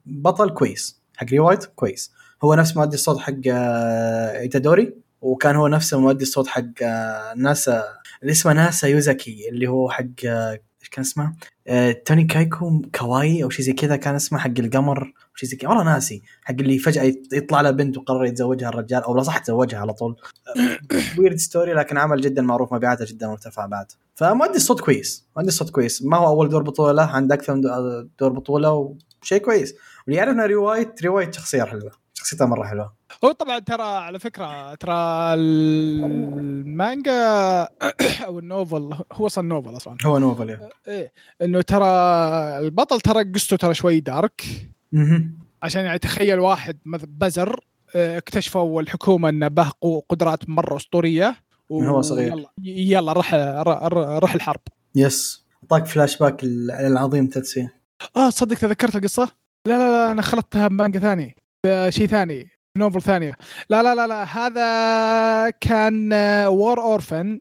البطل 0.07 0.51
كويس 0.51 1.03
حق 1.17 1.27
Ray 1.27 1.41
White 1.41 1.65
كويس. 1.65 2.13
هو 2.45 2.55
نفس 2.55 2.77
مؤدي 2.77 2.95
الصوت 2.95 3.19
حق 3.19 3.33
آه، 3.53 4.41
إيتادوري 4.41 4.95
وكان 5.21 5.57
هو 5.57 5.69
نفسه 5.69 5.99
مؤدي 6.01 6.23
الصوت 6.23 6.47
حق 6.47 6.65
آه، 6.83 7.35
ناسا 7.37 7.85
اللي 8.23 8.33
اسمه 8.33 8.53
ناسا 8.53 8.89
يوزاكي 8.89 9.49
اللي 9.49 9.67
هو 9.69 9.91
حق 9.91 10.05
آه، 10.27 10.61
إيش 10.89 10.95
كان 10.95 11.05
اسمه؟ 11.05 11.33
آه، 11.67 11.93
Tonikaku 11.93 12.83
Kawaii 12.95 13.45
أو 13.45 13.51
شيء 13.51 13.65
زي 13.67 13.73
كذا 13.73 13.97
كان 13.97 14.15
اسمه 14.15 14.39
حق 14.39 14.51
القمر 14.59 15.13
شيء 15.35 15.49
زي 15.49 15.57
كذا. 15.57 15.69
والله 15.71 15.85
ناسي 15.85 16.23
حق 16.43 16.55
اللي 16.55 16.79
يط- 16.79 17.33
يطلع 17.33 17.61
له 17.61 17.71
بنت 17.71 17.99
وقرر 17.99 18.25
يتزوجها 18.25 18.69
الرجال 18.69 19.03
أو 19.03 19.17
لا 19.17 19.23
صح 19.23 19.39
تزوجها 19.39 19.79
على 19.79 19.93
طول. 19.93 20.17
weird 21.19 21.37
story 21.37 21.73
لكن 21.73 21.99
عمل 21.99 22.21
جدا 22.21 22.43
معروف 22.43 22.75
مبيعاته 22.75 23.05
جدا 23.09 23.27
مرتفعه 23.29 23.67
بعد. 23.67 23.87
فمؤدي 24.15 24.57
الصوت 24.57 24.81
كويس 24.81 25.27
مؤدي 25.37 25.49
الصوت 25.49 25.71
كويس. 25.71 26.03
ما 26.03 26.17
هو 26.17 26.27
أول 26.27 26.49
دور 26.49 26.63
بطولة 26.63 26.93
له 26.93 27.03
عنده 27.03 27.35
أكثر 27.35 27.55
من 27.55 27.61
دور 28.21 28.33
بطولة 28.33 28.95
وشيء 29.23 29.39
كويس. 29.39 29.75
واللي 30.07 30.19
يعرفنا 30.19 30.47
روايه 30.47 30.95
رواية 31.05 31.31
شخصية 31.31 31.63
حلوة 31.63 31.91
شخصيتها 32.15 32.47
مرة 32.47 32.65
حلوة. 32.65 32.98
هو 33.25 33.33
طبعا 33.33 33.59
ترى 33.59 33.83
على 33.83 34.19
فكرة 34.19 34.75
ترى 34.75 34.95
المانجا 35.35 37.13
أو 38.27 38.39
النوفل 38.39 38.91
هو 39.13 39.27
أصلا 39.27 39.49
نوفل 39.49 39.77
أصلا 39.77 39.97
هو 40.05 40.19
نوفل 40.19 40.49
يعني. 40.51 40.69
إيه 40.89 41.13
إنه 41.43 41.61
ترى 41.63 41.85
البطل 42.59 43.01
ترى 43.01 43.33
قصته 43.33 43.57
ترى 43.57 43.75
شوي 43.75 44.01
دارك. 44.01 44.43
عشان 45.63 45.85
يعني 45.85 45.99
تخيل 45.99 46.39
واحد 46.41 46.79
بزر 46.87 47.65
آه، 47.97 48.19
اكتشفوا 48.19 48.83
الحكومة 48.83 49.29
إنه 49.29 49.49
به 49.49 49.73
قدرات 50.09 50.49
مرة 50.49 50.77
أسطورية 50.77 51.37
و- 51.69 51.81
من 51.81 51.87
هو 51.87 52.03
صغير. 52.03 52.33
يلا 52.33 52.49
يلا 52.65 53.13
راح 54.19 54.35
الحرب 54.35 54.61
yes 54.95 55.45
أعطاك 55.63 55.87
فلاش 55.87 56.19
باك 56.19 56.45
ال- 56.45 56.71
العظيم 56.71 57.27
تتسي 57.27 57.69
آه 58.17 58.31
تصدق 58.31 58.57
تذكرت 58.59 58.97
القصة؟ 58.97 59.29
لا 59.67 59.73
لا 59.73 59.91
لا 60.07 60.13
أنا 60.13 60.23
خلطتها 60.23 60.69
بمانجا 60.69 61.01
ثاني 61.01 61.37
بشيء 61.67 62.07
ثاني 62.07 62.49
نوفل 62.77 63.03
ثانية. 63.03 63.33
لا 63.71 63.83
لا 63.83 63.95
لا 63.95 64.07
لا 64.07 64.25
هذا 64.25 65.51
كان 65.51 66.13
War 66.47 66.81
Orphan 66.81 67.41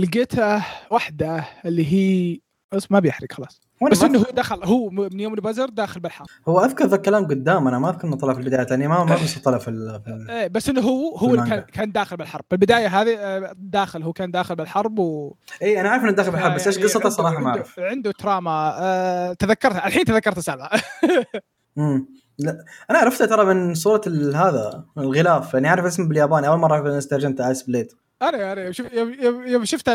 لقيته 0.00 0.62
واحدة 0.90 1.44
اللي 1.64 1.92
هي 1.92 2.38
بس 2.72 2.92
ما 2.92 3.00
بيحرق 3.00 3.32
خلاص. 3.32 3.60
بس 3.90 4.02
إنه 4.02 4.18
هو 4.18 4.24
دخل 4.32 4.64
هو 4.64 4.90
من 4.90 5.20
يوم 5.20 5.34
البزر 5.34 5.68
داخل 5.68 6.00
بالحرب. 6.00 6.26
هو 6.48 6.60
أذكر 6.60 6.86
ذا 6.86 6.96
الكلام 6.96 7.24
قدام 7.26 7.68
أنا 7.68 7.78
ما 7.78 7.90
أذكر 7.90 8.08
إنه 8.08 8.16
طلع 8.16 8.32
في 8.34 8.40
البداية 8.40 8.66
يعني 8.70 8.88
ما 8.88 9.04
ما 9.04 9.14
بس 9.14 9.38
طلع 9.38 9.58
في 9.58 9.68
ال- 9.68 10.26
إيه 10.30 10.46
بس 10.48 10.68
إنه 10.68 10.80
هو 10.80 11.16
هو 11.16 11.34
اللي 11.34 11.46
كان. 11.50 11.60
كان 11.60 11.92
داخل 11.92 12.16
بالحرب. 12.16 12.44
بالبداية 12.50 12.86
هذه 13.02 13.16
آه، 13.18 13.52
داخل 13.56 14.02
هو 14.02 14.12
كان 14.12 14.30
داخل 14.30 14.56
بالحرب 14.56 14.98
و 14.98 15.34
اي 15.62 15.80
أنا 15.80 15.88
عارف 15.88 16.02
إنه 16.02 16.10
داخل 16.12 16.30
في 16.30 16.36
الحرب 16.36 16.54
بس 16.54 16.66
إيش 16.66 16.76
يعني 16.76 16.88
قصته 16.88 17.08
صراحة 17.08 17.38
ما 17.40 17.48
أعرف. 17.48 17.80
عنده 17.80 18.12
trauma 18.12 18.76
آه 18.78 19.32
تذكرتها 19.32 19.86
الحين 19.86 20.04
تذكرت 20.04 20.38
السالفة. 20.38 20.68
امم 21.78 22.06
لا 22.38 22.64
أنا 22.90 22.98
عرفته 22.98 23.26
ترى 23.26 23.44
من 23.54 23.74
صورة 23.74 24.00
هذا 24.34 24.84
الغلاف 24.98 25.54
يعني 25.54 25.68
عارف 25.68 25.84
اسمه 25.84 26.08
بالياباني 26.08 26.48
أول 26.48 26.58
مرة 26.58 26.72
أعرف 26.72 26.86
إنه 26.86 26.98
استرجمته 26.98 27.48
Ice 27.48 27.62
Blade 27.62 27.92
أنا 28.22 28.52
أنا 28.52 28.72
شوف 28.72 28.86
يوم- 28.92 29.64
شفت 29.64 29.90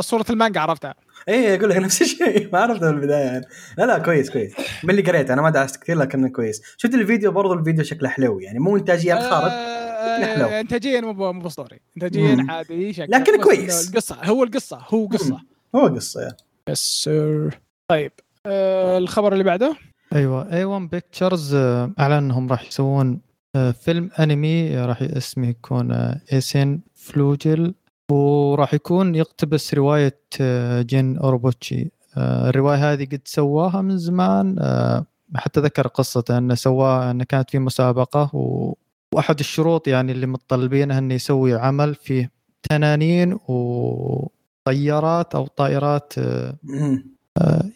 صورة 0.00 0.24
المانجا 0.30 0.60
عرفتها. 0.60 0.94
اي 1.28 1.54
أقول 1.54 1.70
لك 1.70 1.76
نفس 1.76 2.02
الشيء. 2.02 2.48
ما 2.52 2.58
عرفته 2.60 2.90
من 2.90 2.96
البدايه 2.96 3.24
يعني. 3.24 3.44
لا 3.78 3.84
لا 3.86 3.98
كويس 3.98 4.30
كويس. 4.30 4.52
من 4.84 4.90
اللي 4.90 5.02
قريته 5.02 5.32
أنا 5.34 5.42
ما 5.42 5.50
دعست 5.50 5.76
كثير 5.82 5.96
لكنه 5.98 6.28
كويس. 6.28 6.62
شفت 6.76 6.94
الفيديو 6.94 7.32
برضو 7.32 7.52
الفيديو 7.52 7.84
شكله 7.84 8.08
حلو 8.08 8.38
يعني 8.40 8.58
مو 8.58 8.76
إنتاجية 8.76 9.14
الخارج 9.14 9.50
آه، 9.52 10.24
حلو. 10.26 10.44
آه، 10.46 10.60
انتاجيا 10.60 11.00
مو 11.00 11.32
مو 11.32 11.40
بأسطوري. 11.40 11.80
انتاجيا. 11.96 12.46
عادي 12.48 12.92
شكله 12.92 13.18
لكن 13.18 13.42
كويس. 13.42 13.88
القصة 13.90 14.16
هو 14.24 14.44
القصة 14.44 14.78
هو 14.88 15.06
قصة. 15.06 15.40
هو 15.74 15.86
قصة. 15.86 16.36
yes 16.68 16.78
sir. 17.04 17.60
طيب 17.88 18.12
آه 18.46 18.98
الخبر 18.98 19.32
اللي 19.32 19.44
بعده؟ 19.44 19.76
أيوه. 20.12 20.52
A-1 20.52 20.64
Pictures 20.64 21.54
أعلن 21.54 22.12
أنهم 22.12 22.48
راح 22.48 22.66
يسوون 22.68 23.20
آه، 23.56 23.70
فيلم 23.70 24.10
أنمي 24.20 24.76
راح 24.76 25.02
اسمه 25.02 25.48
يكون 25.48 25.92
آه، 25.92 26.20
ايسين 26.32 26.80
فلوجل 26.94 27.74
وراح 28.10 28.74
يكون 28.74 29.14
يقتبس 29.14 29.74
رواية 29.74 30.20
آه، 30.40 30.82
جين 30.82 31.18
أوروبوتشي. 31.18 31.90
آه، 32.16 32.48
الرواية 32.48 32.92
هذه 32.92 33.04
قد 33.04 33.20
سواها 33.24 33.82
من 33.82 33.98
زمان 33.98 34.56
آه، 34.58 35.06
حتى 35.36 35.60
ذكر 35.60 35.86
قصته 35.86 36.38
أنه 36.38 36.54
سواها 36.54 37.10
أنه 37.10 37.24
كانت 37.24 37.50
في 37.50 37.58
مسابقة. 37.58 38.36
و... 38.36 38.74
وأحد 39.14 39.38
الشروط 39.38 39.88
يعني 39.88 40.12
اللي 40.12 40.26
متطلبينها 40.26 40.98
إنه 40.98 41.14
يسوي 41.14 41.54
عمل 41.54 41.94
فيه 41.94 42.30
تنانين 42.62 43.38
وطيارات 43.48 45.34
أو 45.34 45.46
طائرات 45.46 46.12
آه،. 46.18 46.54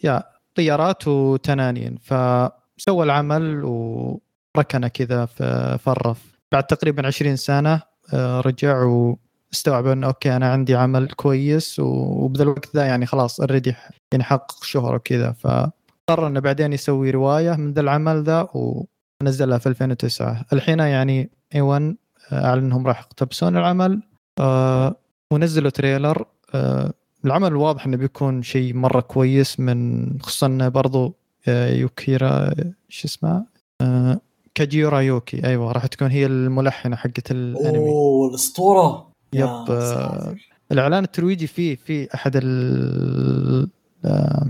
يا 0.03 0.23
طيارات 0.55 1.07
وتنانين. 1.07 1.97
فسوى 1.97 3.03
العمل 3.05 3.63
وركنه 3.63 4.87
كذا 4.87 5.25
في 5.25 5.87
الرف 5.87 6.35
بعد 6.51 6.63
تقريبا 6.63 7.07
20 7.07 7.35
سنة 7.35 7.81
آه، 8.13 8.41
رجع 8.41 8.83
واستوعب 8.83 9.87
إنه 9.87 10.07
okay 10.07 10.35
أنا 10.35 10.51
عندي 10.51 10.75
عمل 10.75 11.07
كويس 11.07 11.79
وبذا 11.79 12.43
الوقت 12.43 12.75
ذا 12.75 12.85
يعني 12.85 13.05
خلاص 13.05 13.39
already 13.39 13.75
يعني 14.11 14.23
حقق 14.23 14.63
شهره 14.63 14.95
وكذا. 14.95 15.31
فقرر 15.31 16.27
إنه 16.27 16.39
بعدين 16.39 16.73
يسوي 16.73 17.11
رواية 17.11 17.55
من 17.55 17.73
ذا 17.73 17.81
العمل 17.81 18.23
ذا 18.23 18.47
ونزلها 18.53 19.57
في 19.57 19.69
2009 19.69 20.45
الحين 20.53 20.79
يعني 20.79 21.29
اي 21.55 21.61
1 21.61 21.95
أعلن 22.33 22.63
إنهم 22.63 22.87
راح 22.87 22.99
يقتبسون 22.99 23.57
العمل 23.57 24.01
آه، 24.39 24.95
ونزلوا 25.31 25.69
تريلر 25.69 26.25
آه، 26.55 26.93
العمل 27.25 27.55
واضح 27.55 27.85
إنه 27.85 27.97
بيكون 27.97 28.43
شيء 28.43 28.73
مرة 28.73 29.01
كويس 29.01 29.59
من 29.59 30.07
خصوصا 30.21 30.47
إنه 30.47 30.67
برضو 30.69 31.15
آه، 31.47 31.73
يوكيرا 31.73 32.53
شو 32.89 33.07
اسمها 33.07 33.45
آه، 33.81 34.19
كاجيورا 34.55 34.99
يوكي. 34.99 35.47
أيوه 35.47 35.71
راح 35.71 35.85
تكون 35.85 36.11
هي 36.11 36.25
الملحنة 36.25 36.95
حقت 36.95 37.31
الأنمي. 37.31 37.89
أوه 37.89 38.29
الأسطورة. 38.29 39.07
يب 39.33 39.45
آه،. 39.69 40.35
الإعلان 40.71 41.03
الترويجي 41.03 41.47
فيه 41.47 41.75
في 41.75 42.13
أحد 42.15 42.31
ال- 42.35 43.69
آه، 44.05 44.47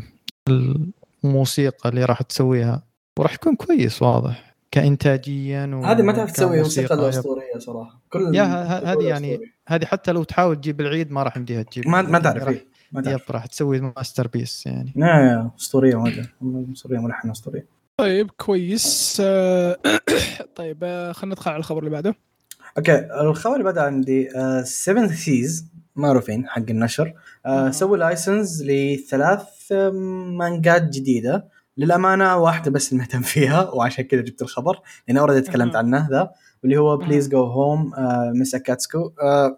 الموسيقى 1.23 1.89
اللي 1.89 2.05
راح 2.05 2.21
تسويها. 2.21 2.83
وراح 3.19 3.33
يكون 3.33 3.55
كويس 3.55 4.01
واضح. 4.01 4.44
كانتاجيا 4.75 5.81
هذه 5.85 6.01
ما 6.01 6.11
تعرف 6.11 6.31
تسوي 6.31 6.57
موسيقى 6.57 6.95
yep. 6.95 7.01
الاسطوريه 7.01 7.57
صراحة 7.57 8.01
كل 8.09 8.35
يا 8.35 8.43
هذه 8.43 9.03
يعني. 9.03 9.39
هذه 9.67 9.85
حتى 9.85 10.11
لو 10.11 10.23
تحاول 10.23 10.55
تجيب 10.55 10.81
العيد 10.81 11.11
ما 11.11 11.23
راح 11.23 11.37
يمديها 11.37 11.61
تجيب 11.61 11.87
ما 11.87 12.01
ما 12.01 12.19
تعرف 12.19 12.43
راح- 12.43 12.49
إيه. 12.49 12.65
ما 12.91 12.99
yep 12.99 13.05
تعرف 13.05 13.31
راح 13.31 13.45
تسوي 13.45 13.79
masterpiece 13.79 14.65
يعني 14.65 14.93
لا 14.95 15.07
يا 15.07 15.51
اسطوريه 15.59 15.95
مره 15.95 16.27
اسطوريه 16.73 16.99
ملحنه 16.99 17.31
اسطوريه 17.31 17.67
طيب 17.97 18.31
كويس 18.37 19.17
آه 19.25 19.77
طيب 20.55 20.77
آه 20.83 21.11
خلينا 21.11 21.35
ندخل 21.35 21.51
على 21.51 21.59
الخبر 21.59 21.79
اللي 21.79 21.89
بعده 21.89 22.15
okay 22.77 23.07
الخبر 23.21 23.53
اللي 23.53 23.63
بدا 23.63 23.81
عندي 23.81 24.29
7 24.63 25.07
Seas 25.07 25.65
معروفين 25.95 26.47
حق 26.47 26.69
النشر 26.69 27.13
آه 27.45 27.67
آه. 27.67 27.71
سووا 27.71 27.97
license 27.97 28.61
لثلاث 28.61 29.47
آه، 29.71 29.89
مانجات 30.37 30.83
جديدة 30.83 31.54
للأمانة 31.77 32.37
واحدة 32.37 32.71
بس 32.71 32.93
مهتم 32.93 33.21
فيها 33.21 33.69
وعشان 33.69 34.05
كذا 34.05 34.21
جبت 34.21 34.41
الخبر 34.41 34.79
لأن 35.07 35.17
already 35.17 35.41
تكلمت. 35.41 35.75
عنه 35.75 36.07
ذا 36.11 36.31
واللي 36.63 36.77
هو. 36.77 36.97
Please 36.97 37.27
Go 37.29 37.43
Home 37.43 37.91
Miss 38.33 38.55
Akutsu 38.55 39.11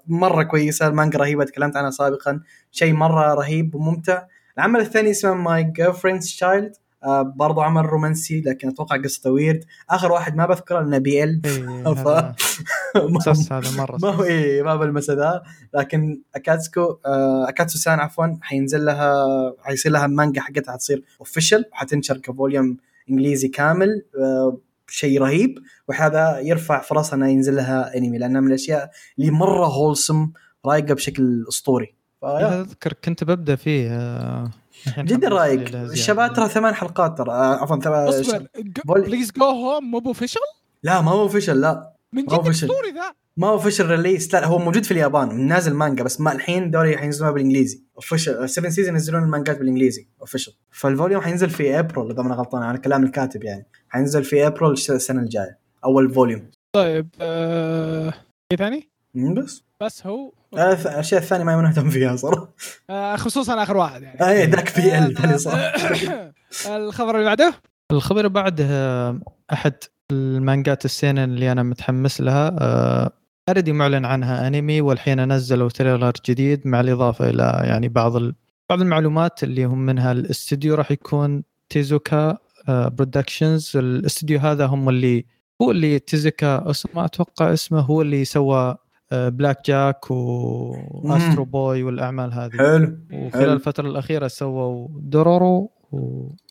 مرة 0.07 0.43
كويسة 0.43 0.87
المانجا 0.87 1.19
رهيبة 1.19 1.43
تكلمت 1.43 1.77
عنها 1.77 1.89
سابقا 1.89 2.39
شيء 2.71 2.93
مرة 2.93 3.33
رهيب 3.33 3.75
وممتع 3.75 4.23
العمل 4.57 4.79
الثاني 4.79 5.11
اسمه 5.11 5.33
My 5.33 5.63
Girlfriend's 5.63 6.25
Child 6.25 6.73
برضو 7.35 7.61
عمل 7.61 7.85
رومانسي 7.85 8.41
لكن 8.41 8.67
أتوقع 8.67 8.97
قصته 8.97 9.31
weird 9.31 9.63
آخر 9.89 10.11
واحد 10.11 10.35
ما 10.35 10.45
بذكره 10.45 10.79
لأنه 10.81 10.97
BL 10.97 11.41
ف- 11.95 12.07
هذا 13.51 13.77
مرة 13.77 13.97
ما 14.01 14.09
هو. 14.09 14.23
إيه 14.23 14.61
ما 14.63 14.75
بلمسه 14.75 15.13
ذا. 15.13 15.43
لكن 15.73 16.21
أكاتسكو 16.35 16.97
آه 17.05 17.49
أكاتسو 17.49 17.77
سان 17.77 17.99
عفوا 17.99 18.27
حينزل 18.41 18.85
لها 18.85 19.25
حيصير 19.61 19.91
لها 19.91 20.07
مانجا 20.07 20.41
حقتها 20.41 20.71
حتصير 20.73 21.03
official 21.19 21.65
وحتنشر 21.71 22.17
ك 22.17 22.26
volume 22.26 22.77
إنجليزي 23.09 23.47
كامل 23.47 24.03
آه 24.19 24.57
شيء 24.89 25.21
رهيب. 25.21 25.59
وهذا 25.87 26.39
يرفع 26.39 26.81
فرصها 26.81 27.15
انه 27.17 27.27
ينزل 27.29 27.55
لها 27.55 27.97
انمي 27.97 28.17
لأنها 28.17 28.41
من 28.41 28.47
الأشياء 28.47 28.89
اللي 29.19 29.31
مرة 29.31 29.65
wholesome 29.65 30.31
رايقة 30.65 30.93
بشكل 30.93 31.45
أسطوري. 31.49 31.95
اذكر 32.61 32.93
كنت 32.93 33.23
ببدأ 33.23 33.55
فيه 33.55 33.89
آه، 33.91 34.51
جدا 34.97 35.27
رايق. 35.27 35.75
الشباب 35.75 36.33
ترى 36.33 36.49
ثمان 36.49 36.73
حلقات 36.73 37.17
ترى. 37.17 37.31
آه، 37.31 37.55
عفوا 37.55 37.79
ثمان 37.79 38.07
اصبر 38.07 38.47
Please 38.85 39.31
Go 39.31 39.43
Home 39.45 39.91
مو 39.91 39.99
official 40.05 40.41
لا 40.83 41.01
ما 41.01 41.11
هو 41.11 41.21
official 41.21 41.61
لا. 41.61 41.93
من 42.13 42.23
ما 42.23 42.33
هو 42.33 42.41
جد. 42.41 42.47
اسطوري 42.49 42.91
ذا؟ 42.91 43.13
ما 43.37 43.47
هو 43.47 43.51
official 43.51 43.89
release 43.89 44.33
لا 44.33 44.45
هو 44.45 44.57
موجود 44.57 44.83
في 44.83 44.91
اليابان 44.91 45.47
نازل 45.47 45.73
مانجا 45.73 46.03
بس 46.03 46.21
ما 46.21 46.31
الحين 46.31 46.71
دوري 46.71 46.97
حينزلوها 46.97 47.31
بالإنجليزي. 47.31 47.83
official 47.95 48.49
7 48.49 48.69
Seas 48.71 48.93
ينزلون 48.93 49.23
المانجات 49.23 49.57
بالإنجليزي. 49.57 50.07
official 50.21 50.53
فال 50.71 50.84
volume 50.84 51.21
حينزل 51.21 51.49
في 51.49 51.79
ابريل 51.79 52.11
إذا 52.11 52.21
ما 52.21 52.27
أنا 52.27 52.35
غلطان 52.35 52.63
على 52.63 52.77
كلام 52.77 53.03
الكاتب 53.03 53.43
يعني. 53.43 53.67
حينزل 53.89 54.23
في 54.23 54.47
ابريل 54.47 54.71
السنة 54.71 55.21
الجاية. 55.21 55.59
أول 55.85 56.13
volume 56.13 56.51
طيب 56.75 57.09
آه 57.21 58.13
شيء 58.53 58.59
ثاني؟ 58.59 58.89
بس. 59.15 59.66
بس 59.83 60.07
هو 60.07 60.31
آه، 60.57 60.75
الث- 60.75 60.87
الأشياء 60.87 61.21
الثانية 61.21 61.43
ما 61.43 61.61
مهتم 61.61 61.89
فيها 61.89 62.15
صراحة. 62.15 62.49
آه 62.89 63.15
خصوصا 63.15 63.63
آخر 63.63 63.77
واحد 63.77 64.01
يعني. 64.03 64.27
اي 64.29 64.45
ذاك 64.45 64.75
BL 64.75 65.13
ثاني 65.15 65.37
صح 65.37 65.53
الخبر 66.67 67.15
اللي 67.15 67.25
بعده؟ 67.25 67.53
الخبر 67.91 68.17
اللي 68.19 68.29
بعده 68.29 68.65
آه، 68.69 69.19
أحد 69.53 69.73
المانجات 70.11 70.85
السنة 70.85 71.23
اللي 71.23 71.51
أنا 71.51 71.63
متحمس 71.63 72.21
لها 72.21 72.55
آه، 72.61 73.11
already 73.49 73.71
معلن 73.71 74.05
عنها 74.05 74.47
أنمي 74.47 74.81
والحين 74.81 75.33
نزلوا 75.33 75.69
trailer 75.69 76.11
جديد 76.29 76.67
مع 76.67 76.79
الإضافة 76.79 77.29
إلى 77.29 77.61
يعني 77.63 77.87
بعض 77.89 78.15
ال... 78.15 78.35
بعض 78.69 78.81
المعلومات 78.81 79.43
اللي 79.43 79.65
هم 79.65 79.79
منها 79.85 80.11
الاستوديو 80.11 80.75
راح 80.75 80.91
يكون 80.91 81.43
Tezuka 81.69 82.37
Productions 82.67 83.71
الاستوديو 83.77 84.39
هذا 84.39 84.65
هم 84.65 84.89
اللي 84.89 85.25
هو 85.61 85.71
اللي 85.71 85.99
تيزوكا 85.99 86.69
أسمه 86.71 87.05
أتوقع 87.05 87.53
اسمه 87.53 87.79
هو 87.79 88.01
اللي 88.01 88.25
سوى 88.25 88.77
Black 89.11 89.65
Jack 89.65 90.11
و 90.11 90.34
Astro 90.34 91.45
Boy 91.45 91.83
والأعمال 91.83 92.33
هذه. 92.33 92.51
حلو 92.57 92.97
وخلال 93.13 93.31
حلو. 93.33 93.53
الفترة 93.53 93.87
الأخيرة 93.89 94.27
سووا 94.27 94.87
دورورو 94.91 95.71
و 95.91 95.97
إذا 95.97 96.03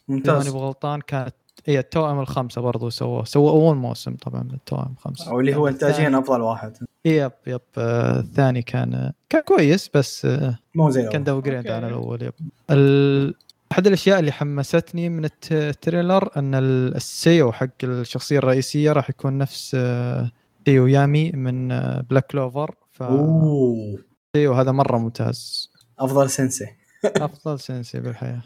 ماني 0.09 0.18
ممتاز 0.18 0.48
بغلطان 0.48 1.00
كانت 1.00 1.34
اي 1.68 1.78
التوأم 1.78 2.20
الخمسة 2.20 2.61
برضو 2.61 2.90
سووه 2.90 3.24
سووا 3.24 3.50
أول 3.50 3.76
موسم 3.76 4.14
طبعا 4.16 4.42
من 4.42 4.54
التوأم 4.54 4.92
الخمسة. 4.98 5.30
أو 5.30 5.40
اللي 5.40 5.54
هو 5.54 5.68
انتاجيا 5.68 5.96
الثاني- 6.09 6.18
أفضل 6.18 6.40
واحد. 6.40 6.76
يب 7.04 7.32
يب. 7.46 7.61
آه، 7.78 8.20
الثاني 8.20 8.62
كان 8.62 9.12
كان 9.28 9.42
كويس 9.42 9.90
بس 9.94 10.24
آه، 10.26 10.59
مو 10.74 10.90
زي 10.90 11.09
كان. 11.09 11.24
downgrade. 11.24 11.66
على 11.70 11.88
الأول 11.88 12.22
yep. 12.22 12.32
ال... 12.70 13.34
أحد 13.72 13.86
الأشياء 13.86 14.18
اللي 14.20 14.32
حمستني 14.32 15.09
من 15.09 15.24
الت- 15.24 15.52
ال 15.52 15.62
trailer 15.62 16.28
إن 16.36 16.54
ال- 16.54 16.94
السيو 16.96 17.52
حق 17.52 17.68
الشخصية 17.84 18.38
الرئيسية 18.38 18.92
راح 18.92 19.11
يكون 19.11 19.38
نفس 19.38 19.72
آه، 19.74 20.30
سيو 20.66 20.86
يامي 20.86 21.32
من 21.32 21.72
آه، 21.72 22.00
Black 22.11 22.26
Clover 22.26 22.74
أوه. 23.00 23.98
فسيو 24.34 24.52
هذا 24.52 24.72
مرة 24.72 24.98
ممتاز. 24.98 25.70
أفضل 25.98 26.30
sensei 26.30 26.66
أفضل 27.04 27.60
sensei 27.61 28.00
بالحياة. 28.00 28.42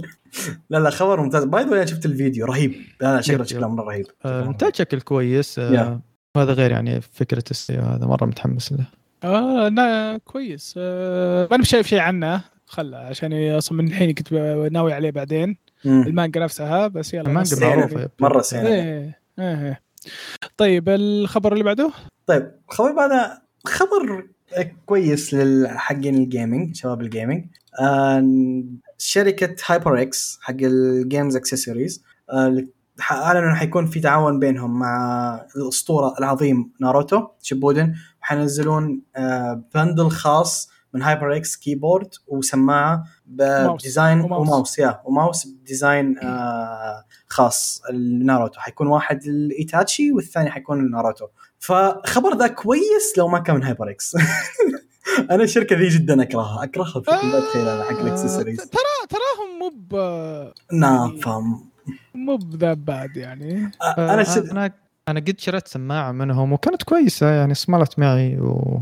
لا 0.70 0.78
لا 0.78 0.90
خبر 0.90 1.20
ممتاز. 1.20 1.44
by 1.44 1.64
the 1.64 1.84
شفت 1.84 2.06
الفيديو. 2.06 2.46
رهيب. 2.46 2.74
لا 3.00 3.14
لا 3.14 3.20
شكله 3.20 3.44
شكله 3.44 3.68
مرة 3.68 3.84
رهيب. 3.84 4.06
آه، 4.24 4.42
الانتاج 4.42 4.76
شكل 4.76 5.00
كويس. 5.00 5.58
آه، 5.58 6.00
وهذا 6.36 6.52
غير 6.52 6.70
يعني 6.70 7.00
فكرة 7.00 7.44
السيو 7.50 7.82
هذا 7.82 8.06
مرة 8.06 8.26
متحمس 8.26 8.72
له. 8.72 8.86
آه 9.24 9.68
لا 9.68 10.18
كويس. 10.24 10.74
آه 10.78 11.48
ما 11.50 11.56
أنا 11.56 11.64
شايف 11.64 11.86
شيء 11.86 11.98
عنه. 11.98 12.44
خله 12.66 12.98
عشان 12.98 13.50
أصلا 13.50 13.78
من 13.78 13.88
الحين 13.88 14.14
كنت 14.14 14.32
ناوي 14.72 14.92
عليه 14.92 15.10
بعدين. 15.10 15.56
مم. 15.84 16.02
المانجا 16.02 16.40
نفسها 16.40 16.86
بس 16.86 17.14
يلا 17.14 17.28
المانجا. 17.28 17.66
معروفة 17.66 18.02
yep. 18.02 18.10
مرة 18.20 18.40
سينة. 18.40 18.66
إيه 18.68 19.18
إيه. 19.38 19.87
طيب 20.56 20.88
الخبر 20.88 21.52
اللي 21.52 21.64
بعده؟ 21.64 21.90
طيب 22.26 22.52
خبر 22.68 22.92
بعد 22.92 23.38
خبر 23.66 24.26
كويس 24.86 25.34
للحقين 25.34 26.14
ال 26.14 26.23
gaming 26.23 26.76
شباب 26.76 27.00
ال 27.00 27.06
gaming 27.06 27.44
آه 27.80 28.28
شركة 28.98 29.56
HyperX 29.66 30.38
حق 30.42 30.54
ال 30.60 30.73
games 30.73 31.36
accessories 31.36 32.02
آه 32.30 32.64
اعلنوا 33.10 33.48
انه 33.48 33.54
حيكون 33.54 33.86
في 33.86 34.00
تعاون 34.00 34.38
بينهم 34.38 34.78
مع 34.78 35.46
الأسطورة 35.56 36.14
العظيم 36.18 36.72
Naruto 36.80 37.26
Shippuden 37.42 37.94
وحينزلون 38.22 39.02
آه 39.16 39.62
bundle 39.74 40.10
خاص 40.10 40.70
من 40.94 41.02
HyperX 41.02 41.56
keyboard 41.56 42.14
وسماعه. 42.26 43.04
بديزاين 43.26 44.20
وماوس. 44.20 44.48
وماوس 44.48 44.78
يا 44.78 45.00
وماوس 45.04 45.46
بديزاين 45.46 46.18
آه 46.18 47.04
خاص. 47.26 47.82
لناروتو 47.92 48.60
حيكون 48.60 48.86
واحد 48.86 49.24
الإيتاتشي 49.24 50.12
والثاني 50.12 50.50
حيكون 50.50 50.86
لناروتو 50.86 51.26
فخبر 51.58 52.36
ذا 52.36 52.46
كويس 52.46 53.18
لو 53.18 53.28
ما 53.28 53.38
كان 53.38 53.56
من 53.56 53.64
HyperX 53.64 54.16
أنا 55.30 55.44
الشركة 55.44 55.76
ذي 55.76 55.88
جدا 55.88 56.22
أكرهها. 56.22 56.64
أكرهها 56.64 57.00
بشكل 57.00 57.32
لا 57.32 57.40
تخيل 57.40 57.82
حق 57.82 58.00
الاكسسوارز 58.00 58.60
آه، 58.60 58.64
ترى 58.64 59.08
تراهم 59.08 59.58
مو 59.58 59.72
ب 59.74 59.94
نعم 60.72 61.16
فاهم. 61.16 61.70
مو 62.14 62.36
ب 62.36 62.44
that 62.44 62.74
bad 62.74 63.16
يعني. 63.16 63.70
آه، 63.82 63.84
آه، 63.84 64.14
أنا 64.14 64.22
شد... 64.24 64.48
أنا 64.48 64.70
أنا 65.08 65.20
قد 65.20 65.34
شريت 65.38 65.68
سماعة 65.68 66.12
منهم 66.12 66.52
وكانت 66.52 66.82
كويسة 66.82 67.30
يعني 67.30 67.54
صملت 67.54 67.98
معي 67.98 68.36
و... 68.38 68.80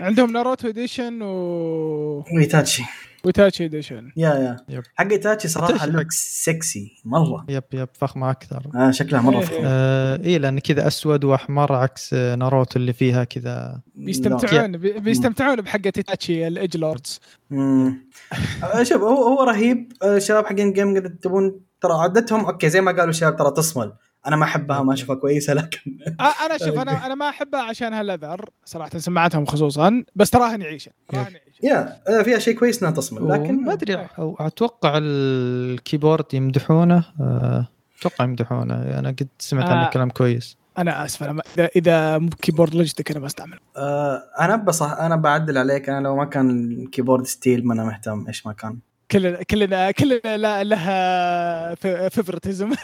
عندهم 0.00 0.32
ناروتو 0.32 0.68
edition 0.68 1.22
و 1.22 2.24
ايتاتشي 2.38 2.82
وتاتشي 3.24 3.64
edition. 3.64 4.10
yeah 4.16 4.28
yeah. 4.34 4.56
yep. 4.68 4.82
حق 4.94 5.06
ايتاتشي 5.10 5.48
صراحة 5.48 5.86
look 5.86 6.06
سكسي 6.12 6.92
مرة. 7.04 7.44
yep 7.48 7.62
yep. 7.72 7.88
فخمه 7.94 8.30
أكثر 8.30 8.62
آه 8.74 8.90
شكلها 8.90 9.20
مرة 9.20 9.38
إيه. 9.38 9.44
فخم. 9.44 9.60
آه 9.64 10.20
اي 10.24 10.38
لأن 10.38 10.58
كذا 10.58 10.86
أسود 10.86 11.24
وأحمر 11.24 11.72
عكس 11.72 12.14
آه، 12.14 12.34
ناروتو 12.34 12.78
اللي 12.78 12.92
فيها 12.92 13.24
كذا. 13.24 13.80
بيستمتعون 13.94 14.76
بي- 14.76 15.00
بيستمتعون 15.00 15.56
بحق 15.60 15.90
إيتاتشي 15.90 16.46
ال 16.46 16.52
edge 16.52 16.76
lords. 16.76 17.20
آه، 17.52 18.82
شوف 18.82 19.02
هو 19.02 19.22
هو 19.38 19.42
رهيب. 19.42 19.92
آه، 20.02 20.18
شباب 20.18 20.46
حقين 20.46 20.72
game 20.72 20.98
تبون 20.98 21.60
ترى 21.80 21.92
عدتهم 21.92 22.44
okay 22.44 22.68
زي 22.68 22.80
ما 22.80 22.90
قالوا 22.92 23.10
الشباب 23.10 23.36
ترى 23.36 23.50
تصمل. 23.50 23.92
أنا 24.26 24.36
ما 24.36 24.44
أحبها 24.44 24.82
ما 24.82 24.94
أشوفها 24.94 25.16
كويسة 25.16 25.54
لكن 25.54 25.98
أنا 26.20 26.58
شوف 26.58 26.78
أنا 26.78 26.92
أنا 27.06 27.14
ما 27.14 27.28
أحبها 27.28 27.62
عشان 27.62 27.92
هاللذر 27.92 28.50
صراحة 28.64 28.98
سماعتهم 28.98 29.44
خصوصا 29.44 30.04
بس 30.16 30.30
تراها 30.30 30.56
نعيشه 30.56 30.92
تراها 31.08 31.30
نعيشه 31.30 31.62
يا 31.62 31.98
آه، 32.08 32.22
فيها 32.22 32.38
شيء 32.38 32.58
كويس 32.58 32.82
إنها 32.82 32.92
تصمل 32.92 33.28
لكن 33.28 33.64
ما 33.64 33.72
أدري 33.72 34.08
أو 34.18 34.36
أتوقع 34.40 34.98
الكيبورد 35.02 36.34
يمدحونه 36.34 37.04
آه، 37.20 37.68
أتوقع 38.00 38.24
يمدحونه 38.24 38.74
أنا 38.98 39.08
قد 39.08 39.28
سمعت 39.38 39.68
عنه 39.68 39.86
آه. 39.86 39.90
كلام 39.90 40.10
كويس. 40.10 40.56
أنا 40.78 41.04
آسف 41.04 41.22
أنا 41.22 41.42
إذا 41.56 41.68
إذا 41.76 42.18
مو 42.18 42.28
كيبورد 42.42 42.74
لوجيتك 42.74 43.10
أنا 43.10 43.20
بستعمله 43.20 43.58
آه 43.76 44.22
أنا 44.40 44.56
بصح 44.56 44.90
أنا 44.90 45.16
بعدل 45.16 45.58
عليك 45.58 45.88
أنا 45.88 46.00
لو 46.00 46.16
ما 46.16 46.24
كان 46.24 46.50
الكيبورد 46.50 47.26
ستيل 47.26 47.66
ما 47.66 47.74
أنا 47.74 47.84
مهتم 47.84 48.26
إيش 48.26 48.46
ما 48.46 48.52
كان. 48.52 48.78
كلنا 49.12 49.42
كلنا 49.42 49.90
كلنا 49.90 50.36
لا- 50.36 50.64
لها 50.64 51.74
فيفرتزم 52.08 52.74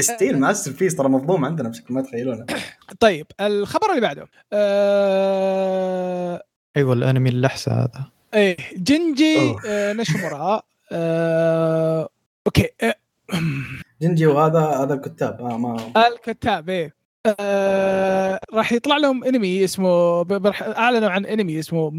ستيل 0.00 0.38
ماستر 0.40 0.72
بيس 0.72 0.96
ترى 0.96 1.08
مظلوم 1.08 1.44
عندنا 1.44 1.68
بشكل 1.68 1.94
ما 1.94 2.02
تخيلونه. 2.02 2.46
طيب 3.00 3.26
الخبر 3.40 3.90
اللي 3.90 4.00
بعده. 4.00 4.26
آه... 4.52 6.42
أيوه 6.76 6.92
الأنمي 6.92 7.28
اللحسة 7.30 7.72
هذا. 7.72 8.04
إيه 8.34 8.56
جنجي. 8.76 9.56
آه 9.66 9.92
نشمورا 9.92 10.62
آه... 10.92 12.08
أوكي 12.46 12.68
آه... 12.82 12.94
جنجي 14.02 14.26
وهذا 14.26 14.60
هذا 14.60 14.94
الكتاب 14.94 15.40
آه 15.40 15.58
ما 15.58 15.92
الكتاب 15.96 16.68
إيه. 16.68 16.99
آه... 17.26 18.40
راح 18.52 18.72
يطلع 18.72 18.96
لهم 18.96 19.24
انمي 19.24 19.64
اسمه 19.64 20.26
اعلنوا 20.62 21.10
عن 21.10 21.26
انمي 21.26 21.58
اسمه 21.58 21.90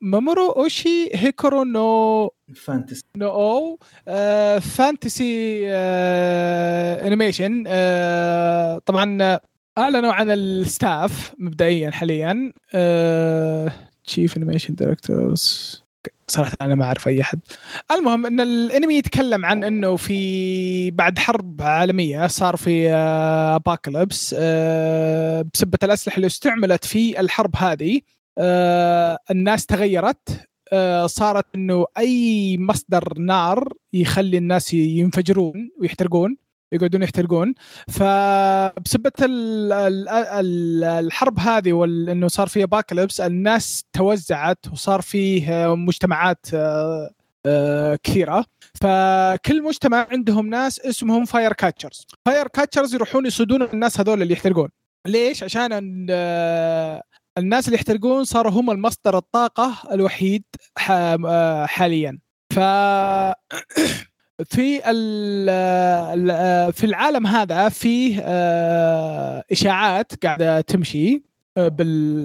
مامورو 0.00 0.50
اوشي 0.50 1.08
هيكورو 1.14 1.64
نو 1.64 2.30
فانتسي 2.54 3.04
نو 3.16 3.30
أو 3.30 3.78
آه 4.08 4.58
fantasy 4.58 5.62
آه 5.66 7.06
animation 7.06 7.64
آه 7.66 8.78
طبعا 8.78 9.38
اعلنوا 9.78 10.12
عن 10.12 10.30
ال 10.30 10.47
staff 10.47 11.34
مبدئيا 11.38 11.90
حاليا. 11.90 12.52
chief 14.04 14.36
animation 14.36 14.74
directors 14.74 15.82
صراحة 16.30 16.56
أنا 16.60 16.74
ما 16.74 16.84
أعرف 16.84 17.08
أي 17.08 17.20
أحد. 17.20 17.40
المهم 17.90 18.26
إن 18.26 18.40
الأنمي 18.40 18.94
يتكلم 18.94 19.44
عن 19.44 19.64
إنه 19.64 19.96
في 19.96 20.90
بعد 20.90 21.18
حرب 21.18 21.62
عالمية 21.62 22.26
صار 22.26 22.56
في 22.56 22.90
آه 22.92 23.56
apocalypse 23.56 24.34
آه 24.38 25.44
بسبة 25.54 25.78
الأسلحة 25.82 26.16
اللي 26.16 26.26
استعملت 26.26 26.84
في 26.84 27.20
الحرب 27.20 27.56
هذه 27.56 28.00
آه 28.38 29.18
الناس 29.30 29.66
تغيرت 29.66 30.50
آه، 30.72 31.06
صارت 31.06 31.46
إنه 31.54 31.86
أي 31.98 32.56
مصدر 32.58 33.18
نار 33.18 33.72
يخلي 33.92 34.38
الناس 34.38 34.74
ينفجرون 34.74 35.70
ويحترقون. 35.80 36.36
يقعدون 36.72 37.02
يحترقون. 37.02 37.54
فبسبة 37.88 39.12
ال- 39.22 39.72
ال- 39.72 40.08
ال- 40.08 40.84
الحرب 40.84 41.38
هذه 41.38 41.72
وانه 41.72 42.28
صار 42.28 42.46
في 42.48 42.62
apocalypse 42.62 43.20
الناس 43.20 43.84
توزعت 43.92 44.58
وصار 44.72 45.00
فيه 45.00 45.64
آه، 45.66 45.74
مجتمعات 45.74 46.46
آه، 46.54 47.10
آه، 47.46 47.98
كثيرة. 48.02 48.44
فكل 48.80 49.62
مجتمع 49.62 50.06
عندهم 50.10 50.46
ناس 50.46 50.80
اسمهم 50.80 51.24
fire 51.24 51.52
catchers 51.52 52.06
fire 52.26 52.48
catchers 52.48 52.94
يروحون 52.94 53.26
يصيدون 53.26 53.62
الناس 53.62 54.00
هذول 54.00 54.22
اللي 54.22 54.32
يحترقون. 54.34 54.68
ليش؟ 55.06 55.42
عشان 55.42 55.68
ال- 55.72 57.00
الناس 57.38 57.66
اللي 57.66 57.74
يحترقون 57.76 58.24
صاروا 58.24 58.52
هم 58.52 58.70
المصدر 58.70 59.18
الطاقة 59.18 59.74
الوحيد 59.92 60.44
حاليا. 61.66 62.18
ف 62.54 62.58
في 64.44 64.80
في 66.72 66.84
العالم 66.86 67.26
هذا 67.26 67.68
فيه 67.68 68.20
آه، 68.24 69.44
إشاعات 69.52 70.24
قاعدة 70.26 70.60
تمشي 70.60 71.22
آه، 71.56 71.76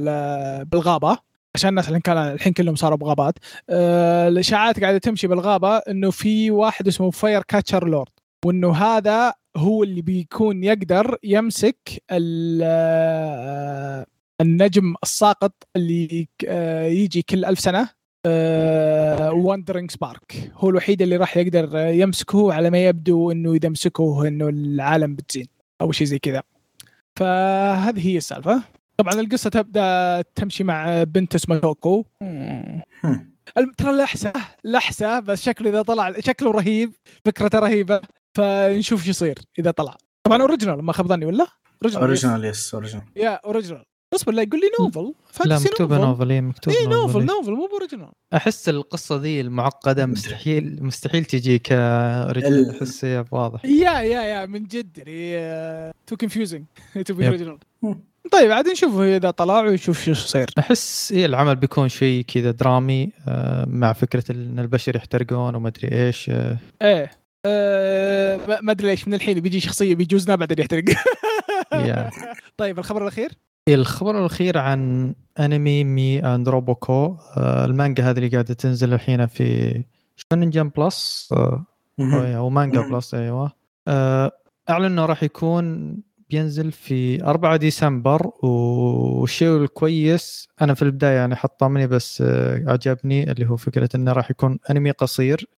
آه، 0.07 0.63
بالغابة. 0.63 1.18
عشان 1.55 1.70
الناس 1.70 1.86
الحين 1.88 2.01
كان 2.01 2.18
الحين 2.18 2.53
كلهم 2.53 2.76
صاروا 2.76 2.97
بغابات. 2.97 3.34
الإشاعات 3.70 4.80
قاعدة 4.80 4.97
تمشي 4.97 5.28
بالغابة 5.28 5.78
إنه 5.78 6.11
في 6.11 6.51
واحد 6.51 6.88
اسمه 6.88 7.11
fire 7.11 7.43
catcher 7.43 7.88
lord 7.88 8.09
وإنه 8.45 8.72
هذا 8.76 9.34
هو 9.57 9.84
اللي 9.84 10.01
بيكون 10.01 10.63
يقدر 10.63 11.18
يمسك 11.24 11.78
ال- 12.11 14.05
النجم 14.41 14.93
الساقط 15.03 15.53
اللي 15.76 16.28
يجي 17.03 17.22
كل 17.22 17.45
ألف 17.45 17.59
سنة. 17.59 17.89
wandering 19.32 19.91
spark 19.91 20.51
هو 20.55 20.69
الوحيد 20.69 21.01
اللي 21.01 21.17
راح 21.17 21.38
يقدر 21.38 21.78
يمسكه 21.78 22.53
على 22.53 22.69
ما 22.69 22.86
يبدو 22.86 23.32
إنه 23.32 23.53
إذا 23.53 23.69
مسكه 23.69 24.28
إنه 24.28 24.49
العالم 24.49 25.15
بتزين 25.15 25.47
أو 25.82 25.91
شيء 25.91 26.07
زي 26.07 26.19
كذا. 26.19 26.43
فهذه 27.15 28.07
هي 28.07 28.17
السالفة. 28.17 28.61
طبعا 28.97 29.13
القصة 29.13 29.49
تبدأ 29.49 30.21
تمشي 30.36 30.63
مع 30.63 31.03
بنت 31.03 31.36
اسمها 31.36 31.59
توكو. 31.59 32.05
ترى 33.78 33.91
لحسة 33.97 34.34
لحسة 34.63 35.19
بس 35.19 35.43
شكله 35.43 35.69
إذا 35.69 35.82
طلع 35.82 36.19
شكله 36.19 36.51
رهيب 36.51 36.91
فكرته 37.26 37.59
رهيبة. 37.59 38.01
فنشوف 38.34 39.03
شو 39.03 39.09
يصير 39.09 39.39
إذا 39.59 39.71
طلع. 39.71 39.97
طبعا 40.23 40.41
original 40.41 40.84
ما 40.84 40.93
خاب 40.93 41.07
ظني 41.07 41.26
ولا؟ 41.26 41.47
original 41.95 42.45
yes 42.45 42.74
original 42.74 43.05
yeah 43.16 43.30
original 43.30 43.86
اصبر 44.14 44.32
لا 44.34 44.41
يقول 44.41 44.60
لي 44.60 44.68
novel. 44.80 45.13
لا 45.45 45.60
مكتوبة 45.60 45.97
novel؟ 45.97 46.32
اي 46.32 46.41
مكتوب 46.41 46.74
اي 46.74 46.86
novel 46.86 47.20
إيه. 47.20 47.26
novel 47.26 47.51
مو 47.51 47.66
original 47.74 48.11
أحس 48.34 48.70
القصة 48.70 49.16
ذي 49.16 49.41
المعقدة 49.41 50.06
مستحيل 50.06 50.78
مستحيل 50.84 51.26
تجي 51.26 51.60
ك 51.59 51.70
original 51.70 52.53
ال- 52.70 52.76
أحس 52.78 53.06
واضح. 53.32 53.66
yeah 53.66 53.91
yeah 54.01 54.22
يا 54.22 54.45
من 54.45 54.64
جد 54.64 54.97
يعني 54.97 55.93
too 56.07 56.18
confusing 56.18 56.63
to 57.05 57.13
be 57.13 57.24
yep. 57.26 57.28
original 57.34 57.57
طيب 58.32 58.51
عاد 58.51 58.68
نشوف 58.68 58.99
إذا 58.99 59.32
طلع 59.32 59.60
ونشوف 59.62 60.03
شو 60.06 60.12
يصير. 60.12 60.49
أحس 60.60 61.12
إيه 61.12 61.26
العمل 61.26 61.56
بيكون 61.56 61.89
شيء 61.89 62.24
كذا 62.24 62.51
درامي 62.51 63.12
آه، 63.28 63.66
مع 63.70 63.93
فكرة 63.93 64.24
إن 64.32 64.60
البشر 64.60 64.95
يحترقون 64.95 65.56
وما 65.56 65.68
أدري 65.68 66.06
إيش 66.08 66.30
آه، 66.30 66.58
إيه 66.82 67.12
أه 67.45 68.38
ما- 68.47 68.62
ما 68.62 68.72
أدري 68.72 68.88
ليش 68.88 69.08
من 69.08 69.14
الحين 69.14 69.39
بيجي 69.39 69.60
شخصية 69.60 69.95
بيجوزنا 69.95 70.36
بعدين 70.36 70.60
يحترق. 70.60 70.84
yeah. 71.74 72.09
طيب 72.58 72.80
الخبر 72.80 73.01
الأخير؟ 73.03 73.32
الخبر 73.70 74.20
الأخير 74.20 74.57
عن 74.57 75.13
أنمي 75.39 75.84
Me 75.84 76.20
and 76.20 76.49
Roboko 76.49 77.18
آه، 77.38 77.66
المانجا 77.66 78.09
هذه 78.09 78.18
اللي 78.18 78.28
قاعدة 78.30 78.53
تنزل 78.53 78.93
الحين 78.93 79.26
في 79.26 79.84
شونن 80.16 80.49
Jump 80.49 80.72
Plus 80.78 81.30
آه،. 81.34 81.66
أو 82.38 82.49
مانجا. 82.49 82.82
Plus 82.82 83.13
أيوه 83.13 83.51
آه، 83.88 84.32
أعلن 84.70 84.86
إنه 84.86 85.05
راح 85.05 85.24
يكون 85.24 85.97
بينزل 86.30 86.72
في 86.72 87.24
4 87.24 87.55
ديسمبر 87.55 88.28
والشيء 88.45 89.57
الكويس 89.57 90.47
أنا 90.61 90.74
في 90.74 90.82
البداية 90.82 91.16
يعني 91.16 91.36
حطمني 91.36 91.88
بس 91.88 92.22
عجبني 92.68 93.32
اللي 93.32 93.49
هو 93.49 93.55
فكرة 93.57 93.89
إنه 93.95 94.11
راح 94.13 94.32
يكون 94.32 94.59
أنمي 94.70 94.91
قصير 94.91 95.49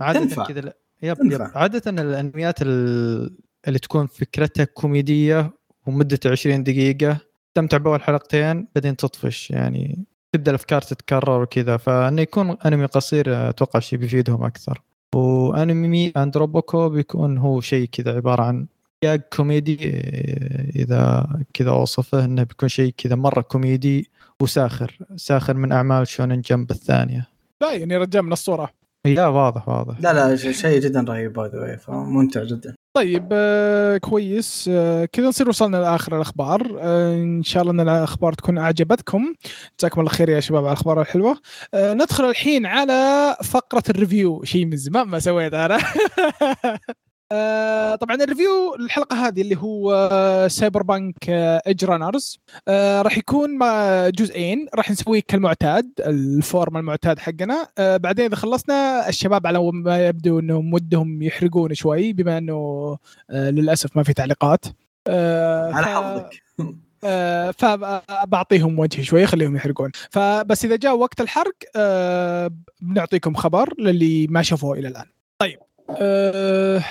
عادة. 0.00 0.44
كذا 0.48 0.72
yep. 1.02 1.16
yep 1.24 1.42
عادة 1.54 1.90
الأنميات 2.02 2.62
ال- 2.62 3.36
اللي 3.68 3.78
تكون 3.78 4.06
فكرتها 4.06 4.64
كوميدية 4.64 5.59
ومدته 5.86 6.30
20 6.30 6.62
دقيقة 6.62 7.18
تستمتع 7.54 7.76
بأول 7.76 8.02
حلقتين 8.02 8.68
بعدين 8.74 8.96
تطفش 8.96 9.50
يعني 9.50 10.04
تبدأ 10.32 10.50
الأفكار 10.50 10.82
تتكرر 10.82 11.42
وكذا. 11.42 11.76
فإنه 11.76 12.22
يكون 12.22 12.56
أنمي 12.66 12.86
قصير 12.86 13.48
أتوقع 13.48 13.80
شيء 13.80 13.98
بيفيدهم 13.98 14.44
أكثر. 14.44 14.82
و 15.14 15.47
Me 15.47 16.12
and 16.16 16.36
Roboko 16.36 16.88
بيكون 16.88 17.38
هو 17.38 17.60
شيء 17.60 17.88
كذا 17.92 18.16
عبارة 18.16 18.42
عن 18.42 18.66
جاج 19.04 19.20
كوميدي 19.20 19.78
آه، 19.84 20.70
إذا 20.76 21.26
كذا 21.54 21.70
أوصفه 21.70 22.24
إنه 22.24 22.42
بيكون 22.42 22.68
شيء 22.68 22.94
كذا 22.96 23.14
مرة 23.14 23.40
كوميدي 23.40 24.10
وساخر 24.42 24.98
ساخر 25.16 25.54
من 25.54 25.72
أعمال 25.72 26.08
شونن 26.08 26.40
Jump 26.40 26.70
الثانية. 26.70 27.28
لا 27.62 27.72
يعني 27.72 27.96
رجال 27.96 28.22
من 28.22 28.32
الصورة. 28.32 28.79
yeah 29.06 29.26
واضح 29.26 29.68
واضح. 29.68 30.00
لا 30.00 30.12
لا 30.12 30.36
شيء 30.36 30.80
جدا 30.80 31.04
رهيب 31.08 31.32
by 31.32 31.48
the 31.48 31.76
فممتع 31.76 32.44
جدا. 32.44 32.74
طيب 32.96 33.28
آه 33.32 33.96
كويس. 33.96 34.70
آه 34.72 35.04
كذا 35.04 35.28
نصير 35.28 35.48
وصلنا 35.48 35.76
لآخر 35.76 36.16
الأخبار. 36.16 36.78
آه 36.80 37.14
إن 37.14 37.42
شاء 37.42 37.62
الله 37.62 37.72
إن 37.72 37.80
الأخبار 37.80 38.32
تكون 38.32 38.58
أعجبتكم. 38.58 39.34
جزاكم 39.78 40.00
الله 40.00 40.12
خير 40.12 40.28
يا 40.28 40.40
شباب 40.40 40.64
على 40.64 40.72
الأخبار 40.72 41.00
الحلوة. 41.00 41.36
آه 41.74 41.94
ندخل 41.94 42.24
الحين 42.24 42.66
على 42.66 43.36
فقرة 43.44 43.82
ال 43.90 43.97
review. 43.97 44.44
شيء 44.44 44.66
من 44.66 44.76
زمان 44.76 45.08
ما 45.08 45.18
سويت 45.18 45.54
أنا. 45.54 45.78
آه 47.32 47.94
طبعا 47.94 48.16
ال 48.16 48.24
review 48.24 48.74
الحلقة 48.74 49.26
هذه 49.26 49.40
اللي 49.42 49.56
هو 49.56 50.08
آه 50.12 50.48
Cyberpunk 50.48 51.16
آه 51.28 51.62
Edgerunners 51.66 52.38
آه 52.68 53.02
راح 53.02 53.18
يكون 53.18 53.58
مع 53.58 54.08
جزئين. 54.08 54.66
راح 54.74 54.90
نسويه 54.90 55.22
كالمعتاد 55.28 55.90
الفورم 56.00 56.76
المعتاد 56.76 57.18
حقنا. 57.18 57.68
آه 57.78 57.96
بعدين 57.96 58.24
إذا 58.24 58.36
خلصنا 58.36 59.08
الشباب 59.08 59.46
على 59.46 59.70
ما 59.72 60.06
يبدو 60.06 60.38
انهم 60.38 60.74
ودهم 60.74 61.22
يحرقون 61.22 61.74
شوي 61.74 62.12
بما 62.12 62.38
إنه 62.38 62.98
آه 63.30 63.50
للأسف 63.50 63.96
ما 63.96 64.02
في 64.02 64.12
تعليقات. 64.12 64.64
آه 65.06 65.72
على 65.72 65.86
حظك. 65.86 66.42
آه، 67.04 67.50
فبعطيهم 67.50 68.78
وجه 68.78 69.02
شوي 69.02 69.26
خليهم 69.26 69.56
يحرقون. 69.56 69.90
فبس 70.10 70.64
إذا 70.64 70.76
جاء 70.76 70.96
وقت 70.96 71.20
الحرق 71.20 71.54
آه، 71.76 72.50
بنعطيكم 72.80 73.34
خبر 73.34 73.74
للي 73.78 74.26
ما 74.26 74.42
شافوه 74.42 74.78
إلى 74.78 74.88
الآن. 74.88 75.06
طيب 75.38 75.58
آه، 75.90 76.82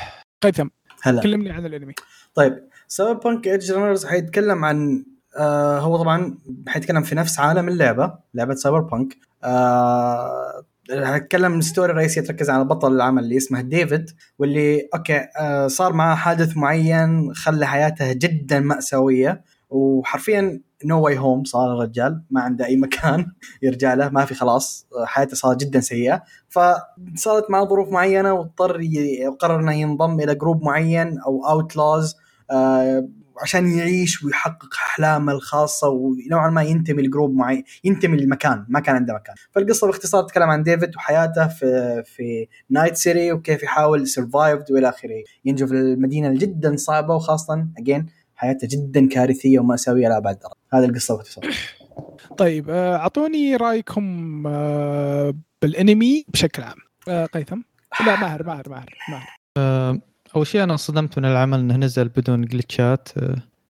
قيثم 0.42 0.68
هلا. 1.02 1.22
كلمني 1.22 1.50
عن 1.50 1.66
الانمي. 1.66 1.94
طيب 2.34 2.64
Cyberpunk 2.88 3.48
Edgerunners 3.48 4.06
حيتكلم 4.06 4.66
عن 4.66 5.06
آه 5.38 5.80
هو 5.80 5.98
طبعا 5.98 6.38
حيتكلم 6.68 7.04
في 7.04 7.16
نفس 7.16 7.40
عالم 7.40 7.68
اللعبة 7.68 8.14
لعبة 8.34 8.56
Cyberpunk. 8.56 9.18
آه 9.44 10.64
حيتكلم 11.04 11.60
ال 11.60 11.65
story 11.65 11.92
الرئيسيه 11.92 12.22
تركز 12.22 12.50
على 12.50 12.64
بطل 12.64 12.96
العمل 12.96 13.24
اللي 13.24 13.38
اسمه 13.38 13.62
ديفيد 13.62 14.10
واللي 14.40 14.90
okay 14.96 15.28
آه 15.40 15.68
صار 15.68 15.94
معاه 15.94 16.16
حادث 16.16 16.58
معين 16.58 17.34
خلى 17.34 17.68
حياته 17.68 18.14
جدا 18.14 18.60
مأساوية 18.60 19.44
وحرفيا 19.70 20.62
no 20.86 21.02
way 21.02 21.18
home 21.18 21.44
صار 21.44 21.74
الرجال 21.74 22.22
ما 22.30 22.42
عنده 22.42 22.66
أي 22.66 22.76
مكان 22.78 23.32
يرجع 23.64 23.94
له 23.94 24.10
ما 24.10 24.26
في 24.26 24.36
خلاص. 24.36 24.88
آه، 24.96 25.06
حياته 25.06 25.36
صارت 25.36 25.60
جدا 25.62 25.80
سيئة. 25.80 26.24
فصارت 26.50 27.52
معه 27.52 27.66
ظروف 27.66 27.90
معينة 27.90 28.34
واضطر 28.34 28.82
وقرر 29.28 29.60
إنه 29.60 29.74
ينضم 29.74 30.20
إلى 30.20 30.36
جروب 30.36 30.64
معين 30.64 31.20
أو 31.20 31.46
outlaws 31.46 32.16
عشان 33.42 33.68
يعيش 33.68 34.24
ويحقق 34.24 34.70
أحلامه 34.74 35.32
الخاصة 35.32 35.88
ونوعا 35.90 36.50
ما 36.50 36.62
ينتمي 36.64 37.02
لجروب 37.04 37.36
معين 37.36 37.64
ينتمي 37.84 38.18
للمكان 38.18 38.66
ما 38.70 38.80
كان 38.80 38.96
عنده 38.96 39.14
مكان. 39.14 39.36
فالقصة 39.52 39.88
باختصار 39.88 40.24
تتكلم 40.24 40.50
عن 40.50 40.64
ديفيد 40.64 40.96
وحياته 40.96 41.48
في 41.48 42.04
في 42.06 42.48
Night 42.70 42.96
City 42.96 43.32
وكيف 43.32 43.64
يحاول 43.64 44.08
survive 44.08 44.72
وإلى 44.72 44.90
آخره. 44.90 45.24
ينجو 45.46 45.68
في 45.68 45.74
المدينة 45.74 46.34
جدا 46.34 46.76
صعبة 46.76 47.16
وخاصة 47.16 47.68
again 47.78 48.06
حياته 48.40 48.68
جدا 48.72 49.08
كارثية 49.08 49.60
ومأساويه 49.60 50.08
لأبعد 50.08 50.36
درجة. 50.40 50.54
هذه 50.74 50.90
القصة 50.90 51.18
باختصار 51.18 51.46
طيب 52.38 52.70
آه، 52.70 52.96
أعطوني 52.96 53.56
رأيكم 53.56 54.44
آه، 54.48 55.34
بالأنمي 55.62 56.26
بشكل 56.28 56.64
عام. 56.64 56.78
آه، 57.08 57.26
قيثم. 57.26 57.62
لا 58.06 58.20
ماهر 58.20 58.44
ماهر 58.44 58.70
ماهر 58.70 58.96
ماهر. 59.10 60.00
أول 60.36 60.48
شيء 60.48 60.64
أنا 60.64 60.72
انصدمت 60.74 61.18
من 61.20 61.26
العمل 61.26 61.60
إنه 61.60 61.76
نزل 61.78 62.08
بدون 62.08 62.42
جلتشات 62.46 63.10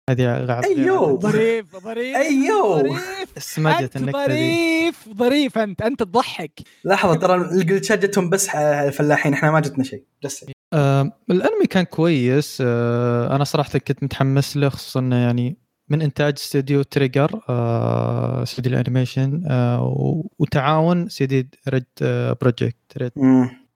هذه 0.09 0.63
أيوه. 0.65 1.19
ظريف 1.19 1.75
ظريف. 1.77 2.15
ظريف 2.15 3.29
سمجت 3.37 3.97
دي. 3.97 4.11
ظريف 4.11 5.09
ظريف 5.17 5.57
أنت 5.57 5.81
أنت 5.81 6.03
تضحك. 6.03 6.59
لحظة 6.85 7.15
ترى 7.15 7.35
الجلتشات 7.35 7.99
جتهم 8.05 8.29
بس 8.29 8.47
ح- 8.47 8.89
فلاحين 8.89 9.33
إحنا 9.33 9.51
ما 9.51 9.59
جتنا 9.59 9.83
شيء. 9.83 10.03
بس. 10.23 10.45
آه 10.73 11.11
الانمي 11.29 11.65
كان 11.69 11.83
كويس. 11.83 12.63
آه 12.65 13.35
أنا 13.35 13.43
صراحة 13.43 13.79
كنت 13.79 14.03
متحمس 14.03 14.57
له 14.57 14.69
خصوصا 14.69 14.99
انه 14.99 15.15
يعني 15.15 15.57
من 15.89 16.01
إنتاج 16.01 16.33
استوديو 16.37 16.81
Trigger 16.81 17.41
آه 17.49 18.43
استوديو 18.43 18.71
ال 18.71 18.78
animation 18.78 19.43
آه 19.47 20.23
وتعاون 20.39 21.09
CD 21.09 21.49
Red 21.69 21.85
آه 22.01 22.37
Projekt 22.41 22.97
Red. 22.97 23.11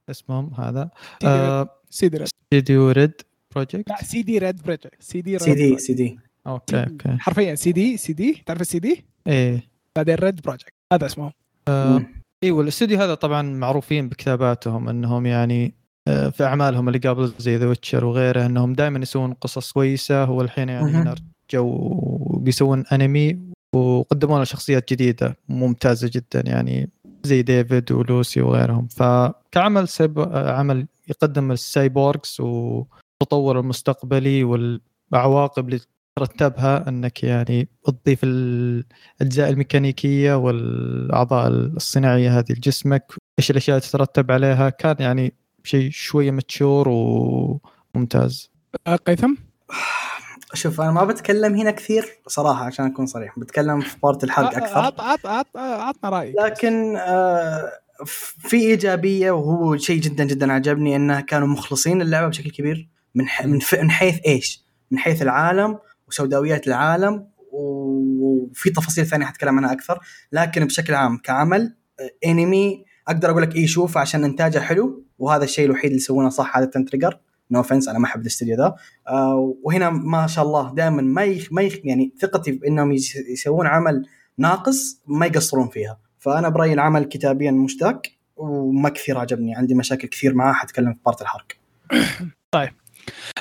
اسمهم 0.09 0.53
هذا. 0.53 0.89
CD 1.21 1.33
Red. 1.33 1.49
آه 1.49 1.69
CD 1.89 2.17
Red. 2.17 2.27
استوديو 2.53 2.91
Red 2.91 3.13
Projekt 3.55 3.89
لا 3.89 4.03
CD 4.03 4.37
Red 4.37 4.61
Projekt 4.61 4.95
CD 4.99 5.31
Red 5.31 5.41
CD 5.41 5.67
Projekt. 5.67 5.81
CD 5.81 6.19
okay. 6.47 6.83
okay 6.83 7.17
حرفيا 7.19 7.55
CD 7.55 7.97
CD 7.97 8.43
تعرف 8.45 8.61
السي 8.61 8.79
دي 8.79 9.05
إيه. 9.27 9.69
بعدين 9.95 10.15
Red 10.15 10.41
Projekt 10.41 10.73
هذا 10.93 11.05
اسمه 11.05 11.31
آه 11.67 11.97
مم. 11.97 12.23
أيوه 12.43 12.61
الاستوديو 12.61 12.99
هذا 12.99 13.13
طبعا 13.13 13.41
معروفين 13.41 14.09
بكتاباتهم 14.09 14.89
إنهم 14.89 15.25
يعني 15.25 15.73
في 16.05 16.43
أعمالهم 16.43 16.87
اللي 16.87 16.99
قبل 16.99 17.33
زي 17.39 17.55
The 17.55 17.67
Witcher 17.67 18.05
وغيره 18.05 18.45
إنهم 18.45 18.73
دائما 18.73 18.99
يسوون 18.99 19.33
قصص 19.33 19.71
كويسة 19.71 20.29
والحين 20.31 20.69
يعني 20.69 21.15
رجعوا 21.49 22.39
بيسوون 22.39 22.83
أنمي 22.91 23.39
وقدموا 23.75 24.35
لنا 24.35 24.45
شخصيات 24.45 24.93
جديدة 24.93 25.37
ممتازة 25.49 26.11
جدا 26.13 26.49
يعني 26.49 26.89
زي 27.23 27.41
ديفيد 27.41 27.91
ولوسي 27.91 28.41
وغيرهم. 28.41 28.87
فكعمل 28.87 29.87
سيب... 29.87 30.19
آه، 30.19 30.51
عمل 30.51 30.87
يقدم 31.09 31.51
السايبورغز 31.51 32.37
والتطور 32.39 33.59
المستقبلي 33.59 34.43
والعواقب 34.43 35.65
اللي 35.65 35.79
ترتبها 36.19 36.89
إنك 36.89 37.23
يعني 37.23 37.67
تضيف 37.83 38.19
الأجزاء 38.23 39.49
الميكانيكية 39.49 40.33
والأعضاء 40.33 41.47
الصناعية 41.47 42.39
هذه 42.39 42.51
لجسمك 42.51 43.13
إيش 43.39 43.51
الأشياء 43.51 43.77
اللي 43.77 43.87
تترتب 43.87 44.31
عليها. 44.31 44.69
كان 44.69 44.95
يعني 44.99 45.33
شيء 45.63 45.89
شوية 45.91 46.31
متشور 46.31 46.87
وممتاز. 46.89 48.51
آه، 48.87 48.95
قيثم؟ 48.95 49.33
شوف 50.53 50.81
أنا 50.81 50.91
ما 50.91 51.03
بتكلم 51.05 51.55
هنا 51.55 51.71
كثير 51.71 52.05
صراحة 52.27 52.65
عشان 52.65 52.85
أكون 52.85 53.05
صريح 53.05 53.39
بتكلم 53.39 53.81
في 53.81 53.97
part 54.03 54.23
الحرق 54.23 54.57
أكثر. 54.57 54.79
عط 54.79 55.01
عط 55.01 55.25
عط 55.25 55.57
عطنا 55.57 56.09
رأيك 56.09 56.35
لكن 56.39 56.95
آه، 56.97 57.71
في 58.39 58.57
إيجابية 58.57 59.31
وهو 59.31 59.77
شيء 59.77 60.01
جدا 60.01 60.23
جدا 60.23 60.53
عجبني 60.53 60.95
إنه 60.95 61.21
كانوا 61.21 61.47
مخلصين 61.47 62.01
اللعبة 62.01 62.27
بشكل 62.27 62.51
كبير 62.51 62.89
من 63.15 63.27
ح- 63.27 63.45
من, 63.45 63.59
من 63.73 63.91
حيث 63.91 64.19
إيش؟ 64.27 64.63
من 64.91 64.97
حيث 64.99 65.21
العالم 65.21 65.77
وسوداويات 66.07 66.67
العالم 66.67 67.27
وفي 67.51 68.69
تفاصيل 68.69 69.05
ثانية 69.05 69.25
حتكلم 69.25 69.57
عنها 69.57 69.71
أكثر 69.73 69.99
لكن 70.31 70.65
بشكل 70.65 70.93
عام 70.93 71.17
كعمل 71.17 71.75
آه، 71.99 72.29
انمي 72.29 72.85
أقدر 73.07 73.29
أقول 73.29 73.41
لك 73.41 73.55
إيه 73.55 73.65
شوف 73.67 73.97
عشان 73.97 74.23
إنتاجه 74.23 74.59
حلو 74.59 75.03
وهذا 75.19 75.43
الشيء 75.43 75.65
الوحيد 75.65 75.85
اللي 75.85 75.95
يسوونه 75.95 76.29
صح 76.29 76.57
عاده 76.57 76.85
Trigger 76.85 77.19
no 77.51 77.59
offense 77.59 77.87
أنا 77.87 77.99
ما 77.99 78.05
أحب 78.05 78.21
الاستوديو 78.21 78.57
ذا. 78.57 78.75
آه 79.07 79.55
وهنا 79.63 79.89
ما 79.89 80.27
شاء 80.27 80.45
الله 80.45 80.73
دائما 80.73 81.01
ما 81.01 81.23
يخ 81.23 81.47
ما 81.51 81.61
يخ 81.61 81.77
يعني 81.83 82.13
ثقتي 82.19 82.51
بإنهم 82.51 82.91
يس- 82.91 83.15
يسوون 83.15 83.67
عمل 83.67 84.05
ناقص 84.37 85.01
ما 85.07 85.25
يقصرون 85.25 85.67
فيها. 85.69 85.99
فأنا 86.19 86.49
برأيي 86.49 86.73
العمل 86.73 87.03
كتابيا 87.05 87.51
مشتاق 87.51 88.01
وما 88.35 88.89
كثير 88.89 89.17
عجبني 89.17 89.55
عندي 89.55 89.73
مشاكل 89.75 90.07
كثير 90.07 90.33
معاه 90.33 90.53
حتكلم 90.53 90.93
في 90.93 90.99
part 91.05 91.21
الحرق. 91.21 91.47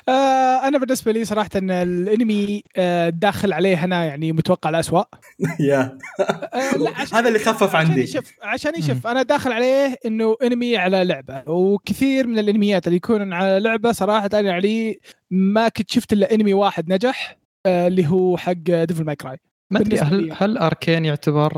آه 0.08 0.68
أنا 0.68 0.78
بالنسبة 0.78 1.12
لي 1.12 1.24
صراحة 1.24 1.50
ان 1.56 1.70
الأنمي 1.70 2.62
آه 2.76 3.08
داخل 3.08 3.52
عليه 3.52 3.84
أنا 3.84 4.04
يعني 4.04 4.32
متوقع 4.32 4.70
الاسوء 4.70 5.04
يا. 5.60 5.98
آه 6.20 6.88
عشان 6.96 7.16
هذا 7.18 7.28
اللي 7.28 7.38
خفف 7.38 7.76
عشان 7.76 7.90
عندي. 7.90 8.20
عشان 8.42 8.72
يشوف. 8.78 9.06
أنا 9.06 9.22
داخل 9.22 9.52
عليه 9.52 9.96
إنه 10.06 10.36
أنمي 10.42 10.76
على 10.76 11.04
لعبة 11.04 11.42
وكثير 11.46 12.26
من 12.26 12.38
الأنميات 12.38 12.86
اللي 12.86 12.96
يكونون 12.96 13.32
على 13.32 13.60
لعبة 13.60 13.92
صراحة 13.92 14.30
أنا 14.34 14.52
علي 14.52 15.00
ما 15.30 15.68
كنت 15.68 15.90
شفت 15.90 16.12
إلا 16.12 16.34
أنمي 16.34 16.54
واحد 16.54 16.92
نجح 16.92 17.38
آه 17.66 17.86
اللي 17.86 18.06
هو 18.06 18.36
حق 18.36 18.52
Devil 18.52 19.04
May 19.04 19.16
Cry 19.16 19.36
ما 19.70 19.80
أدري 19.80 19.96
بالنسبة 19.96 20.16
هل. 20.16 20.32
هل 20.38 20.58
Arcane 20.58 21.04
يعتبر 21.04 21.52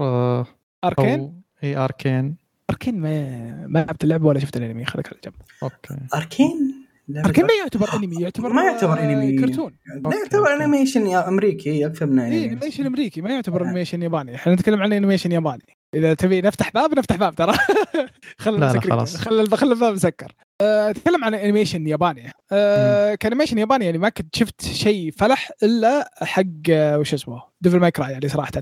Arcane 0.85 1.43
إي 1.65 1.77
Arcane 1.77 2.37
Arcane 2.71 3.01
ما 3.01 3.67
ما 3.67 3.79
لعبت 3.79 4.05
اللعبة 4.05 4.27
ولا 4.27 4.39
شفت 4.39 4.57
الأنمي. 4.57 4.85
خليك 4.85 5.07
على 5.07 5.17
جنب. 5.25 5.35
okay. 5.62 5.97
Arcane 6.15 6.84
Arcane 7.17 7.45
ما 7.45 7.53
يعتبر 7.61 7.89
أنمي 7.95 8.23
يعتبر 8.23 8.53
ما 8.53 8.63
يعتبر 8.63 8.99
آه، 8.99 9.03
أنمي. 9.03 9.39
كرتون. 9.39 9.73
لا 10.05 10.17
يعتبر. 10.17 10.55
animation 10.55 11.07
يا 11.07 11.29
أمريكي 11.29 11.87
أكثر 11.87 12.07
من 12.07 12.19
انمي 12.19 12.45
animation. 12.45 12.87
أمريكي 12.87 13.21
ما 13.21 13.31
يعتبر 13.31 13.65
animation 13.65 14.03
ياباني. 14.03 14.35
إحنا 14.35 14.55
نتكلم 14.55 14.83
عن 14.83 14.93
animation 14.93 15.33
ياباني. 15.33 15.77
إذا 15.95 16.15
تبي 16.15 16.41
نفتح 16.41 16.71
باب 16.73 16.99
نفتح 16.99 17.17
باب 17.17 17.35
ترى. 17.35 17.53
خل 18.39 18.61
لا، 18.61 18.73
نسكر- 18.73 18.91
خلاص. 18.91 19.17
خل 19.17 19.57
خل 19.57 19.73
الباب 19.73 19.93
مسكر. 19.95 20.33
أتكلم 20.61 21.25
عن 21.25 21.35
animation 21.35 21.87
ياباني. 21.87 22.33
أه 22.53 23.15
ك 23.15 23.19
animation 23.19 23.59
ياباني 23.59 23.85
يعني 23.85 23.99
ما 23.99 24.09
كنت 24.09 24.37
شفت 24.37 24.63
شيء 24.63 25.11
فلح 25.11 25.51
إلا 25.63 26.11
حق 26.23 26.43
أه، 26.71 26.99
وش 26.99 27.15
اسمه 27.15 27.43
Devil 27.61 27.79
May 27.79 27.91
Cry 27.91 28.12
يعني 28.13 28.29
صراحة. 28.29 28.53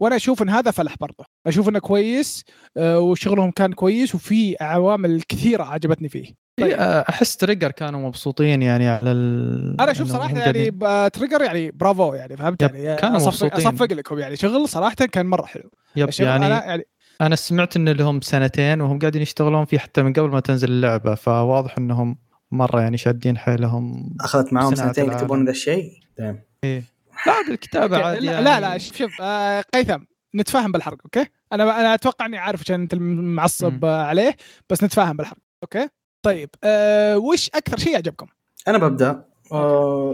وأنا 0.00 0.16
أشوف 0.16 0.42
إن 0.42 0.48
هذا 0.48 0.70
فلح 0.70 0.94
برضه. 1.00 1.24
أشوف 1.46 1.68
إنه 1.68 1.78
كويس 1.78 2.44
أه 2.76 2.98
وشغلهم 3.00 3.50
كان 3.50 3.72
كويس 3.72 4.14
وفي 4.14 4.56
عوامل 4.60 5.22
كثيرة 5.28 5.64
عجبتني 5.64 6.08
فيه. 6.08 6.42
إيه، 6.58 6.74
آه، 6.74 7.04
أحس 7.08 7.36
Trigger 7.36 7.70
كانوا 7.70 8.08
مبسوطين 8.08 8.62
يعني 8.62 8.88
على 8.88 9.12
ال... 9.12 9.80
أنا 9.80 9.90
أشوف 9.90 10.08
صراحة 10.08 10.38
يعني 10.38 10.70
Trigger 11.10 11.42
يعني 11.42 11.70
برافو 11.70 12.14
يعني 12.14 12.36
فهمت 12.36 12.62
يعني؟ 12.62 12.96
كانوا 12.96 13.16
أصفق, 13.16 13.28
مبسوطين. 13.28 13.66
أصفق 13.66 13.92
لكم 13.92 14.18
يعني. 14.18 14.36
شغل 14.36 14.68
صراحة 14.68 14.94
كان 14.94 15.26
مرة 15.26 15.46
حلو. 15.46 15.70
yep 15.96 16.10
يعني 16.20 16.46
أنا 16.46 16.64
يعني 16.64 16.84
أنا 17.22 17.36
سمعت 17.36 17.76
إن 17.76 17.88
لهم 17.88 18.20
سنتين 18.20 18.80
وهم 18.80 18.98
قاعدين 18.98 19.22
يشتغلون 19.22 19.64
فيه 19.64 19.78
حتى 19.78 20.02
من 20.02 20.12
قبل 20.12 20.28
ما 20.28 20.40
تنزل 20.40 20.70
اللعبة 20.70 21.14
فواضح 21.14 21.78
إنهم 21.78 22.18
مرة 22.50 22.80
يعني 22.80 22.96
شادين 22.96 23.38
حيلهم 23.38 24.16
أخذت 24.20 24.52
معاهم 24.52 24.74
سنتين. 24.74 25.06
يكتبون 25.06 25.44
ذا 25.44 25.50
الشيء؟ 25.50 25.92
تمام 26.16 26.42
إيه. 26.64 26.82
بعد 27.26 27.48
الكتابة 27.50 27.96
عادي 27.96 28.26
لا, 28.26 28.32
يعني. 28.32 28.44
لا 28.44 28.60
لا 28.60 28.78
شوف 28.78 29.12
آه 29.20 29.64
قيثم 29.74 29.98
نتفاهم 30.34 30.72
بالحرق 30.72 30.98
okay؟ 31.04 31.26
أنا 31.52 31.80
أنا 31.80 31.94
أتوقع 31.94 32.26
إني 32.26 32.38
عارف 32.38 32.60
عشان 32.60 32.80
أنت 32.80 32.94
معصب. 32.94 33.84
آه، 33.84 34.02
عليه 34.04 34.36
بس 34.70 34.84
نتفاهم 34.84 35.16
بالحرق 35.16 35.38
okay؟ 35.62 35.88
طيب 36.22 36.50
آه 36.64 37.18
وش 37.18 37.48
أكثر 37.54 37.78
شيء 37.78 37.96
عجبكم 37.96 38.26
أنا 38.68 38.78
ببدأ. 38.78 39.24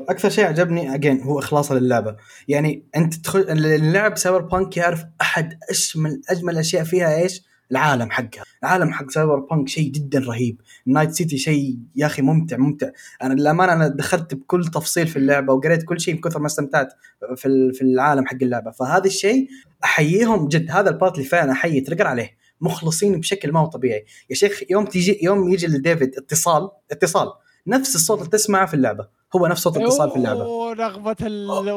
أكثر 0.09 0.30
شيء 0.30 0.45
عجبني 0.45 0.95
again 0.94 1.22
هو 1.22 1.39
إخلاصه 1.39 1.74
للعبة. 1.74 2.16
يعني 2.49 2.84
أنت 2.97 3.14
تدخل 3.14 3.41
اللعب 3.51 4.18
Cyberpunk 4.18 4.76
يعرف 4.76 5.05
أحد 5.20 5.59
اجمل 5.70 6.20
أجمل 6.28 6.53
الأشياء 6.53 6.84
فيها 6.84 7.16
إيش؟ 7.16 7.43
العالم 7.70 8.11
حقها. 8.11 8.43
العالم 8.62 8.93
حق 8.93 9.11
Cyberpunk 9.11 9.68
شيء 9.68 9.91
جدا 9.91 10.18
رهيب. 10.18 10.61
Night 10.86 11.11
City 11.11 11.38
شيء 11.39 11.78
يا 11.97 12.07
أخي 12.07 12.22
ممتع 12.22 12.57
ممتع. 12.57 12.89
أنا 13.22 13.34
للأمانة 13.34 13.72
أنا 13.72 13.89
دخلت 13.89 14.34
بكل 14.34 14.64
تفصيل 14.64 15.07
في 15.07 15.16
اللعبة 15.16 15.53
وقريت 15.53 15.82
كل 15.82 16.01
شيء 16.01 16.14
من 16.14 16.20
كثر 16.20 16.41
ما 16.41 16.47
استمتعت 16.47 16.89
في 17.36 17.72
في 17.72 17.82
العالم 17.82 18.26
حق 18.26 18.39
اللعبة. 18.43 18.70
فهذا 18.70 19.07
الشيء 19.07 19.49
أحييهم 19.84 20.49
جد. 20.49 20.70
هذا 20.70 20.91
ال 20.90 20.95
part 20.95 21.14
اللي 21.14 21.28
فعلا 21.28 21.53
أحيي 21.53 21.80
Trigger 21.80 22.07
عليه. 22.07 22.30
مخلصين 22.61 23.20
بشكل 23.20 23.53
ما 23.53 23.61
هو 23.61 23.66
طبيعي. 23.66 24.05
يا 24.30 24.34
شيخ 24.34 24.62
يوم 24.70 24.84
تيجي 24.84 25.18
يوم 25.22 25.49
يجي 25.53 25.66
لديفيد 25.66 26.16
اتصال 26.16 26.70
اتصال. 26.91 27.28
نفس 27.68 27.94
الصوت 27.94 28.18
اللي 28.18 28.30
تسمعه 28.30 28.66
في 28.66 28.74
اللعبة. 28.74 29.08
هو 29.36 29.46
نفس 29.46 29.62
صوت 29.62 29.76
الاتصال 29.76 30.10
في 30.10 30.16
اللعبة. 30.16 30.44
أوه 30.44 30.72
رغبة 30.72 31.16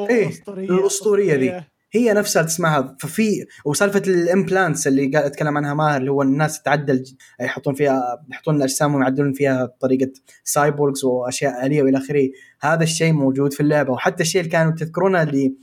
إيه، 0.10 0.32
الأسطورية 0.48 1.36
دي. 1.36 1.54
هي 1.94 2.14
نفسها 2.14 2.44
تسمعها. 2.44 2.96
ففي 3.00 3.46
وسالفة 3.66 4.02
ال 4.08 4.17
implants 4.17 4.88
اللي 4.88 5.08
قاعد 5.08 5.26
أتكلم 5.26 5.58
عنها 5.58 5.74
ماهر 5.74 6.00
اللي 6.00 6.12
هو 6.12 6.22
الناس 6.22 6.62
تعدل 6.62 7.04
يحطون 7.42 7.74
فيها 7.74 8.26
يحطون 8.32 8.56
الأجسام 8.56 8.96
ويعدلون 8.96 9.34
فيها 9.34 9.66
بطريقه 9.66 10.12
cyborgs 10.44 11.06
وأشياء 11.06 11.66
آلية 11.66 11.84
وإلى 11.84 11.98
آخره. 11.98 12.30
هذا 12.62 12.84
الشيء 12.84 13.14
موجود 13.14 13.54
في 13.54 13.60
اللعبة. 13.60 13.94
وحتى 13.94 14.24
الشيء 14.24 14.42
اللي 14.42 14.52
كانوا 14.52 14.72
تذكرونه 14.72 15.24
اللي 15.24 15.54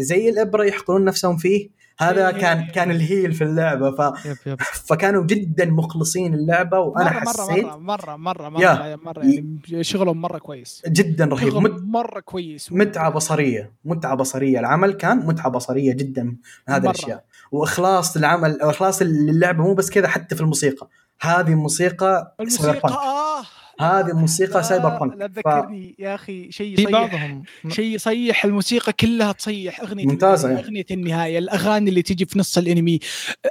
زي 0.00 0.28
الإبرة 0.28 0.64
يحقنون 0.64 1.04
نفسهم 1.04 1.36
فيه 1.36 1.77
هذا 2.00 2.28
إيه. 2.28 2.40
كان 2.40 2.66
كان 2.66 2.90
ال 2.90 2.98
heal 2.98 3.32
في 3.32 3.44
اللعبة 3.44 3.90
ف... 3.90 4.26
yep 4.26 4.36
yep. 4.46 4.60
فكانوا 4.60 5.24
جدا 5.24 5.64
مخلصين 5.64 6.34
اللعبة 6.34 6.78
وأنا 6.78 7.10
مرة 7.10 7.20
حسيت 7.20 7.64
مرة 7.64 7.76
مرة 7.76 8.16
مرة 8.16 8.48
مرة 8.48 8.62
يا. 8.62 8.96
مرة, 8.96 9.00
مرة 9.04 9.24
يعني 9.24 9.84
شغلهم 9.84 10.20
مرة 10.20 10.38
كويس. 10.38 10.82
جدا 10.86 11.24
رهيب. 11.24 11.54
مت... 11.54 11.82
مرة 11.82 12.20
كويس. 12.20 12.72
متعة 12.72 13.10
بصرية 13.10 13.72
متعة 13.84 14.14
بصرية. 14.14 14.60
العمل 14.60 14.92
كان 14.92 15.26
متعة 15.26 15.48
بصرية 15.48 15.92
جدا 15.92 16.22
من 16.22 16.34
هذه 16.68 16.82
مرة. 16.82 16.90
الأشياء. 16.90 17.24
وإخلاص 17.52 18.16
العمل 18.16 18.60
أو 18.60 18.70
إخلاص 18.70 19.02
للعبه 19.02 19.62
مو 19.62 19.74
بس 19.74 19.90
كذا 19.90 20.08
حتى 20.08 20.34
في 20.34 20.40
الموسيقى. 20.40 20.88
هذه 21.20 21.48
الموسيقى 21.48 22.34
بانك. 22.38 22.84
آه. 22.84 23.42
هذه 23.80 24.12
موسيقى 24.12 24.62
Cyberpunk 24.62 25.16
لا 25.16 25.28
ف- 25.28 25.30
تذكرني 25.30 25.94
يا 25.98 26.14
أخي 26.14 26.52
شيء 26.52 26.76
في 26.76 26.82
يصيح 26.82 26.92
بعضهم 26.92 27.42
شيء 27.68 27.94
يصيح 27.94 28.44
الموسيقى 28.44 28.92
كلها 28.92 29.32
تصيح. 29.32 29.80
أغنية 29.80 30.06
ممتازة 30.06 30.48
النهاية، 30.48 30.54
يعني. 30.56 30.66
أغنية 30.66 30.86
النهاية 30.90 31.38
الأغاني 31.38 31.90
اللي 31.90 32.02
تجي 32.02 32.26
في 32.26 32.38
نص 32.38 32.58
الأنمي. 32.58 32.98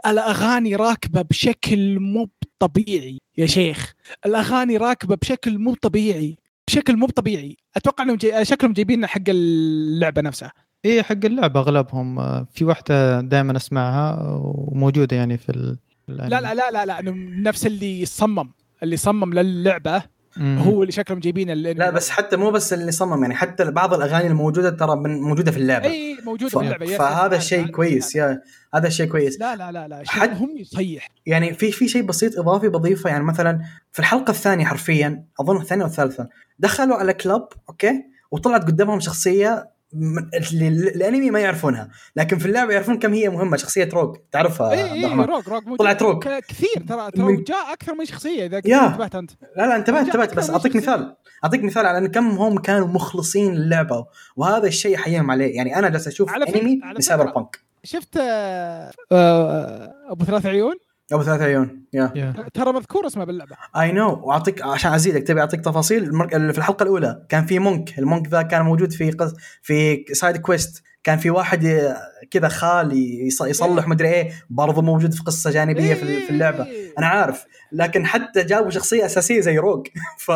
الأغاني 0.07 0.75
راكبة 0.75 1.21
بشكل 1.21 1.99
مو 1.99 2.30
طبيعي 2.59 3.17
يا 3.38 3.45
شيخ. 3.45 3.93
الأغاني 4.25 4.78
راكبة 4.78 5.15
بشكل 5.15 5.57
مو 5.57 5.75
طبيعي 5.75 6.38
بشكل 6.67 6.97
مو 6.97 7.07
طبيعي. 7.07 7.57
أتوقع 7.75 8.03
إنهم 8.03 8.15
جاي... 8.15 8.45
شكلهم 8.45 8.73
جايبين 8.73 9.05
حق 9.07 9.21
اللعبة 9.28 10.21
نفسها. 10.21 10.51
إيه 10.86 11.01
حق 11.01 11.25
اللعبة 11.25 11.59
أغلبهم. 11.59 12.15
في 12.45 12.65
واحدة 12.65 13.21
دائما 13.21 13.57
أسمعها 13.57 14.19
وموجودة 14.43 15.17
يعني 15.17 15.38
في 15.38 15.49
ال... 15.49 15.78
لا 16.07 16.28
لا 16.30 16.53
لا 16.53 16.71
لا 16.71 16.86
لا 16.86 16.99
إنه 16.99 17.11
نفس 17.49 17.67
اللي 17.67 18.05
صمم 18.05 18.51
اللي 18.84 18.97
صمم 18.97 19.34
للعبة. 19.34 20.16
مم. 20.39 20.57
هو 20.59 20.81
اللي 20.81 20.91
شكلهم 20.91 21.19
جايبين 21.19 21.49
الانمي 21.49 21.79
لا 21.79 21.89
بس 21.89 22.09
حتى 22.09 22.35
مو 22.38 22.51
بس 22.51 22.73
اللي 22.73 22.91
صمم 22.91 23.21
يعني 23.21 23.35
حتى 23.35 23.71
بعض 23.71 23.93
الأغاني 23.93 24.27
الموجودة 24.27 24.69
ترى 24.69 24.95
من 24.95 25.21
موجودة 25.21 25.51
في 25.51 25.57
اللعبة 25.57 25.85
إي 25.89 26.17
موجود 26.25 26.49
ف... 26.49 26.57
في 26.57 26.63
اللعبة 26.63 26.85
فهذا 26.85 27.35
عارف، 27.57 27.71
كويس. 27.71 28.15
يا 28.15 28.41
هذا 28.75 28.88
الشيء 28.88 29.05
كويس 29.07 29.39
لا 29.39 29.55
لا 29.55 29.71
لا 29.71 29.88
لا 29.88 30.03
حد- 30.07 30.29
شغلهم 30.29 30.57
يصيح 30.57 31.09
يعني 31.25 31.53
في 31.53 31.71
في 31.71 31.88
شيء 31.88 32.01
بسيط 32.01 32.39
إضافي 32.39 32.69
بضيفه 32.69 33.09
يعني 33.09 33.23
مثلا 33.23 33.59
في 33.91 33.99
الحلقة 33.99 34.31
الثانية 34.31 34.65
حرفيا 34.65 35.23
أظن 35.39 35.57
الثانية 35.57 35.83
والثالثه 35.83 36.27
دخلوا 36.59 36.95
على 36.95 37.13
club 37.13 37.43
okay 37.69 38.03
وطلعت 38.31 38.63
قدامهم 38.63 38.99
شخصية 38.99 39.76
الانمي 39.93 41.31
ما 41.31 41.39
يعرفونها 41.39 41.89
لكن 42.15 42.38
في 42.38 42.45
اللعبة 42.45 42.73
يعرفون 42.73 42.99
كم 42.99 43.13
هي 43.13 43.29
مهمة 43.29 43.57
شخصية 43.57 43.89
Rogue 43.93 44.17
تعرفها 44.31 44.71
اي 44.71 44.91
اي 44.91 45.05
الرحمن؟ 45.05 45.23
Rogue 45.25 45.47
Rogue 45.47 45.63
موجود. 45.63 45.79
طلعت 45.79 46.01
Rogue. 46.01 46.27
كثير 46.27 46.83
ترى 46.89 47.09
من- 47.15 47.43
جاء 47.43 47.73
أكثر 47.73 47.95
من 47.95 48.05
شخصية 48.05 48.45
إذا. 48.45 48.57
انتبهت 48.57 49.15
أنت 49.15 49.31
لا 49.57 49.67
لا 49.67 49.75
انتبهت 49.75 50.05
انتبهت 50.05 50.33
بس 50.38 50.49
أعطيك. 50.49 50.75
مثال 50.75 51.15
أعطيك 51.43 51.63
مثال 51.63 51.85
على 51.85 51.97
ان 51.97 52.07
كم 52.07 52.27
هم 52.29 52.57
كانوا 52.59 52.88
مخلصين 52.88 53.55
للعبه 53.55 54.05
وهذا 54.35 54.67
الشيء 54.67 54.95
احييهم 54.95 55.31
عليه 55.31 55.55
يعني 55.55 55.75
أنا 55.79 55.89
جالس 55.89 56.07
أشوف 56.07 56.33
أنمي 56.33 56.81
ل 56.97 57.25
Cyberpunk 57.31 57.59
شفت 57.83 58.17
آه، 58.17 58.91
آه، 59.11 59.93
أبو 60.09 60.25
ثلاث 60.25 60.45
عيون 60.45 60.75
ابو 61.13 61.23
ثلاث 61.23 61.41
عيون 61.41 61.81
yeah 61.93 62.11
yeah. 62.15 62.33
ترى 62.53 62.73
مذكور 62.73 63.07
اسمه 63.07 63.23
باللعبة. 63.23 63.55
I 63.79 63.91
know 63.91 64.21
واعطيك 64.23 64.61
عشان 64.61 64.93
أزيدك 64.93 65.23
تبي 65.27 65.39
أعطيك 65.41 65.61
تفاصيل؟ 65.61 66.03
المر... 66.03 66.27
في 66.51 66.57
الحلقة 66.57 66.83
الأولى 66.83 67.25
كان 67.29 67.45
في 67.45 67.59
monk 67.59 67.99
ال 67.99 68.05
monk 68.05 68.27
ذا 68.27 68.41
كان 68.41 68.61
موجود 68.61 68.91
في 68.93 69.11
قص... 69.11 69.33
في 69.61 70.05
side 70.13 70.38
quest 70.38 70.83
كان 71.03 71.17
في 71.17 71.29
واحد 71.29 71.93
كذا 72.31 72.47
خالي 72.47 73.27
يص... 73.27 73.41
يصلح 73.41 73.87
مدري 73.87 74.09
إيه. 74.09 74.31
برضه 74.49 74.81
موجود 74.81 75.13
في 75.13 75.23
قصة 75.23 75.51
جانبية 75.51 75.93
في 75.93 76.21
في 76.21 76.29
اللعبة. 76.29 76.65
إيه. 76.65 76.93
أنا 76.99 77.07
عارف. 77.07 77.45
لكن 77.71 78.05
حتى 78.05 78.43
جابوا 78.43 78.69
شخصية 78.69 79.05
أساسية 79.05 79.39
زي 79.41 79.57
Rogue 79.57 79.88
ف 80.25 80.31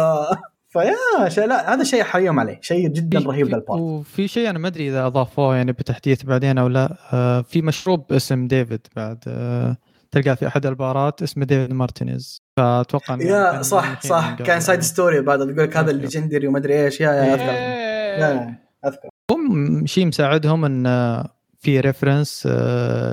فيا 0.70 1.30
شيء 1.30 1.46
لا 1.46 1.74
هذا 1.74 1.84
شيء 1.84 2.02
احييهم 2.02 2.40
عليه. 2.40 2.60
شيء 2.62 2.88
جدا 2.88 3.20
في- 3.20 3.26
رهيب 3.26 3.46
في- 3.48 3.54
لل 3.54 3.63
part 3.63 3.80
وفي 3.82 4.28
شيء 4.28 4.50
أنا 4.50 4.60
ما 4.60 4.68
أدري 4.68 4.90
إذا 4.90 5.06
أضافوه 5.06 5.56
يعني 5.56 5.72
بتحديث 5.72 6.24
بعدين 6.24 6.58
أو 6.58 6.68
لا. 6.68 6.98
آه، 7.14 7.42
في 7.42 7.62
مشروب 7.62 8.14
اسم 8.14 8.48
ديفيد 8.48 8.88
بعد. 8.96 9.24
آه، 9.28 9.78
تلقاه 10.12 10.34
في 10.34 10.48
أحد 10.48 10.66
البارات 10.66 11.22
اسمه 11.22 11.46
ديفيد 11.46 11.74
مارتينيز 11.74 12.42
فأتوقع 12.58 13.14
إنه 13.14 13.24
yeah 13.24 13.62
صح 13.62 14.02
صح. 14.02 14.34
كان 14.34 14.60
side 14.60 14.80
story 14.80 15.22
بعد 15.22 15.40
يقول 15.40 15.58
لك 15.58 15.78
هذا. 15.78 15.92
ال 15.92 15.97
legendary 15.97 16.48
ومدري 16.48 16.86
إيش 16.86 17.02
yeah 17.02 17.12
yeah 17.12 17.34
أذكر 17.34 17.50
إيه. 17.50 18.20
لا، 18.20 18.56
أذكر 18.86 19.10
هم 19.32 19.86
شيء 19.86 20.06
مساعدهم 20.06 20.66
إن 20.66 20.86
آه، 20.86 21.36
في 21.60 21.80
reference 21.80 22.48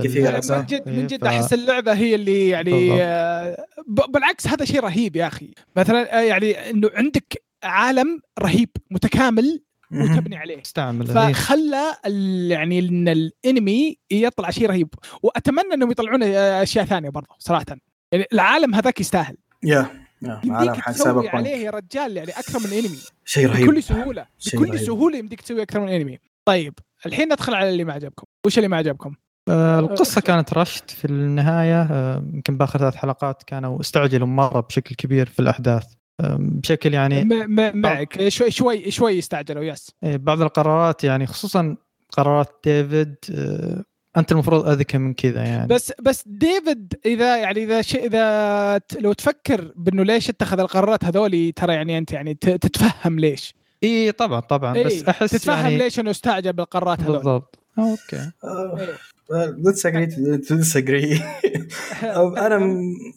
كثير. 0.04 0.32
من 0.32 0.66
جد 0.66 0.88
من 0.88 1.06
جد 1.06 1.24
إيه، 1.24 1.30
أحس 1.30 1.52
اللعبة 1.52 1.92
هي 1.92 2.14
اللي 2.14 2.48
يعني. 2.48 3.02
آه، 3.02 3.64
بالعكس 4.08 4.46
هذا 4.48 4.64
شيء 4.64 4.80
رهيب 4.80 5.16
يا 5.16 5.26
أخي 5.26 5.50
مثلا 5.76 6.18
آه، 6.18 6.22
يعني 6.22 6.70
إنه 6.70 6.90
عندك 6.94 7.42
عالم 7.62 8.20
رهيب 8.40 8.68
متكامل. 8.90 9.62
وتبني 9.92 10.36
عليه. 10.36 10.60
استعمل. 10.62 11.06
فخلى 11.06 11.96
ال- 12.06 12.50
يعني 12.50 12.78
إن 12.78 13.08
الإنمي 13.08 13.98
يطلع 14.10 14.50
شيء 14.50 14.66
رهيب. 14.68 14.88
وأتمنى 15.22 15.74
إنهم 15.74 15.90
يطلعون 15.90 16.22
آه، 16.22 16.62
أشياء 16.62 16.84
ثانية 16.84 17.08
برضه 17.08 17.28
صراحة. 17.38 17.64
يعني 18.12 18.24
العالم 18.32 18.74
هذاك 18.74 19.00
يستاحل 19.00 19.36
يا 19.64 19.86
يا 20.22 20.92
سايبر 20.92 21.28
عليه 21.28 21.56
يا 21.56 21.70
رجال 21.70 22.16
يعني 22.16 22.30
أكثر 22.30 22.58
من 22.58 22.72
إنمي. 22.72 22.98
شيء 23.24 23.46
رهيب. 23.46 23.66
بكل 23.66 23.82
سهولة 23.82 24.26
شيء 24.38 24.60
بكل 24.60 24.70
رهيب. 24.70 24.86
سهولة 24.86 25.18
يمديك 25.18 25.40
تسوي 25.40 25.62
أكثر 25.62 25.80
من 25.80 25.88
إنمي. 25.88 26.18
طيب 26.44 26.74
الحين 27.06 27.32
ندخل 27.32 27.54
على 27.54 27.70
اللي 27.70 27.84
ما 27.84 27.92
عجبكم. 27.92 28.26
وش 28.46 28.58
اللي 28.58 28.68
ما 28.68 28.76
عجبكم؟ 28.76 29.14
آه، 29.48 29.78
القصة 29.78 30.20
كانت 30.20 30.54
rushed 30.54 30.90
في 30.90 31.04
النهاية. 31.04 31.82
آه، 31.82 32.24
يمكن 32.34 32.56
بآخر 32.58 32.78
ثلاث 32.78 32.94
حلقات 32.94 33.42
كانوا 33.42 33.80
استعجلوا 33.80 34.26
مرة 34.26 34.60
بشكل 34.60 34.94
كبير 34.94 35.26
في 35.26 35.40
الأحداث. 35.40 35.84
بشكل 36.22 36.94
يعني 36.94 37.24
معك. 37.74 38.28
شوي 38.28 38.50
شوي 38.50 38.90
شوي 38.90 39.18
استعجلوا 39.18 39.64
yes. 39.64 39.90
إيه، 40.04 40.16
بعض 40.16 40.42
القرارات 40.42 41.04
يعني 41.04 41.26
خصوصا 41.26 41.76
قرارات 42.12 42.48
ديفيد 42.64 43.14
آه، 43.34 43.84
أنت 44.16 44.32
المفروض 44.32 44.68
أذكى 44.68 44.98
من 44.98 45.14
كذا 45.14 45.44
يعني. 45.44 45.66
بس 45.66 45.92
بس 46.02 46.24
ديفيد 46.26 46.94
إذا 47.06 47.36
يعني 47.36 47.64
إذا 47.64 47.82
شيء 47.82 48.06
إذا 48.06 48.80
لو 49.00 49.12
تفكر 49.12 49.72
بأنه 49.76 50.02
ليش 50.02 50.28
اتخذ 50.28 50.60
القرارات 50.60 51.04
هذولي 51.04 51.52
ترى 51.52 51.74
يعني 51.74 51.98
أنت 51.98 52.12
يعني 52.12 52.34
تتفهم 52.34 53.18
ليش. 53.18 53.54
إي 53.82 54.12
طبعا 54.12 54.40
طبعا. 54.40 54.76
إيه، 54.76 54.84
بس 54.84 55.02
أحس 55.02 55.30
تتفهم 55.30 55.56
يعني 55.58 55.78
ليش 55.78 56.00
إنه 56.00 56.10
استعجل 56.10 56.52
بالقرارات 56.52 57.00
هذول. 57.00 57.16
بالضبط. 57.16 57.58
آه، 57.78 57.90
أوكي. 57.90 58.30
disagree 58.44 59.17
أنا 62.46 62.56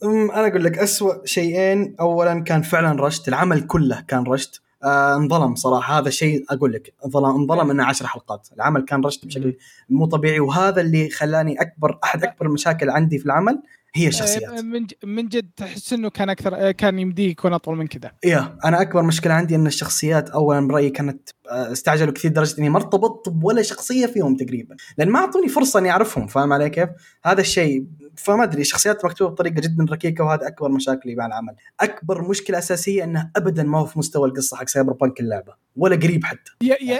أنا 0.03 0.47
أقول 0.47 0.63
لك 0.63 0.77
اسوء 0.77 1.25
شيئين. 1.25 1.95
اولا 1.99 2.43
كان 2.43 2.61
فعلا 2.61 3.05
رشت 3.05 3.27
العمل 3.27 3.67
كله 3.67 4.01
كان 4.07 4.23
رشت 4.23 4.61
آه 4.83 5.15
انظلم 5.15 5.55
صراحة. 5.55 5.99
هذا 5.99 6.09
شيء 6.09 6.45
أقول 6.49 6.73
لك 6.73 6.93
انظلم 7.05 7.25
انظلم 7.25 7.71
إنه 7.71 7.83
10 7.85 8.07
حلقات. 8.07 8.47
العمل 8.55 8.81
كان 8.81 9.01
رشت 9.05 9.25
بشكل 9.25 9.55
مو 9.89 10.05
طبيعي. 10.05 10.39
وهذا 10.39 10.81
اللي 10.81 11.09
خلاني 11.09 11.61
أكبر 11.61 11.99
أحد 12.03 12.23
أكبر 12.23 12.45
المشاكل 12.45 12.89
عندي 12.89 13.17
في 13.19 13.25
العمل 13.25 13.61
هي 13.95 14.07
الشخصيات. 14.07 14.43
آه، 14.43 14.61
من 14.61 14.87
من 15.03 15.27
جد 15.27 15.49
تحس 15.55 15.93
إنه 15.93 16.09
كان 16.09 16.29
أكثر 16.29 16.55
آه، 16.55 16.71
كان 16.71 16.99
يمديه 16.99 17.29
يكون 17.29 17.53
أطول 17.53 17.77
من 17.77 17.87
كذا. 17.87 18.11
يا 18.25 18.57
أنا 18.65 18.81
أكبر 18.81 19.01
مشكلة 19.01 19.33
عندي 19.33 19.55
إن 19.55 19.67
الشخصيات 19.67 20.29
اولا 20.29 20.67
برايي 20.67 20.89
كانت 20.89 21.29
آه، 21.49 21.71
استعجلوا 21.71 22.13
كثير 22.13 22.31
لدرجه 22.31 22.59
إني 22.59 22.69
ما 22.69 22.77
ارتبطت 22.77 23.29
بولا 23.29 23.61
شخصية 23.61 24.05
فيهم 24.05 24.35
تقريبا. 24.35 24.75
لأن 24.97 25.09
ما 25.09 25.19
أعطوني 25.19 25.47
فرصة 25.47 25.79
إني 25.79 25.91
أعرفهم 25.91 26.27
فاهم 26.27 26.53
علي 26.53 26.69
كيف؟ 26.69 26.89
هذا 27.25 27.41
الشيء 27.41 27.85
فما 28.15 28.43
أدري 28.43 28.61
الشخصيات 28.61 29.05
مكتوبة 29.05 29.31
بطريقة 29.31 29.53
جدا 29.61 29.85
ركيكة 29.89 30.23
وهذا 30.23 30.47
أكبر 30.47 30.69
مشاكلي 30.69 31.15
مع 31.15 31.25
العمل. 31.25 31.55
أكبر 31.79 32.29
مشكلة 32.29 32.57
أساسية 32.57 33.03
إنه 33.03 33.31
ابدا 33.35 33.63
ما 33.63 33.79
هو 33.79 33.85
في 33.85 33.99
مستوى 33.99 34.29
القصة 34.29 34.57
حق 34.57 34.67
سايبر 34.67 34.93
بانك 34.93 35.19
اللعبة 35.19 35.53
ولا 35.75 35.95
قريب 35.95 36.23
حتى. 36.25 36.51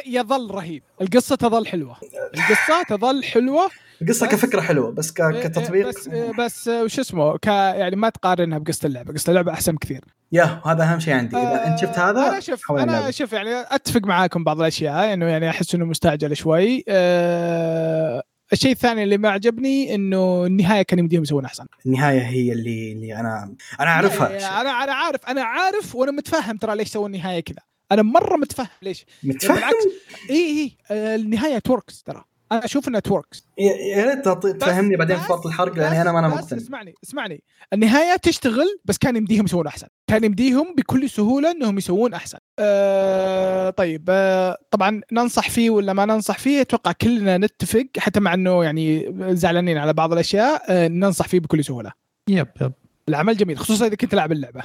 يظل 0.05 0.51
رهيب. 0.51 0.83
القصة 1.01 1.35
تظل 1.35 1.67
حلوة. 1.67 1.95
القصة 2.37 2.83
تظل 2.89 3.23
حلوة 3.23 3.69
القصة 4.01 4.27
كفكرة 4.27 4.61
حلوة 4.61 4.91
بس 4.91 5.11
ك- 5.11 5.21
آه، 5.21 5.31
كتطبيق 5.43 5.87
بس 5.87 6.09
بس 6.39 6.67
وش 6.67 6.99
اسمه 6.99 7.37
ك 7.37 7.47
يعني 7.47 7.95
ما 7.95 8.09
تقارنها 8.09 8.57
بقصة 8.57 8.87
اللعبة 8.87 9.13
قصة 9.13 9.29
اللعبة 9.29 9.51
أحسن 9.53 9.71
بكثير. 9.75 10.01
yeah 10.31 10.61
هذا 10.65 10.83
أهم 10.83 10.99
شيء 10.99 11.13
عندي. 11.13 11.37
إذا 11.37 11.67
أنت 11.67 11.79
شفت 11.79 11.99
هذا 11.99 12.27
أنا 12.29 12.39
شوف 12.39 12.71
أنا. 12.71 13.11
شوف 13.11 13.33
يعني 13.33 13.49
أتفق 13.59 14.01
معاكم 14.03 14.43
بعض 14.43 14.59
الأشياء 14.59 15.13
إنه 15.13 15.25
يعني 15.25 15.49
أحس 15.49 15.75
إنه 15.75 15.85
مستعجل 15.85 16.35
شوي. 16.35 16.83
أه 16.87 18.23
الشيء 18.53 18.71
الثاني 18.71 19.03
اللي 19.03 19.17
ما 19.17 19.29
عجبني 19.29 19.95
إنه 19.95 20.45
النهاية 20.45 20.81
كان 20.81 20.99
يمديهم 20.99 21.21
يسوون 21.23 21.45
أحسن. 21.45 21.65
النهاية 21.85 22.19
هي 22.21 22.51
اللي 22.51 22.91
اللي 22.91 23.15
أنا 23.15 23.55
أنا 23.79 23.89
أعرفها. 23.89 24.27
أنا 24.61 24.83
أنا 24.83 24.93
عارف 24.93 25.25
أنا 25.27 25.43
عارف 25.43 25.95
وأنا 25.95 26.11
متفهم 26.11 26.57
ترى 26.57 26.75
ليش 26.75 26.87
سووا 26.87 27.07
النهاية 27.07 27.39
كذا. 27.39 27.59
أنا 27.91 28.01
مرة 28.01 28.37
متفهم 28.37 28.67
ليش. 28.81 29.05
متفهم؟ 29.23 29.55
بالعكس 29.55 29.75
إي 30.29 30.35
إي 30.35 30.71
آه، 30.91 31.15
النهاية 31.15 31.59
it 31.59 31.72
works 31.72 32.03
ترى. 32.03 32.23
أنا 32.51 32.65
أشوف 32.65 32.87
انها 32.87 32.99
it 32.99 33.13
works 33.13 33.47
يا 33.57 33.73
يا 33.73 34.05
ريت 34.05 34.29
تفهمني 34.61 34.95
بعدين 34.95 35.17
في 35.17 35.31
وقت 35.31 35.45
الحرق 35.45 35.75
لاني 35.75 36.01
أنا 36.01 36.11
ما 36.11 36.19
أنا 36.19 36.27
مقتنع. 36.27 36.61
اسمعني 36.61 36.93
اسمعني. 37.03 37.43
النهاية 37.73 38.15
تشتغل 38.15 38.79
بس 38.85 38.97
كان 38.97 39.15
يمديهم 39.15 39.45
يسوون 39.45 39.67
أحسن. 39.67 39.87
كان 40.07 40.23
يمديهم 40.23 40.75
بكل 40.77 41.09
سهولة 41.09 41.51
إنهم 41.51 41.77
يسوون 41.77 42.13
أحسن. 42.13 42.37
أه 42.59 43.69
طيب 43.69 44.05
أه 44.09 44.57
طبعا 44.71 45.01
ننصح 45.11 45.49
فيه 45.49 45.69
ولا 45.69 45.93
ما 45.93 46.05
ننصح 46.05 46.37
فيه؟ 46.37 46.61
أتوقع 46.61 46.91
كلنا 46.91 47.37
نتفق 47.37 47.85
حتى 47.97 48.19
مع 48.19 48.33
إنه 48.33 48.63
يعني 48.63 49.15
زعلانين 49.35 49.77
على 49.77 49.93
بعض 49.93 50.13
الأشياء 50.13 50.63
أه 50.69 50.87
ننصح 50.87 51.27
فيه 51.27 51.39
بكل 51.39 51.63
سهولة. 51.63 51.91
yep 52.29 52.47
yep. 52.61 52.71
العمل 53.09 53.37
جميل 53.37 53.57
خصوصا 53.59 53.87
إذا 53.87 53.95
كنت 53.95 54.15
لاعب 54.15 54.31
اللعبة. 54.31 54.63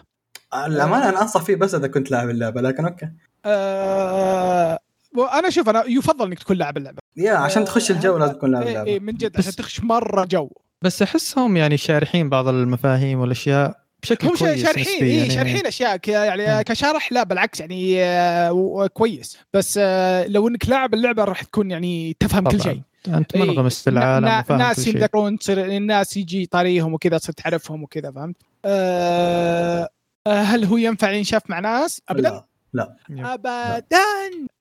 الأمانة 0.55 1.09
أنا 1.09 1.23
أنصح 1.23 1.43
فيه 1.43 1.57
بس 1.57 1.75
إذا 1.75 1.89
كنت 1.89 2.11
لاعب 2.11 2.31
اللعبة 2.31 2.61
لكن 2.61 2.85
OK. 2.85 3.09
أه 3.45 4.79
وأنا 5.19 5.51
شوف 5.51 5.69
أنا 5.69 5.85
يفضل 5.87 6.27
إنك 6.27 6.39
تكون 6.39 6.57
لاعب 6.57 6.77
اللعبة 6.77 6.99
يا 7.17 7.33
عشان 7.33 7.65
تخش 7.65 7.91
الجو 7.91 8.19
لازم 8.19 8.33
تكون 8.33 8.51
لاعب 8.53 8.63
إيه 8.67 8.71
إيه 8.73 8.79
اللعبه 8.83 8.99
من 9.05 9.13
جد 9.15 9.33
بس- 9.33 9.39
عشان 9.39 9.53
تخش 9.57 9.81
مرة 9.81 10.25
جو 10.25 10.51
بس 10.83 11.03
أحسهم 11.03 11.57
يعني 11.57 11.77
شارحين 11.77 12.29
بعض 12.29 12.49
المفاهيم 12.49 13.21
والأشياء 13.21 13.81
بشكل 14.03 14.27
هم 14.29 14.35
كويس 14.37 14.63
شارحين 14.67 15.03
اي 15.05 15.17
يعني. 15.17 15.31
شارحين 15.31 15.67
أشياء 15.67 15.97
ك- 15.97 16.09
يعني 16.09 16.47
مم. 16.57 16.61
كشرح 16.63 17.13
لا 17.13 17.23
بالعكس 17.23 17.61
يعني 17.61 18.03
آه، 18.05 18.53
و- 18.53 18.89
كويس 18.89 19.39
بس 19.55 19.79
آه، 19.83 20.27
لو 20.27 20.49
إنك 20.49 20.69
لاعب 20.69 20.95
اللعبة 20.95 21.25
راح 21.25 21.43
تكون 21.43 21.71
يعني 21.71 22.17
تفهم 22.21 22.45
كل 22.49 22.59
طبعاً. 22.61 22.73
شيء 22.75 22.83
أنت 23.15 23.35
إيه. 23.35 23.43
منغمس 23.43 23.83
في 23.83 23.91
العالم 23.91 24.27
نا- 24.27 24.41
وفاهم 24.41 24.59
ناس 24.59 24.77
كل 24.77 24.83
شيء 24.83 24.97
يمدحون 24.97 25.39
تصير 25.39 25.65
الناس 25.65 26.17
يجي 26.17 26.47
طاريهم 26.47 26.95
وكذا 26.95 27.19
تصير 27.19 27.35
تعرفهم 27.35 27.83
وكذا 27.83 28.11
فهمت؟ 28.13 28.37
آه، 28.65 29.89
آه، 30.27 30.43
هل 30.43 30.65
هو 30.65 30.77
ينفع 30.77 31.11
ينشاف 31.11 31.43
مع 31.49 31.61
ناس؟ 31.61 32.01
ابدا 32.09 32.23
لا 32.29 32.45
yep. 32.75 33.27
ابدا 33.27 34.05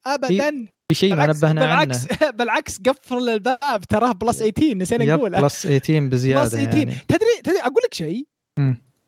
ابدا. 0.06 0.68
في 0.90 0.96
شيء 0.96 1.10
ما 1.10 1.16
بالعكس 1.16 1.38
نبهنا 1.38 1.66
عنه. 1.66 1.86
بالعكس 1.86 2.08
بالعكس 2.38 2.78
قفل 2.80 3.30
الباب 3.30 3.80
تراه 3.90 4.12
plus 4.12 4.38
18 4.44 4.78
نسينا 4.78 5.16
نقول 5.16 5.32
plus 5.32 5.68
18 5.68 6.00
بزيادة 6.10 6.42
plus 6.42 6.52
18 6.56 6.78
يعني. 6.78 6.96
تدري 7.08 7.42
تدري 7.44 7.60
أقول 7.60 7.84
لك 7.86 7.94
شيء. 7.94 8.26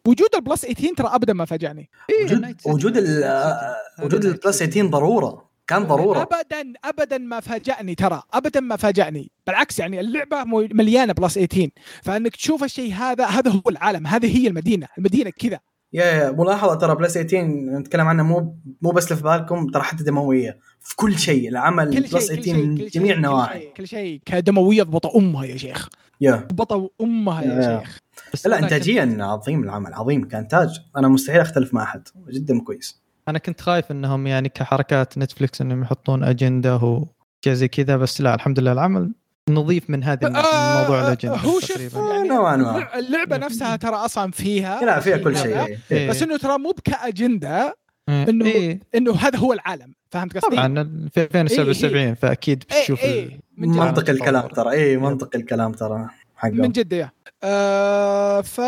وجود 0.07 0.29
ال 0.35 0.41
plus 0.41 0.61
18 0.65 0.95
ترى 0.95 1.07
ابدا 1.07 1.33
ما 1.33 1.45
فاجأني. 1.45 1.89
وجود 2.23 2.55
وجود 2.65 2.97
آه، 2.97 3.75
وجود 4.03 4.25
ال 4.25 4.32
plus 4.32 4.57
18 4.63 4.85
ضرورة. 4.89 5.47
كان 5.67 5.83
ضرورة. 5.83 6.21
ابدا 6.21 6.73
ابدا 6.85 7.17
ما 7.17 7.39
فاجأني 7.39 7.95
ترى. 7.95 8.21
ابدا 8.33 8.59
ما 8.59 8.75
فاجأني. 8.75 9.31
بالعكس 9.47 9.79
يعني 9.79 9.99
اللعبة 9.99 10.43
مليانة 10.73 11.13
plus 11.13 11.33
18 11.33 11.69
فأنك 12.03 12.35
تشوف 12.35 12.63
الشيء 12.63 12.93
هذا 12.93 13.25
هذا 13.25 13.51
هو 13.51 13.61
العالم. 13.69 14.07
هذه 14.07 14.37
هي 14.37 14.47
المدينة. 14.47 14.87
المدينة 14.97 15.29
كذا. 15.29 15.59
yeah 15.93 16.05
yeah 16.05 16.31
ملاحظة 16.31 16.75
ترى 16.75 16.95
plus 16.95 17.13
18 17.17 17.47
نتكلم 17.79 18.07
عنه 18.07 18.23
مو 18.23 18.55
مو 18.81 18.91
بس 18.91 19.05
اللي 19.05 19.15
في 19.15 19.23
بالكم 19.23 19.67
ترى 19.67 19.83
حتى 19.83 20.03
دموية. 20.03 20.59
في 20.79 20.95
كل 20.95 21.19
شيء 21.19 21.49
العمل 21.49 21.93
كل 21.93 22.01
plus 22.01 22.31
شيء 22.31 22.41
18 22.41 22.41
كل 22.41 22.43
شيء 22.43 22.55
من 22.65 22.75
جميع 22.75 23.11
كل 23.13 23.17
النواحي 23.17 23.59
شيء- 23.59 23.73
كل 23.73 23.87
شيء. 23.87 24.21
كدموية 24.25 24.83
بطء 24.83 25.17
أمها 25.17 25.45
يا 25.45 25.57
شيخ. 25.57 25.89
yeah. 26.21 26.47
بطء 26.53 26.91
أمها 27.01 27.41
yeah. 27.41 27.53
يا. 27.53 27.79
شيخ. 27.79 27.99
بس 28.33 28.47
لا 28.47 28.59
انتاجيا 28.59 29.05
كنت- 29.05 29.21
عظيم 29.21 29.63
العمل 29.63 29.93
عظيم 29.93 30.27
كانتاج 30.27 30.79
أنا 30.97 31.07
مستحيل 31.07 31.41
أختلف 31.41 31.73
مع 31.73 31.83
أحد 31.83 32.07
جدا 32.29 32.59
كويس 32.59 33.01
أنا 33.27 33.39
كنت 33.39 33.61
خايف 33.61 33.91
إنهم 33.91 34.27
يعني 34.27 34.49
كحركات 34.49 35.17
Netflix 35.17 35.61
إنهم 35.61 35.81
يحطون 35.81 36.23
أجندة 36.23 36.75
وشيء 36.75 37.53
زي 37.53 37.67
كذا 37.67 37.97
بس 37.97 38.21
لا 38.21 38.35
الحمد 38.35 38.59
لله 38.59 38.71
العمل 38.71 39.11
نظيف 39.49 39.89
من 39.89 40.03
هذه 40.03 40.19
آه، 40.23 40.27
الموضوع 40.77 41.01
الاجنده 41.07 41.35
هو 41.37 41.59
شوف 41.59 41.93
يعني 41.95 42.29
نوعاً 42.29 42.55
ما. 42.57 42.77
اللع- 42.77 42.97
اللعبة 42.97 43.37
نفسها 43.37 43.75
ترى 43.75 43.95
أصلا 43.95 44.31
فيها 44.31 44.81
لا 44.85 44.99
فيها 44.99 45.17
كل 45.17 45.35
هذا. 45.35 45.65
شيء 45.65 45.77
إيه. 45.91 46.09
بس 46.09 46.23
إنه 46.23 46.37
ترى 46.37 46.57
مو 46.57 46.73
كاجنده 46.85 47.77
إيه. 48.09 48.29
إنه 48.29 48.45
إيه. 48.45 48.79
إنه 48.95 49.15
هذا 49.15 49.39
هو 49.39 49.53
العالم. 49.53 49.93
فهمت 50.11 50.37
قصدي؟ 50.37 50.55
طبعا 50.55 51.07
في 51.13 51.21
2077 51.21 52.15
فأكيد 52.15 52.63
إيه 52.71 52.81
بتشوف 52.81 53.03
إيه. 53.03 53.25
ال- 53.25 53.39
من 53.57 53.71
جد. 53.71 53.77
منطق 53.79 54.09
الكلام. 54.09 54.47
ترى. 54.47 54.71
اي 54.71 54.97
منطق 54.97 55.29
الكلام 55.35 55.71
ترى 55.71 56.07
حقه. 56.35 56.51
من 56.51 56.71
جد 56.71 56.93
يا. 56.93 57.11
آه 57.43 58.41
ف 58.41 58.61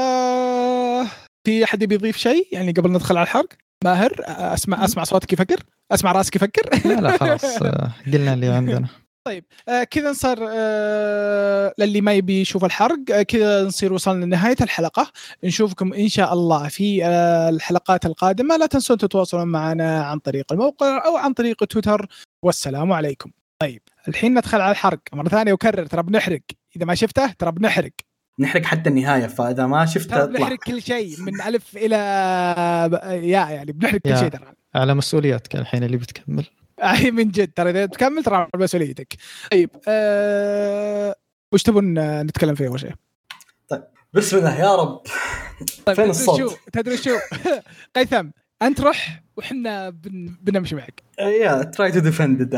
في 1.43 1.63
أحد 1.63 1.83
يبي 1.83 1.95
يضيف 1.95 2.17
شيء؟ 2.17 2.47
يعني 2.51 2.71
قبل 2.71 2.91
ندخل 2.91 3.17
على 3.17 3.23
الحرق؟ 3.23 3.47
ماهر 3.83 4.11
آه، 4.27 4.53
أسمع 4.53 4.85
أسمع 4.85 5.03
صوتك 5.03 5.33
يفكر. 5.33 5.59
أسمع 5.91 6.11
راسك 6.11 6.35
يفكر. 6.35 6.69
لا 6.89 6.93
لا 7.01 7.17
خلاص. 7.17 7.61
آه، 7.61 7.91
قلنا 8.13 8.33
اللي 8.33 8.47
عندنا. 8.47 8.87
طيب. 9.29 9.45
آه 9.69 9.83
كذا 9.83 10.09
نصير 10.09 10.37
آه 10.49 11.73
للي 11.77 12.01
ما 12.01 12.13
يبي 12.13 12.41
يشوف 12.41 12.65
الحرق 12.65 12.99
آه 13.11 13.21
كذا 13.21 13.63
نصير 13.63 13.93
وصلنا 13.93 14.25
لنهاية 14.25 14.55
الحلقة. 14.61 15.11
نشوفكم 15.43 15.93
إن 15.93 16.07
شاء 16.07 16.33
الله 16.33 16.67
في 16.67 17.05
آه 17.05 17.49
الحلقات 17.49 18.05
القادمة. 18.05 18.57
لا 18.57 18.65
تنسون 18.65 18.97
تتواصلون 18.97 19.47
معنا 19.47 20.03
عن 20.03 20.19
طريق 20.19 20.53
الموقع 20.53 21.05
أو 21.05 21.17
عن 21.17 21.33
طريق 21.33 21.63
تويتر. 21.63 22.07
والسلام 22.43 22.93
عليكم. 22.93 23.31
طيب 23.61 23.81
الحين 24.07 24.33
ندخل 24.33 24.61
على 24.61 24.71
الحرق 24.71 24.99
مرة 25.13 25.29
ثانية 25.29 25.53
وكرر 25.53 25.85
ترى 25.85 26.03
بنحرق. 26.03 26.41
إذا 26.75 26.85
ما 26.85 26.95
شفته 26.95 27.31
ترى 27.31 27.51
بنحرق. 27.51 27.91
نحرق 28.39 28.65
حتى 28.65 28.89
النهاية 28.89 29.27
فإذا 29.27 29.65
ما 29.65 29.85
شفته 29.85 30.23
اطلع. 30.23 30.39
بنحرق 30.39 30.57
كل 30.57 30.81
شيء 30.81 31.21
من 31.21 31.41
ألف 31.41 31.77
إلى 31.77 31.95
yeah 33.05 33.49
يعني 33.49 33.71
بنحرق 33.71 34.01
كل. 34.01 34.17
شيء 34.17 34.29
ترى. 34.29 34.53
على 34.75 34.93
مسؤوليتك 34.93 35.55
الحين 35.55 35.83
اللي 35.83 35.97
بتكمل. 35.97 36.45
اي 36.93 37.11
من 37.11 37.31
جد 37.31 37.51
ترى 37.55 37.69
إذا 37.69 37.85
تكمل 37.85 38.23
ترى 38.23 38.47
مسؤوليتك 38.55 39.13
طيب 39.51 39.69
آه 39.87 41.15
وش 41.53 41.63
تبون 41.63 41.99
نتكلم 42.21 42.55
فيه 42.55 42.67
أول 42.67 42.79
شيء؟ 42.79 42.93
بسم 44.13 44.37
الله 44.37 44.59
يا 44.59 44.75
رب. 44.75 45.01
طيب 45.85 45.95
فين 45.95 45.95
تدري 45.95 46.09
الصوت؟ 46.09 46.39
شو؟ 46.39 46.55
تدري 46.73 46.97
شو؟ 46.97 47.17
قيثم 47.95 48.29
أنت 48.61 48.81
روح 48.81 49.23
وحنا 49.37 49.89
بن... 49.89 50.35
بنمشي 50.41 50.75
معك. 50.75 51.03
yeah 51.19 51.63
try 51.63 51.91
to 51.91 51.99
defend 51.99 52.55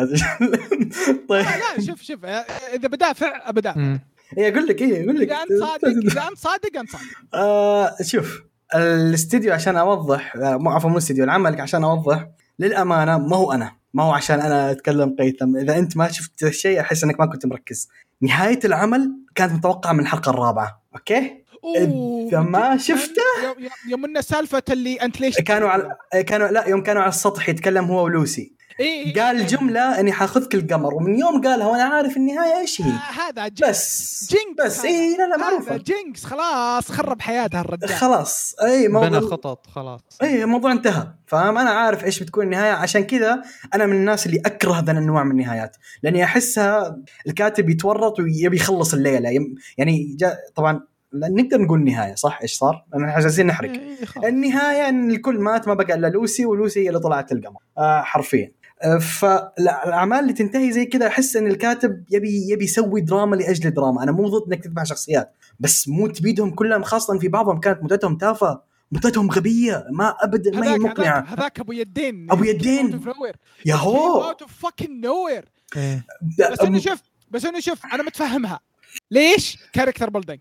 طيب. 1.29 1.45
لا 1.45 1.57
لا 1.77 1.85
شوف 1.85 2.01
شوف 2.01 2.25
آه، 2.25 2.45
إذا 2.73 2.87
بدافع 2.87 3.51
بدافع. 3.51 3.97
اي 4.37 4.49
أقول 4.49 4.67
لك 4.67 4.81
اي 4.81 5.03
أقول 5.03 5.19
لك. 5.19 5.31
إذا 5.31 5.41
أنت 5.41 5.51
صادق 5.59 5.87
إذا 6.11 6.27
أنت 6.27 6.37
صادق 6.37 6.77
أنت 6.77 6.89
صادق. 6.89 7.05
آه 7.33 7.95
شوف 8.01 8.43
الاستديو 8.75 9.53
عشان 9.53 9.77
أوضح 9.77 10.35
آه، 10.35 10.57
مو 10.57 10.69
عفوا 10.69 10.89
مو 10.89 10.95
الاستديو 10.95 11.23
العمل 11.23 11.61
عشان 11.61 11.83
أوضح 11.83 12.27
للأمانة 12.59 13.17
ما 13.17 13.37
هو 13.37 13.51
أنا. 13.51 13.80
ما 13.93 14.03
هو 14.03 14.11
عشان 14.11 14.39
أنا 14.41 14.71
أتكلم 14.71 15.15
قيثم. 15.19 15.57
إذا 15.57 15.77
أنت 15.77 15.97
ما 15.97 16.11
شفت 16.11 16.43
الشيء 16.43 16.79
أحس 16.79 17.03
إنك 17.03 17.19
ما 17.19 17.25
كنت 17.25 17.45
مركز. 17.45 17.89
نهاية 18.21 18.59
العمل 18.65 19.11
كانت 19.35 19.53
متوقعة 19.53 19.93
من 19.93 19.99
الحلقة 19.99 20.29
الرابعة. 20.29 20.81
أوكي؟ 20.95 21.41
إذا 22.27 22.39
ما. 22.39 22.77
شفته؟ 22.77 23.21
يوم- 23.43 23.59
يوم- 23.59 23.71
يوم 23.89 24.05
إن 24.05 24.21
سالفة 24.21 24.63
اللي 24.69 24.95
أنت 24.95 25.21
ليش 25.21 25.35
كانوا 25.35 25.69
على 25.69 25.95
كانوا 26.27 26.47
لا 26.47 26.67
يوم 26.67 26.83
كانوا 26.83 27.01
على 27.01 27.09
السطح 27.09 27.49
يتكلم 27.49 27.85
هو 27.85 28.03
ولوسي. 28.03 28.53
إيه 28.81 29.21
قال 29.21 29.47
جملة 29.47 29.99
إني 29.99 30.11
حاخذك 30.11 30.55
القمر 30.55 30.93
ومن 30.93 31.19
يوم 31.19 31.41
قالها 31.41 31.67
وأنا 31.67 31.83
عارف 31.83 32.17
النهاية 32.17 32.59
إيش 32.59 32.81
هي؟ 32.81 32.89
آه، 32.89 33.29
هذا 33.29 33.47
jinx. 33.47 33.69
بس 33.69 34.27
jinx 34.29 34.79
بس. 34.79 34.85
إي 34.85 35.17
لا 35.17 35.27
لا 35.27 35.37
معروفه 35.37 35.77
jinx 35.77 36.23
خلاص 36.25 36.91
خرب 36.91 37.21
حياتها 37.21 37.61
الرجال. 37.61 37.89
خلاص 37.89 38.55
إي 38.63 38.87
بنى 38.87 38.93
موضوع 38.93 39.19
خطط 39.19 39.67
خلاص. 39.67 40.01
إي 40.23 40.43
الموضوع 40.43 40.71
انتهى. 40.71 41.07
فاهم؟ 41.25 41.57
أنا 41.57 41.69
عارف 41.69 42.05
إيش 42.05 42.23
بتكون 42.23 42.45
النهاية. 42.45 42.71
عشان 42.71 43.03
كذا 43.03 43.41
أنا 43.73 43.85
من 43.85 43.93
الناس 43.93 44.25
اللي 44.25 44.41
أكره 44.45 44.79
ذا 44.79 44.91
النوع 44.91 45.23
من 45.23 45.31
النهايات. 45.31 45.77
لأني 46.03 46.23
أحسها 46.23 46.97
الكاتب 47.27 47.69
يتورط 47.69 48.19
ويبي 48.19 48.55
يخلص 48.55 48.93
الليلة. 48.93 49.29
يعني 49.77 50.15
جاء 50.19 50.37
طبعا 50.55 50.81
نقدر 51.13 51.61
نقول 51.61 51.83
نهاية 51.83 52.15
صح؟ 52.15 52.39
إيش 52.41 52.53
صار؟ 52.53 52.85
أنا 52.95 53.19
جالسين 53.19 53.47
نحرق. 53.47 53.71
النهاية 54.25 54.89
إن 54.89 55.11
الكل 55.11 55.39
مات 55.39 55.67
ما 55.67 55.73
بقى 55.73 55.95
إلا 55.95 56.07
لوسي 56.07 56.45
ولوسي 56.45 56.83
هي 56.83 56.87
اللي 56.87 56.99
طلعت 56.99 57.31
القمر. 57.31 57.59
آه 57.77 58.01
حرفيا. 58.01 58.51
فالأعمال 58.99 60.19
اللي 60.19 60.33
تنتهي 60.33 60.71
زي 60.71 60.85
كذا 60.85 61.07
أحس 61.07 61.35
إن 61.35 61.47
الكاتب 61.47 62.03
يبي 62.11 62.51
يبي 62.51 62.63
يسوي 62.63 63.01
دراما 63.01 63.35
لأجل 63.35 63.73
دراما 63.73 64.03
أنا 64.03 64.11
مو 64.11 64.27
ضد 64.27 64.53
إنك 64.53 64.63
تتبع 64.63 64.83
شخصيات 64.83 65.35
بس 65.59 65.87
مو 65.87 66.07
تبيدهم 66.07 66.49
كلهم 66.49 66.83
خاصة 66.83 67.19
في 67.19 67.27
بعضهم 67.27 67.59
كانت 67.59 67.83
مدتهم 67.83 68.17
تافهة 68.17 68.63
مدتهم 68.91 69.31
غبية 69.31 69.85
ما 69.91 70.15
ابدا 70.19 70.59
ما 70.59 70.73
هي 70.73 70.77
مقنعة. 70.77 71.25
هذاك 71.27 71.59
أبو 71.59 71.71
يدين. 71.71 72.31
أبو 72.31 72.43
يدين. 72.43 73.01
يا 73.65 73.75
هو! 73.75 74.23
out 74.23 74.41
of 74.41 74.51
fucking 74.53 75.05
nowhere 75.05 75.45
إيه. 75.77 76.05
بس 76.51 76.59
إنه 76.59 76.79
شوف 76.79 76.99
بس 77.31 77.45
إنه 77.45 77.59
شوف 77.59 77.85
أنا 77.93 78.03
متفهمها. 78.03 78.59
ليش؟ 79.11 79.57
character 79.73 80.09
building 80.09 80.39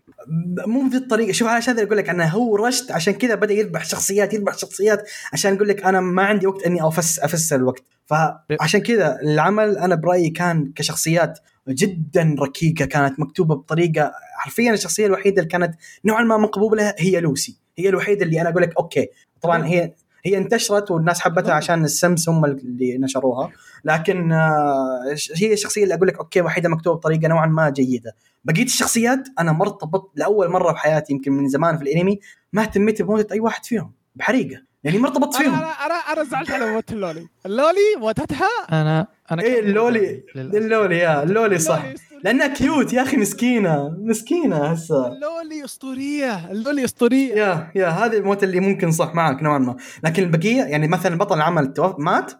مو 0.67 0.81
بذي 0.87 0.97
الطريقة. 0.97 1.31
شوف 1.31 1.47
عشان 1.47 1.79
أقول 1.79 1.97
لك 1.97 2.09
أنه 2.09 2.25
هو 2.25 2.55
rushed 2.55 2.91
عشان 2.91 3.13
كذا 3.13 3.35
بدأ 3.35 3.53
يذبح 3.53 3.85
شخصيات 3.85 4.33
يذبح 4.33 4.57
شخصيات 4.57 5.09
عشان 5.33 5.55
يقول 5.55 5.67
لك 5.67 5.83
أنا 5.83 5.99
ما 5.99 6.23
عندي 6.23 6.47
وقت 6.47 6.63
إني 6.63 6.87
افس 6.87 7.19
افسر 7.19 7.55
الوقت. 7.55 7.83
فعشان 8.05 8.81
كذا 8.81 9.19
العمل 9.21 9.77
أنا 9.77 9.95
برأيي 9.95 10.29
كان 10.29 10.71
كشخصيات 10.75 11.39
جدا 11.69 12.35
ركيكة 12.39 12.85
كانت 12.85 13.19
مكتوبة 13.19 13.55
بطريقة 13.55 14.11
حرفيا 14.37 14.73
الشخصية 14.73 15.05
الوحيدة 15.05 15.41
اللي 15.41 15.51
كانت 15.51 15.75
نوعا 16.05 16.23
ما 16.23 16.37
مقبولة 16.37 16.95
هي 16.97 17.19
لوسي. 17.19 17.57
هي 17.77 17.89
الوحيدة 17.89 18.25
اللي 18.25 18.41
أنا 18.41 18.49
أقول 18.49 18.61
لك 18.61 18.77
OK 18.77 19.07
طبعا 19.41 19.65
هي 19.65 19.93
هي 20.25 20.37
انتشرت 20.37 20.91
والناس 20.91 21.19
حبتها 21.19 21.53
عشان 21.53 21.83
ال 21.83 21.91
simps 21.91 22.29
هم 22.29 22.45
اللي 22.45 22.97
نشروها. 22.97 23.51
لكن 23.85 24.31
آه، 24.31 25.15
هي 25.35 25.53
الشخصية 25.53 25.83
اللي 25.83 25.93
أقول 25.93 26.07
لك 26.07 26.17
OK 26.17 26.41
وحيدة 26.41 26.69
مكتوبة 26.69 26.95
بطريقة 26.97 27.27
نوعا 27.27 27.45
ما 27.47 27.69
جيدة. 27.69 28.15
بقية 28.45 28.63
الشخصيات 28.63 29.27
أنا 29.39 29.51
مرتبط 29.51 30.11
لأول 30.15 30.49
مرة 30.49 30.71
بحياتي 30.71 31.13
يمكن 31.13 31.31
من 31.31 31.47
زمان 31.49 31.77
في 31.77 31.83
الأنمي 31.83 32.19
ما 32.53 32.61
اهتميت 32.61 33.01
بموتة 33.01 33.33
أي 33.33 33.39
واحد 33.39 33.65
فيهم 33.65 33.91
بحريقة. 34.15 34.61
يعني 34.83 34.97
مرتبط 34.97 35.35
أنا 35.35 35.43
فيهم. 35.43 35.53
أنا 35.59 35.67
أنا, 35.85 35.93
أنا 35.93 36.23
زعلت 36.23 36.51
على 36.51 36.71
موت 36.71 36.91
ال 36.91 37.27
loli. 37.45 37.70
ال 37.70 37.75
loli 37.75 37.95
موتتها؟ 37.97 38.47
أنا 38.71 39.07
أنا 39.31 39.41
إيه 39.41 39.59
اللولي. 39.59 40.23
اللولي 40.35 40.97
يا 40.97 41.23
اللولي 41.23 41.59
صح. 41.59 41.85
لأنها 42.23 42.47
كيوت 42.47 42.93
يا 42.93 43.01
أخي 43.01 43.17
مسكينة 43.17 43.95
مسكينة 43.99 44.65
هسه. 44.65 45.07
اللولي 45.07 45.65
أسطورية 45.65 46.51
اللولي 46.51 46.85
أسطورية. 46.85 47.33
يا 47.35 47.71
يا 47.75 47.87
هذه 47.87 48.17
الموت 48.17 48.43
اللي 48.43 48.59
ممكن 48.59 48.91
صح 48.91 49.15
معك 49.15 49.43
نوعا 49.43 49.57
ما. 49.57 49.75
لكن 50.03 50.23
البقية 50.23 50.63
يعني 50.63 50.87
مثلا 50.87 51.17
بطل 51.17 51.35
العمل 51.35 51.73
مات؟ 51.99 52.31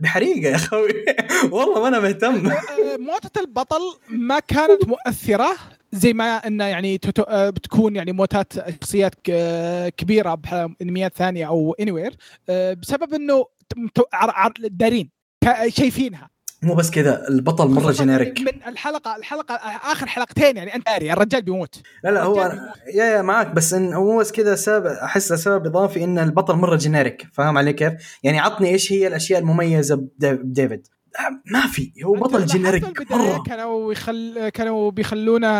بحريقة 0.00 0.48
يا 0.50 0.54
أخوي. 0.54 0.88
والله 1.52 1.82
ما 1.82 1.88
أنا 1.88 2.00
مهتم. 2.00 2.46
آه، 2.46 2.96
موتة 2.98 3.40
البطل 3.40 3.80
ما 4.08 4.38
كانت 4.38 4.88
مؤثرة 4.88 5.56
زي 5.92 6.12
ما 6.12 6.36
إنه 6.36 6.64
يعني 6.64 7.00
آه، 7.28 7.50
بتكون 7.50 7.96
يعني 7.96 8.12
موتات 8.12 8.52
شخصيات 8.82 9.14
كبيرة 9.96 10.34
بأنميات 10.34 11.16
ثانية 11.16 11.46
أو 11.48 11.76
اني 11.80 11.90
بسبب 12.50 13.14
إنه 13.14 13.44
دارين 14.58 15.10
شايفينها. 15.68 16.35
مو 16.62 16.74
بس 16.74 16.90
كذا 16.90 17.28
البطل 17.28 17.68
مرة 17.68 17.92
generic 17.92 18.40
من 18.40 18.62
الحلقة 18.68 19.16
الحلقة 19.16 19.54
آخر 19.92 20.06
حلقتين 20.06 20.56
يعني 20.56 20.74
أنت 20.74 20.86
داري 20.86 21.12
الرجال 21.12 21.42
بيموت. 21.42 21.82
لا 22.04 22.10
لا 22.10 22.22
هو 22.22 22.52
yeah 22.94 23.04
yeah 23.04 23.22
معك 23.22 23.50
بس 23.50 23.74
ان 23.74 23.94
هو 23.94 24.18
بس 24.18 24.32
كذا 24.32 24.54
سبب 24.54 24.86
أحس 24.86 25.32
سبب 25.32 25.66
إضافي 25.66 26.04
إن 26.04 26.18
البطل 26.18 26.56
مرة 26.56 26.76
generic 26.76 27.26
فاهم 27.32 27.58
علي 27.58 27.72
كيف؟ 27.72 27.92
يعني 28.22 28.38
عطني 28.38 28.68
إيش 28.68 28.92
هي 28.92 29.06
الأشياء 29.06 29.40
المميزة 29.40 29.94
بديف- 29.96 30.40
بديفيد. 30.40 30.86
ما 31.52 31.60
في. 31.66 31.92
هو 32.04 32.12
بطل 32.12 32.46
generic 32.46 33.10
مرة. 33.12 33.42
كانوا 33.46 33.92
يخل 33.92 34.48
كانوا 34.48 34.90
بيخلونا 34.90 35.52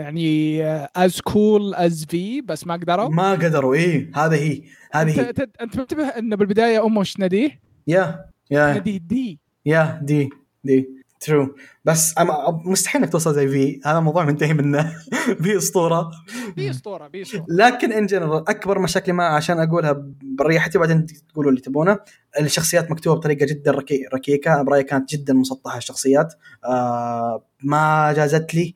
يعني 0.00 0.62
از 0.96 1.20
كول 1.20 1.74
از 1.74 2.04
في 2.08 2.40
بس 2.40 2.66
ما 2.66 2.74
قدروا. 2.74 3.08
ما 3.08 3.32
قدروا 3.32 3.74
إيه 3.74 4.10
هذه 4.14 4.34
هي 4.34 4.62
هذه 4.92 5.20
هي. 5.20 5.28
أنت 5.30 5.40
أنت 5.60 5.76
منتبه 5.78 6.04
انه 6.08 6.36
بالبداية 6.36 6.84
أمه 6.86 7.00
إيش 7.00 7.18
ناديه؟ 7.18 7.60
يا 7.86 8.24
يا. 8.50 8.72
ناديه 8.72 8.98
دي. 8.98 9.43
يا 9.66 10.00
دي 10.02 10.30
دي 10.64 11.04
ترو 11.20 11.54
بس 11.84 12.18
أما 12.18 12.62
مستحيل 12.64 13.02
إنك 13.02 13.12
توصل 13.12 13.34
زي 13.34 13.48
في 13.48 13.80
هذا 13.84 14.00
موضوع 14.00 14.24
منتهي 14.24 14.54
منه. 14.54 14.96
في 15.42 15.56
أسطورة. 15.56 16.10
في 16.54 16.70
أسطورة 16.70 17.08
في 17.08 17.22
أسطورة. 17.22 17.46
لكن 17.48 17.92
ان 17.92 18.06
جنرال 18.06 18.48
أكبر 18.48 18.78
مشاكلي 18.78 19.14
معه 19.14 19.36
عشان 19.36 19.58
أقولها 19.58 20.04
بريحتي 20.22 20.78
بعدين 20.78 21.06
تقولوا 21.06 21.50
اللي 21.50 21.60
تبونه 21.60 21.98
الشخصيات 22.40 22.90
مكتوبة 22.90 23.20
بطريقة 23.20 23.46
جدا 23.46 23.70
ركي 23.70 24.04
ركيكة. 24.14 24.62
برأيي 24.62 24.82
كانت 24.82 25.10
جدا 25.10 25.34
مسطحة 25.34 25.78
الشخصيات. 25.78 26.34
آه 26.64 27.46
ما 27.62 28.12
جازت 28.12 28.54
لي. 28.54 28.74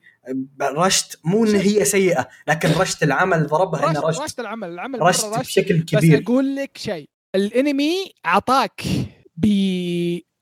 rushed 0.61 1.19
مو 1.23 1.45
إن 1.45 1.55
هي 1.55 1.85
سيئة 1.85 2.27
لكن 2.47 2.69
رشت 2.69 3.03
العمل 3.03 3.47
ضربها 3.47 3.91
انه 3.91 3.99
رشت 3.99 4.05
رشت. 4.05 4.21
رشت 4.21 4.39
العمل. 4.39 4.69
العمل 4.69 5.01
رشت 5.01 5.25
مرة 5.25 5.39
بشكل 5.39 5.77
بس 5.77 5.83
كبير. 5.83 6.23
أقول 6.23 6.55
لك 6.55 6.77
شيء. 6.77 7.09
الإنمي 7.35 8.11
اعطاك 8.25 8.81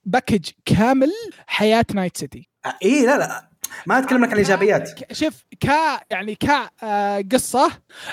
ب 0.07 0.12
package 0.12 0.49
كامل 0.65 1.11
حياة 1.47 1.85
نايت 1.93 2.17
سيتي 2.17 2.49
اي 2.85 3.05
لا 3.05 3.17
لا. 3.17 3.49
ما 3.87 3.99
أتكلم 3.99 4.21
لك 4.21 4.27
عن 4.27 4.33
الإيجابيات. 4.33 5.03
ك- 5.03 5.13
شوف 5.13 5.43
ك 5.59 5.65
يعني 6.11 6.35
كقصه 6.35 7.71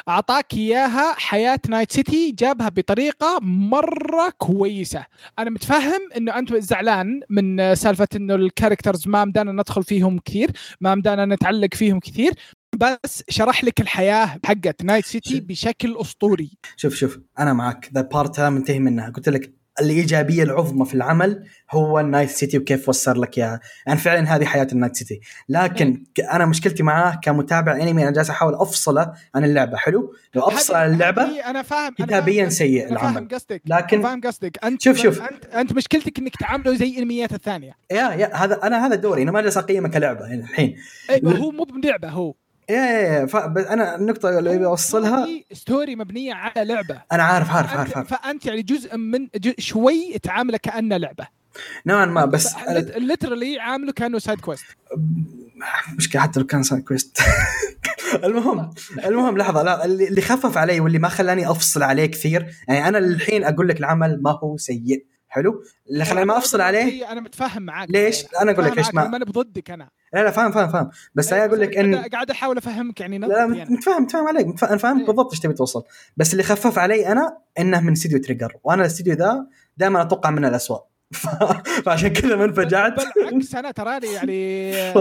أعطاك 0.09 0.55
إياها 0.55 1.13
حياة 1.13 1.59
نايت 1.69 1.93
سيتي 1.93 2.31
جابها 2.31 2.69
بطريقة 2.69 3.39
مرة 3.43 4.31
كويسة. 4.39 5.05
أنا 5.39 5.51
متفهم 5.51 6.01
إنه 6.17 6.39
أنت 6.39 6.55
زعلان 6.55 7.21
من 7.31 7.75
سالفة 7.75 8.09
إنه 8.17 8.35
ال 8.35 8.41
characters 8.41 9.09
ما 9.09 9.25
مدانا 9.25 9.53
ندخل 9.53 9.83
فيهم 9.85 10.19
كثير 10.19 10.51
ما 10.81 10.95
مدانا 10.95 11.25
نتعلق 11.35 11.75
فيهم 11.75 12.01
كثير 12.01 12.33
بس 12.77 13.23
شرح 13.29 13.65
لك 13.65 13.81
الحياة 13.81 14.27
حقت 14.45 14.85
نايت 14.85 15.05
سيتي 15.07 15.31
شوف. 15.31 15.41
بشكل 15.41 15.97
أسطوري. 16.01 16.51
شوف 16.77 16.95
شوف 16.95 17.19
أنا 17.39 17.53
معك. 17.53 17.91
ذا 17.95 18.01
part 18.01 18.41
منتهي 18.41 18.79
منها. 18.79 19.11
قلت 19.11 19.29
لك 19.29 19.55
الإيجابية 19.81 20.43
العظمى 20.43 20.85
في 20.87 20.95
العمل 20.95 21.45
هو 21.71 22.01
النايت 22.01 22.31
سيتي 22.31 22.59
وكيف 22.59 22.89
وصل 22.89 23.21
لك 23.23 23.39
إياها. 23.39 23.61
يعني 23.87 23.99
فعلا 23.99 24.37
هذه 24.37 24.45
حياة 24.45 24.67
النايت 24.73 24.97
سيتي 24.97 25.21
لكن 25.49 26.05
ك- 26.15 26.21
أنا 26.21 26.47
مشكلتي 26.47 26.83
معاه 26.83 27.15
كمتابع 27.23 27.77
أنمي 27.77 28.03
أنا 28.03 28.11
جالس 28.11 28.31
أحاول 28.31 28.55
أفصله 28.55 29.13
عن 29.35 29.45
اللعبة. 29.45 29.77
حلو؟ 29.77 30.15
لو 30.35 30.43
أفصل 30.43 30.75
عن 30.75 30.93
اللعبة 30.93 31.23
أنا 31.51 31.63
فاهم 31.63 31.95
كتابياً 31.95 32.49
سيء 32.49 32.89
أنا 32.89 32.99
فاهم 32.99 33.13
العمل. 33.13 33.29
قصدك 33.29 33.63
لكن- 33.67 34.03
فاهم 34.03 34.21
قصدك. 34.21 34.65
أنت 34.65 34.83
شوف- 34.83 34.97
شوف. 34.99 35.23
أنت 35.23 35.45
أنت 35.45 35.73
مشكلتك 35.73 36.19
إنك 36.19 36.37
تعامله 36.37 36.75
زي 36.77 36.89
الانميات 36.91 37.33
الثانية. 37.33 37.73
يا 37.91 37.97
يا 38.13 38.35
هذا 38.37 38.61
أنا 38.67 38.87
هذا 38.87 38.95
دوري. 38.95 39.23
أنا 39.23 39.31
ما 39.33 39.41
جالس 39.41 39.57
أقيمه 39.57 39.89
كلعبة 39.89 40.27
يعني 40.27 40.43
الحين 40.43 40.77
لا. 41.23 41.37
هو 41.37 41.51
مو 41.51 41.65
بلعبة 41.65 42.09
هو 42.09 42.35
يا 42.71 42.77
يا 42.77 43.21
يا 43.21 43.27
ف- 43.27 43.37
بس 43.47 43.65
أنا 43.67 43.97
النقطة 43.97 44.39
اللي 44.39 44.55
أبي 44.57 44.67
اوصلها 44.67 45.27
story- 45.53 45.97
مبنية 45.97 46.35
على 46.35 46.65
لعبة. 46.65 47.03
أنا 47.13 47.23
عارف 47.23 47.51
عارف 47.51 47.77
عارف, 47.77 47.97
عارف. 47.97 48.09
فأنت 48.15 48.47
يعني 48.47 48.63
جزء 48.63 48.97
من 48.97 49.29
جو 49.37 49.53
شوي 49.59 50.19
تعامله 50.23 50.59
كأنه 50.59 50.97
لعبة. 50.97 51.27
نوعا 51.87 52.07
ما 52.07 52.25
بس 52.25 52.55
literally 52.97 53.61
عامله 53.61 53.93
كأنه 53.93 54.19
side 54.19 54.41
quest 54.41 54.65
مشكلة 55.97 56.23
حتى 56.23 56.41
لو 56.41 56.47
كان 56.47 56.63
سايد 56.63 56.83
كويست 56.85 57.19
المهم 58.25 58.71
المهم 59.05 59.39
لحظة 59.39 59.63
لا 59.63 59.85
اللي 59.85 60.09
اللي 60.09 60.21
خفف 60.21 60.57
علي 60.59 60.81
واللي 60.81 60.99
ما 60.99 61.09
خلاني 61.09 61.51
أفصل 61.51 61.83
عليه 61.83 62.07
كثير 62.07 62.47
يعني 62.69 62.89
أنا 62.89 62.99
الحين 62.99 63.45
أقول 63.45 63.69
لك 63.69 63.79
العمل 63.81 64.23
ما 64.23 64.31
هو 64.31 64.57
سيء. 64.57 65.05
حلو 65.35 65.63
اللي 65.91 66.05
خلاني 66.05 66.25
ما 66.27 66.39
أفصل 66.39 66.61
عليه 66.61 67.13
أنا 67.13 67.21
متفاهم 67.21 67.63
معاك 67.63 67.91
ليش؟ 67.91 68.25
أنا 68.43 68.51
أقول 68.53 68.65
لك 68.65 68.77
ليش 68.79 68.95
ما- 68.95 69.09
ماني 69.09 69.25
بضدك 69.25 69.71
أنا 69.71 69.89
لا 70.15 70.21
لا 70.25 70.31
فاهم 70.31 70.53
فاهم 70.53 70.69
فاهم 70.69 70.91
بس 71.15 71.33
أنا 71.33 71.45
أقول 71.45 71.61
لك 71.61 71.77
ان 71.77 71.95
قاعد- 71.97 72.31
أحاول 72.31 72.57
أفهمك 72.59 73.01
يعني 73.01 73.19
لا 73.19 73.27
لا 73.27 73.45
أنا. 73.45 73.65
متفاهم 73.71 74.03
متفاهم 74.03 74.29
عليك 74.29 74.47
متفاهم 74.47 74.71
أنا 74.71 74.79
فاهمك 74.79 75.01
إيه. 75.01 75.07
بالضبط 75.07 75.31
إيش 75.31 75.41
تبي 75.41 75.53
توصل 75.55 75.83
بس 76.17 76.33
اللي 76.33 76.43
خفف 76.43 76.79
علي 76.79 77.07
أنا 77.09 77.39
إنه 77.59 77.81
من 77.81 77.93
استديو 77.93 78.19
Trigger 78.19 78.53
وأنا 78.65 78.81
الاستديو 78.83 79.15
ذا 79.15 79.47
دائما 79.77 80.03
أتوقع 80.03 80.31
منه 80.31 80.49
الاسوء. 80.49 80.81
فعشان 81.85 82.09
كذا 82.09 82.37
ما 82.37 82.45
انفجعت 82.45 82.93
بالعكس 83.17 83.55
أنا 83.55 83.71
تراني 83.71 84.07
يعني 84.13 84.73
ف- 84.95 84.99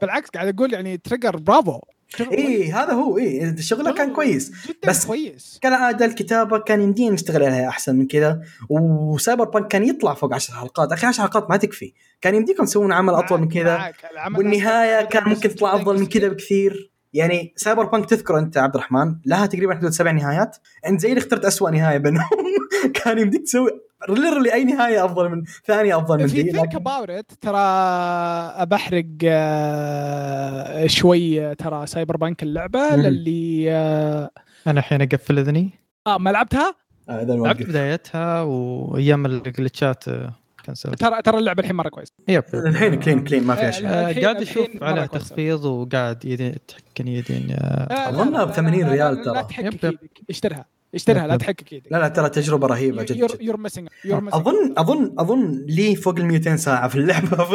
بالعكس 0.00 0.30
قاعد 0.30 0.54
أقول 0.54 0.72
يعني 0.72 0.96
Trigger 0.96 1.36
برافو. 1.36 1.80
اي 2.20 2.72
هذا 2.72 2.92
هو 2.92 3.18
اي 3.18 3.56
شغله 3.62 3.92
كان 3.94 4.12
كويس. 4.12 4.50
جدا 4.68 4.88
بس- 4.90 5.06
كويس. 5.06 5.58
كان 5.62 5.72
عاد 5.72 6.02
الكتابة 6.02 6.58
كان 6.58 6.80
يمدينا 6.82 7.14
نشتغل 7.14 7.42
عليها 7.44 7.68
أحسن 7.68 7.96
من 7.96 8.06
كذا. 8.06 8.40
و 8.68 9.44
Cyberpunk 9.44 9.68
كان 9.68 9.84
يطلع 9.84 10.14
فوق 10.14 10.34
10 10.34 10.54
حلقات. 10.54 10.92
أخي 10.92 11.06
10 11.06 11.22
حلقات 11.22 11.50
ما 11.50 11.56
تكفي. 11.56 11.92
كان 12.20 12.34
يمديكم 12.34 12.64
تسوون 12.64 12.92
عمل 12.92 13.14
أطول 13.14 13.40
من 13.40 13.48
كذا. 13.48 13.92
والنهاية 14.36 15.04
كان 15.04 15.24
ممكن 15.28 15.48
تطلع 15.48 15.74
أفضل 15.74 15.98
من 16.00 16.06
كذا 16.06 16.28
بكثير. 16.28 16.92
يعني 17.14 17.52
Cyberpunk 17.56 18.10
تذكر 18.10 18.38
أنت 18.38 18.58
عبد 18.58 18.74
الرحمن 18.74 19.14
لها 19.26 19.46
تقريبا 19.46 19.74
حدود 19.74 19.90
سبع 19.90 20.10
نهايات. 20.10 20.56
أنت 20.86 21.00
زي 21.00 21.08
اللي 21.08 21.18
اخترت 21.18 21.44
أسوأ 21.44 21.70
نهاية 21.70 21.98
بينهم. 21.98 22.24
كان 23.04 23.18
يمديك 23.18 23.42
تسوي 23.42 23.70
ليرلي 24.08 24.52
أي 24.52 24.64
نهاية 24.64 25.04
أفضل 25.04 25.28
من 25.28 25.42
ثانية 25.66 25.96
أفضل 25.98 26.18
من 26.18 26.24
ذي 26.24 26.42
ثينك 26.42 26.54
لكن 26.54 26.76
اباوت 26.76 27.32
ترى 27.40 28.66
بحرق 28.66 29.04
آه، 29.24 30.86
شوي 30.86 31.54
ترى 31.54 31.86
سايبر 31.86 32.16
بانك 32.16 32.42
اللعبه. 32.42 32.96
للي 32.96 33.72
آه 33.72 34.30
أنا 34.66 34.80
الحين 34.80 35.02
أقفل 35.02 35.38
إذني 35.38 35.70
آه، 36.06 36.18
ما 36.18 36.30
لعبتها 36.30 36.74
آه، 37.08 37.24
لعبت. 37.24 37.62
بدايتها 37.62 38.40
وأيام 38.42 39.26
الجلتشات 39.26 40.08
آه، 40.08 40.32
كنسلت 40.66 41.00
ترى 41.00 41.22
ترى 41.22 41.38
اللعبة 41.38 41.60
الحين 41.60 41.76
مرة 41.76 41.88
كويسة 41.88 42.12
يب 42.28 42.44
الحين 42.54 43.00
كلين 43.00 43.24
كلين 43.24 43.44
ما 43.44 43.54
فيها 43.54 43.68
آه، 43.68 43.70
شيء. 43.70 43.88
آه، 43.88 44.22
قاعد 44.22 44.36
أشوف 44.42 44.66
على. 44.82 45.08
تخفيض 45.08 45.64
وقاعد 45.64 46.24
يدين 46.24 46.54
تحكني 46.68 47.16
يدين 47.16 47.46
آه، 47.50 48.10
لا، 48.10 48.44
ب 48.44 48.50
80 48.52 48.80
لا، 48.80 48.86
لا، 48.86 48.92
ريال 48.92 49.22
ترى. 49.24 49.34
لا. 49.34 49.46
إيدك 49.58 50.00
اشترها 50.30 50.64
اشترها 50.94 51.26
لا 51.26 51.34
يب. 51.34 51.40
تحكك 51.40 51.72
إيدك 51.72 51.92
لا 51.92 51.98
لا 51.98 52.08
ترى 52.08 52.28
تجربة 52.28 52.66
رهيبة 52.66 53.02
جد 53.02 53.12
جد. 53.12 53.40
يور 53.40 53.56
ميسنج 53.56 53.88
اظن 54.08 54.74
اظن 54.78 55.14
أظن 55.18 55.64
لي 55.68 55.96
فوق 55.96 56.18
ال 56.18 56.24
200 56.26 56.56
ساعة 56.56 56.88
في 56.88 56.96
اللعبة 56.96 57.26
ف... 57.44 57.50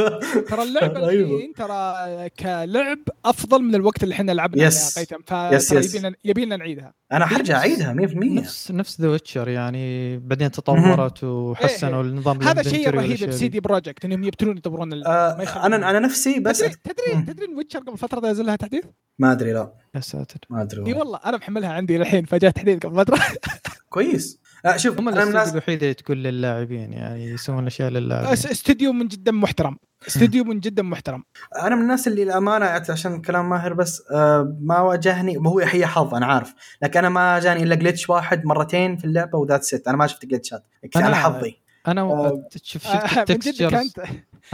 ترى 0.49 0.63
اللعبة. 0.63 1.09
الحين 1.09 1.53
ترى 1.53 2.29
كلعب 2.29 2.99
أفضل 3.25 3.63
من 3.63 3.75
الوقت 3.75 4.03
اللي 4.03 4.13
إحنا 4.13 4.31
لعبنا 4.31 4.63
يس. 4.63 4.99
قيثم 4.99 5.15
يس، 5.33 5.71
يس. 5.71 5.95
يبينا 5.95 6.15
يبينا 6.25 6.57
نعيدها 6.57 6.93
أنا 7.11 7.25
حرجع 7.25 7.57
أعيدها 7.57 7.93
100% 7.93 8.15
نفس 8.15 8.71
نفس 8.71 9.01
ذا 9.01 9.07
ويتشر 9.09 9.47
يعني 9.49 10.17
بعدين 10.19 10.51
تطورت 10.51 11.23
وحسنوا 11.23 12.03
النظام 12.03 12.41
هذا 12.41 12.61
الشيء 12.61 12.71
الانفنتوري 12.73 12.89
الرهيب 12.89 13.09
والأشياء 13.11 13.29
بسي 13.29 13.39
ذي. 13.45 13.47
دي 13.47 13.59
بروجكت 13.59 14.05
إنهم 14.05 14.23
يبتلون 14.23 14.57
يطورون 14.57 14.93
ال- 14.93 15.05
آه 15.07 15.65
أنا 15.65 15.75
أنا 15.89 15.99
نفسي 15.99 16.39
بس 16.39 16.57
تدري 16.59 16.73
تدري 16.83 17.15
مم. 17.15 17.25
تدري 17.25 17.45
إن 17.45 17.57
ويتشر 17.57 17.79
قبل 17.79 17.97
فترة 17.97 18.27
نزل 18.31 18.45
لها 18.45 18.55
تحديث؟ 18.55 18.83
ما 19.19 19.31
أدري 19.31 19.53
لا. 19.53 19.73
يا 19.95 19.99
ساتر. 19.99 20.39
ما 20.49 20.61
أدري 20.61 20.85
إي 20.87 20.93
والله. 20.93 21.19
أنا 21.25 21.37
محملها 21.37 21.69
عندي 21.73 21.97
الحين 21.97 22.25
فجاه 22.25 22.49
تحديث 22.49 22.79
قبل 22.85 22.95
فتره 22.95 23.19
كويس. 23.89 24.39
آه 24.65 24.77
شوف 24.77 24.97
هم 24.99 25.09
أنا 25.09 25.23
الناس 25.23 25.51
الوحيد 25.51 25.81
اللي 25.83 25.93
تقول 25.93 26.23
للاعبين 26.23 26.93
يعني 26.93 27.25
يسوون 27.25 27.65
أشياء 27.67 27.89
أس- 27.89 27.93
للاعبين 27.93 28.29
استوديو 28.31 28.93
من 28.93 29.07
جدا 29.07 29.31
محترم. 29.31 29.77
استوديو 30.07 30.43
من 30.43 30.59
جدا 30.59 30.83
محترم. 30.83 31.23
أنا 31.61 31.75
من 31.75 31.81
الناس 31.81 32.07
اللي 32.07 32.23
الامانه 32.23 32.65
عشان 32.65 33.21
كلام 33.21 33.49
ماهر 33.49 33.73
بس 33.73 34.03
آه 34.11 34.57
ما 34.61 34.79
واجهني 34.79 35.37
وهو 35.37 35.59
هي 35.59 35.85
حظ 35.87 36.15
أنا 36.15 36.25
عارف. 36.25 36.53
لكن 36.81 36.99
أنا 36.99 37.09
ما 37.09 37.39
جاني 37.39 37.63
إلا 37.63 37.75
glitch 37.75 38.09
واحد 38.09 38.45
مرتين 38.45 38.97
في 38.97 39.05
اللعبة 39.05 39.37
و 39.37 39.63
that's 39.63 39.79
it. 39.79 39.87
أنا 39.87 39.97
ما 39.97 40.07
شفت 40.07 40.25
glitchات 40.25 40.63
أنا- 40.97 41.01
على 41.01 41.15
حظي. 41.15 41.57
أنا 41.87 42.01
آه، 42.01 42.27
آه، 42.27 42.47
شفت 42.63 42.87
جد 42.87 43.19
ال 43.29 43.37
textures 43.37 43.93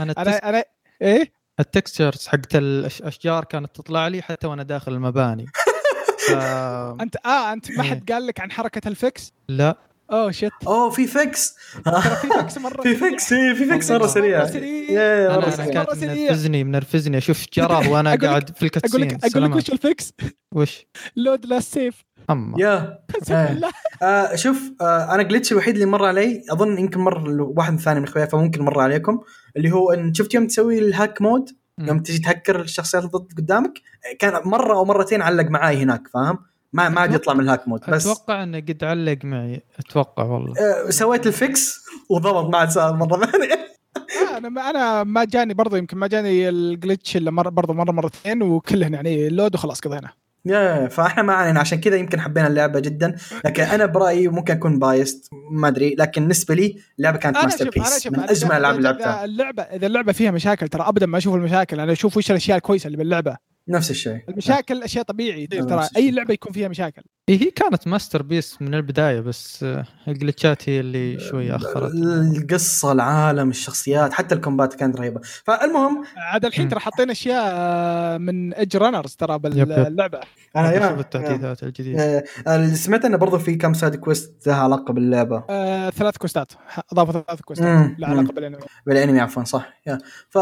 أنا 0.00 0.14
أنا 0.18 0.48
أنا 0.48 0.64
إيه؟ 1.02 1.32
التكستشرز 1.60 2.26
حقت 2.26 2.56
الأشجار 2.56 3.44
كانت 3.44 3.76
تطلع 3.76 4.08
لي 4.08 4.22
حتى 4.22 4.46
وأنا 4.46 4.62
داخل 4.62 4.92
المباني. 4.92 5.46
ف... 6.28 6.32
انت 7.00 7.16
آه 7.26 7.52
أنت 7.52 7.70
ما 7.70 7.84
إيه. 7.84 7.90
حد 7.90 8.12
قال 8.12 8.26
لك 8.26 8.40
عن 8.40 8.52
حركة 8.52 8.88
الفكس؟ 8.88 9.32
لا. 9.48 9.76
أوه 10.14 10.30
شت 10.30 10.50
أوه 10.66 10.90
في 10.90 11.06
فيكس. 11.06 11.56
في 12.20 12.28
فكس 12.38 12.58
مرة 12.58 12.82
في 12.82 12.94
سريع. 12.96 13.10
فيكس 13.10 13.32
إيه، 13.32 13.52
في 13.54 13.64
فيكس 13.64 13.90
مرة 13.90 14.06
سريع. 14.06 14.38
مرة 14.38 14.46
سريع. 15.50 15.84
منرفزني 16.20 16.64
منرفزني. 16.64 17.18
أشوف 17.18 17.44
جرار 17.52 17.88
وأنا 17.88 18.14
قاعد 18.14 18.48
في 18.48 18.56
أقول 18.56 18.66
الكاتسين 18.66 19.00
لك 19.04 19.24
أقول 19.24 19.50
لك. 19.50 19.56
وش 19.56 19.70
الفكس 19.70 20.12
وش؟ 20.54 20.86
لود 21.16 21.46
لاست 21.46 21.74
سيف. 21.74 22.04
أما. 22.30 22.54
يا. 22.60 22.98
إيه. 23.30 23.48
بالله 23.48 23.70
آه. 24.02 24.34
شوف 24.36 24.62
آه 24.80 25.14
أنا 25.14 25.22
جلتش 25.22 25.52
الوحيد 25.52 25.74
اللي 25.74 25.86
مر 25.86 26.04
علي 26.04 26.42
أظن 26.52 26.78
يمكن 26.78 27.00
مر 27.00 27.42
واحد 27.42 27.80
ثاني 27.80 28.00
من 28.00 28.06
اخوياي 28.06 28.28
فممكن 28.28 28.62
مر 28.62 28.80
عليكم 28.80 29.20
اللي 29.56 29.72
هو 29.72 29.92
إن 29.92 30.14
شفت 30.14 30.34
يوم 30.34 30.46
تسوي 30.46 30.78
ال 30.78 30.87
hack 30.87 31.22
mode 31.22 31.50
يوم 31.78 31.98
تجي 31.98 32.18
تهكر 32.18 32.60
الشخصيات 32.60 33.04
اللي 33.04 33.12
ضد 33.18 33.32
قدامك 33.38 33.72
كان 34.18 34.40
مرة 34.44 34.74
أو 34.76 34.84
مرتين 34.84 35.22
علق 35.22 35.44
معاي 35.50 35.82
هناك 35.82 36.08
فاهم؟ 36.08 36.38
ما 36.74 36.88
ما 36.88 37.00
عاد 37.00 37.14
يطلع 37.14 37.34
من 37.34 37.40
ال 37.40 37.46
hack 37.46 37.68
mode 37.68 37.80
بس 37.88 38.06
أتوقع 38.06 38.42
إنه 38.42 38.58
قد 38.58 38.84
علق 38.84 39.18
معي. 39.24 39.62
أتوقع 39.78 40.24
والله. 40.24 40.54
آه 40.58 40.90
سويت 40.90 41.26
ال 41.26 41.41
fix 41.41 41.84
وضبط 42.10 42.52
ما 42.52 42.58
عاد 42.58 42.70
صار 42.70 42.96
مرة 42.96 43.26
ثانية. 43.26 43.52
آه، 44.32 44.38
أنا 44.38 44.48
ما 44.48 44.70
أنا 44.70 45.04
ما 45.04 45.24
جاني 45.24 45.54
برضو 45.54 45.76
يمكن 45.76 45.98
ما 45.98 46.06
جاني 46.06 46.48
ال 46.48 46.58
glitch 46.58 47.16
إلا 47.16 47.30
مره 47.30 47.48
برضو 47.48 47.72
مرة 47.72 47.92
مرتين 47.92 48.42
وكلهن 48.42 48.94
يعني 48.94 49.26
ال 49.26 49.32
load 49.32 49.54
وخلاص 49.54 49.80
قضينا 49.80 50.10
يا 50.46 50.88
فإحنا 50.88 51.22
ما 51.22 51.32
علينا 51.32 51.60
عشان 51.60 51.80
كذا 51.80 51.96
يمكن 51.96 52.20
حبينا 52.20 52.46
اللعبة 52.46 52.80
جدا. 52.80 53.16
لكن 53.44 53.62
أنا 53.62 53.86
برأيي 53.86 54.28
ممكن 54.28 54.54
أكون 54.54 54.78
biased 54.78 55.28
ما 55.50 55.68
أدري. 55.68 55.94
لكن 55.98 56.22
بالنسبة 56.22 56.54
لي 56.54 56.78
اللعبة 56.98 57.18
كانت 57.18 57.36
masterpiece 57.36 58.06
من 58.06 58.20
أجمل 58.20 58.52
الالعاب 58.52 58.74
إذا 58.74 58.82
لعبتها. 58.82 59.24
اللعبه 59.24 59.62
إذا 59.62 59.86
اللعبة 59.86 60.12
فيها 60.12 60.30
مشاكل 60.30 60.68
ترى 60.68 60.88
ابدا 60.88 61.06
ما 61.06 61.18
أشوف 61.18 61.34
المشاكل 61.34 61.80
أنا 61.80 61.92
أشوف 61.92 62.16
وش 62.16 62.30
الأشياء 62.30 62.56
الكويسة 62.56 62.86
اللي 62.86 62.98
باللعبة. 62.98 63.36
نفس 63.68 63.90
الشيء. 63.90 64.20
المشاكل 64.28 64.82
أشياء 64.82 65.04
طبيعي 65.04 65.46
ترى. 65.46 65.88
أي 65.96 66.10
لعبة 66.10 66.34
يكون 66.34 66.52
فيها 66.52 66.68
مشاكل. 66.68 67.02
إيه 67.28 67.42
هي 67.42 67.50
كانت 67.50 67.88
masterpiece 67.88 68.62
من 68.62 68.74
البداية 68.74 69.20
بس 69.20 69.62
آه، 69.62 69.84
ال 70.08 70.16
glitchات 70.16 70.68
هي 70.68 70.80
اللي 70.80 71.20
شوي 71.20 71.56
أخرت. 71.56 71.94
القصة 71.94 72.92
العالم 72.92 73.50
الشخصيات 73.50 74.12
حتى 74.12 74.34
ال 74.34 74.40
combat 74.40 74.74
كانت 74.74 74.96
رهيبة. 74.96 75.20
فالمهم 75.44 76.04
عاد 76.16 76.44
الحين 76.44 76.68
ترى 76.68 76.80
حاطين 76.80 77.10
أشياء 77.10 77.44
آه، 77.46 78.18
من 78.18 78.54
Edgerunners 78.54 79.14
ترى. 79.14 79.38
باللعبه 79.38 80.20
أنا 80.56 80.88
أشوف 80.88 81.00
التحديثات 81.00 81.62
الجديدة. 81.62 82.24
آه، 82.46 82.56
اللي 82.56 82.74
سمعت 82.74 83.04
إنه 83.04 83.16
برضو 83.16 83.38
في 83.38 83.54
كم 83.54 83.74
side 83.74 83.96
quest 83.96 84.46
لها 84.46 84.56
علاقة 84.56 84.92
باللعبة. 84.94 85.44
آه، 85.50 85.90
ثلاث 85.90 86.16
quest 86.16 86.46
ات 86.46 86.52
أضافوا 86.92 87.12
ثلاث 87.12 87.40
quest 87.40 87.62
ات 87.62 87.66
لها 87.98 88.08
علاقة. 88.08 88.32
بالانمي. 88.32 88.58
بالانمي 88.86 89.20
عفوا 89.20 89.44
صح. 89.44 89.80
yeah. 89.86 89.98
ف 90.30 90.38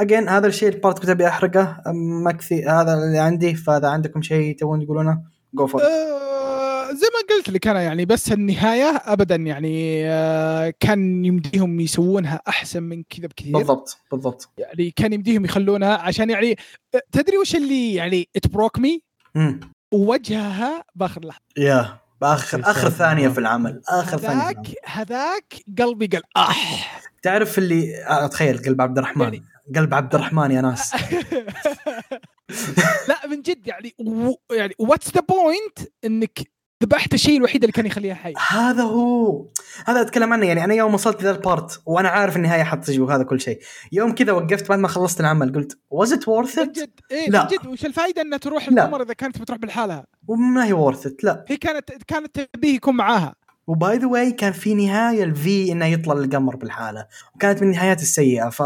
again 0.00 0.28
هذا 0.28 0.46
الشيء 0.46 0.68
ال 0.68 0.74
part 0.74 0.98
كنت 0.98 1.08
أبي 1.10 1.28
أحرقه. 1.28 1.82
ما 1.94 2.32
كثير 2.42 2.70
هذا 2.70 2.94
اللي 2.94 3.18
عندي 3.18 3.54
فإذا 3.54 3.88
عندكم 3.88 4.22
شيء 4.22 4.56
تبون 4.56 4.84
تقولونه 4.84 5.22
go 5.54 5.66
for 5.66 5.82
آه، 5.82 6.92
زي 6.92 7.06
ما 7.06 7.36
قلت 7.36 7.50
لك 7.50 7.66
أنا 7.66 7.82
يعني 7.82 8.04
بس 8.04 8.32
النهاية 8.32 9.02
ابدا 9.04 9.34
يعني 9.34 10.02
آه، 10.10 10.74
كان 10.80 11.24
يمديهم 11.24 11.80
يسوونها 11.80 12.40
أحسن 12.48 12.82
من 12.82 13.02
كذا 13.02 13.26
بكثير. 13.26 13.52
بالضبط 13.58 13.98
بالضبط. 14.12 14.48
يعني 14.58 14.90
كان 14.90 15.12
يمديهم 15.12 15.44
يخلونها 15.44 15.96
عشان 15.96 16.30
يعني 16.30 16.56
آه، 16.94 17.00
تدري 17.12 17.38
وش 17.38 17.56
اللي 17.56 17.94
يعني 17.94 18.28
it 18.36 18.48
broke 18.48 18.78
me 18.78 19.02
امم 19.36 19.60
ووجهها 19.92 20.84
بآخر 20.94 21.24
لحظة. 21.24 21.40
yeah 21.56 21.98
بآخر 22.20 22.60
آخر. 22.60 22.90
ثانية 22.90 23.28
في 23.28 23.38
العمل 23.38 23.80
آخر 23.88 24.18
ثانية 24.18 24.42
هذاك. 24.42 24.66
هذاك 24.86 25.54
قلبي 25.78 26.06
قال 26.06 26.22
اح 26.36 27.02
تعرف 27.22 27.58
اللي 27.58 28.04
آه، 28.04 28.26
تخيل 28.26 28.58
قلب 28.58 28.80
عبد 28.80 28.98
الرحمن. 28.98 29.22
يعني- 29.22 29.42
قلب 29.76 29.94
عبد 29.94 30.14
الرحمن 30.14 30.50
يا 30.50 30.60
ناس. 30.60 30.92
لا 33.08 33.26
من 33.30 33.42
جد 33.42 33.66
يعني 33.66 33.94
و 33.98 34.32
يعني 34.54 34.74
what's 34.78 35.14
the 35.14 35.20
point 35.20 35.78
إنك 36.04 36.52
ذبحت 36.82 37.14
الشيء 37.14 37.36
الوحيد 37.36 37.62
اللي 37.62 37.72
كان 37.72 37.86
يخليها 37.86 38.14
حي؟ 38.14 38.34
هذا 38.50 38.82
هو. 38.82 39.46
هذا 39.86 40.00
أتكلم 40.00 40.32
عنه 40.32 40.46
يعني. 40.46 40.64
أنا 40.64 40.74
يوم 40.74 40.94
وصلت 40.94 41.22
ذا 41.22 41.30
ال 41.30 41.40
part 41.40 41.82
وأنا 41.86 42.08
عارف 42.08 42.36
النهايه 42.36 42.62
حتجي 42.62 43.00
وهذا 43.00 43.22
كل 43.22 43.40
شيء. 43.40 43.58
يوم 43.92 44.14
كذا 44.14 44.32
وقفت 44.32 44.68
بعد 44.68 44.78
ما 44.78 44.88
خلصت 44.88 45.20
العمل 45.20 45.52
قلت 45.54 45.78
was 45.90 46.12
it 46.12 46.28
worth 46.28 46.49
it 46.49 46.58
من 46.58 46.78
جد 46.78 47.00
إيه 47.10 47.30
لا. 47.30 47.42
من 47.42 47.48
جد. 47.48 47.66
وش 47.66 47.84
الفائده 47.86 48.22
إنها 48.22 48.38
تروح. 48.38 48.68
القمر 48.68 49.02
إذا 49.02 49.14
كانت 49.14 49.38
بتروح 49.38 49.58
بالحالها 49.58 50.06
وما 50.28 50.66
هي 50.66 50.72
worth 50.72 51.06
it 51.06 51.24
لا. 51.24 51.44
هي 51.48 51.56
كانت 51.56 51.90
كانت 52.06 52.40
تبيه 52.40 52.74
يكون 52.74 52.96
معاها. 52.96 53.34
و 53.66 53.77
by 53.77 53.98
the 53.98 54.06
way 54.06 54.32
كان 54.32 54.52
في 54.52 54.74
نهاية 54.74 55.24
ال 55.24 55.48
V 55.48 55.72
إنه 55.72 55.86
يطلع 55.86 56.14
للقمر 56.14 56.56
بالحالة. 56.56 57.06
وكانت 57.34 57.62
من 57.62 57.68
النهايات 57.68 58.02
السيئة 58.02 58.48
ف 58.48 58.62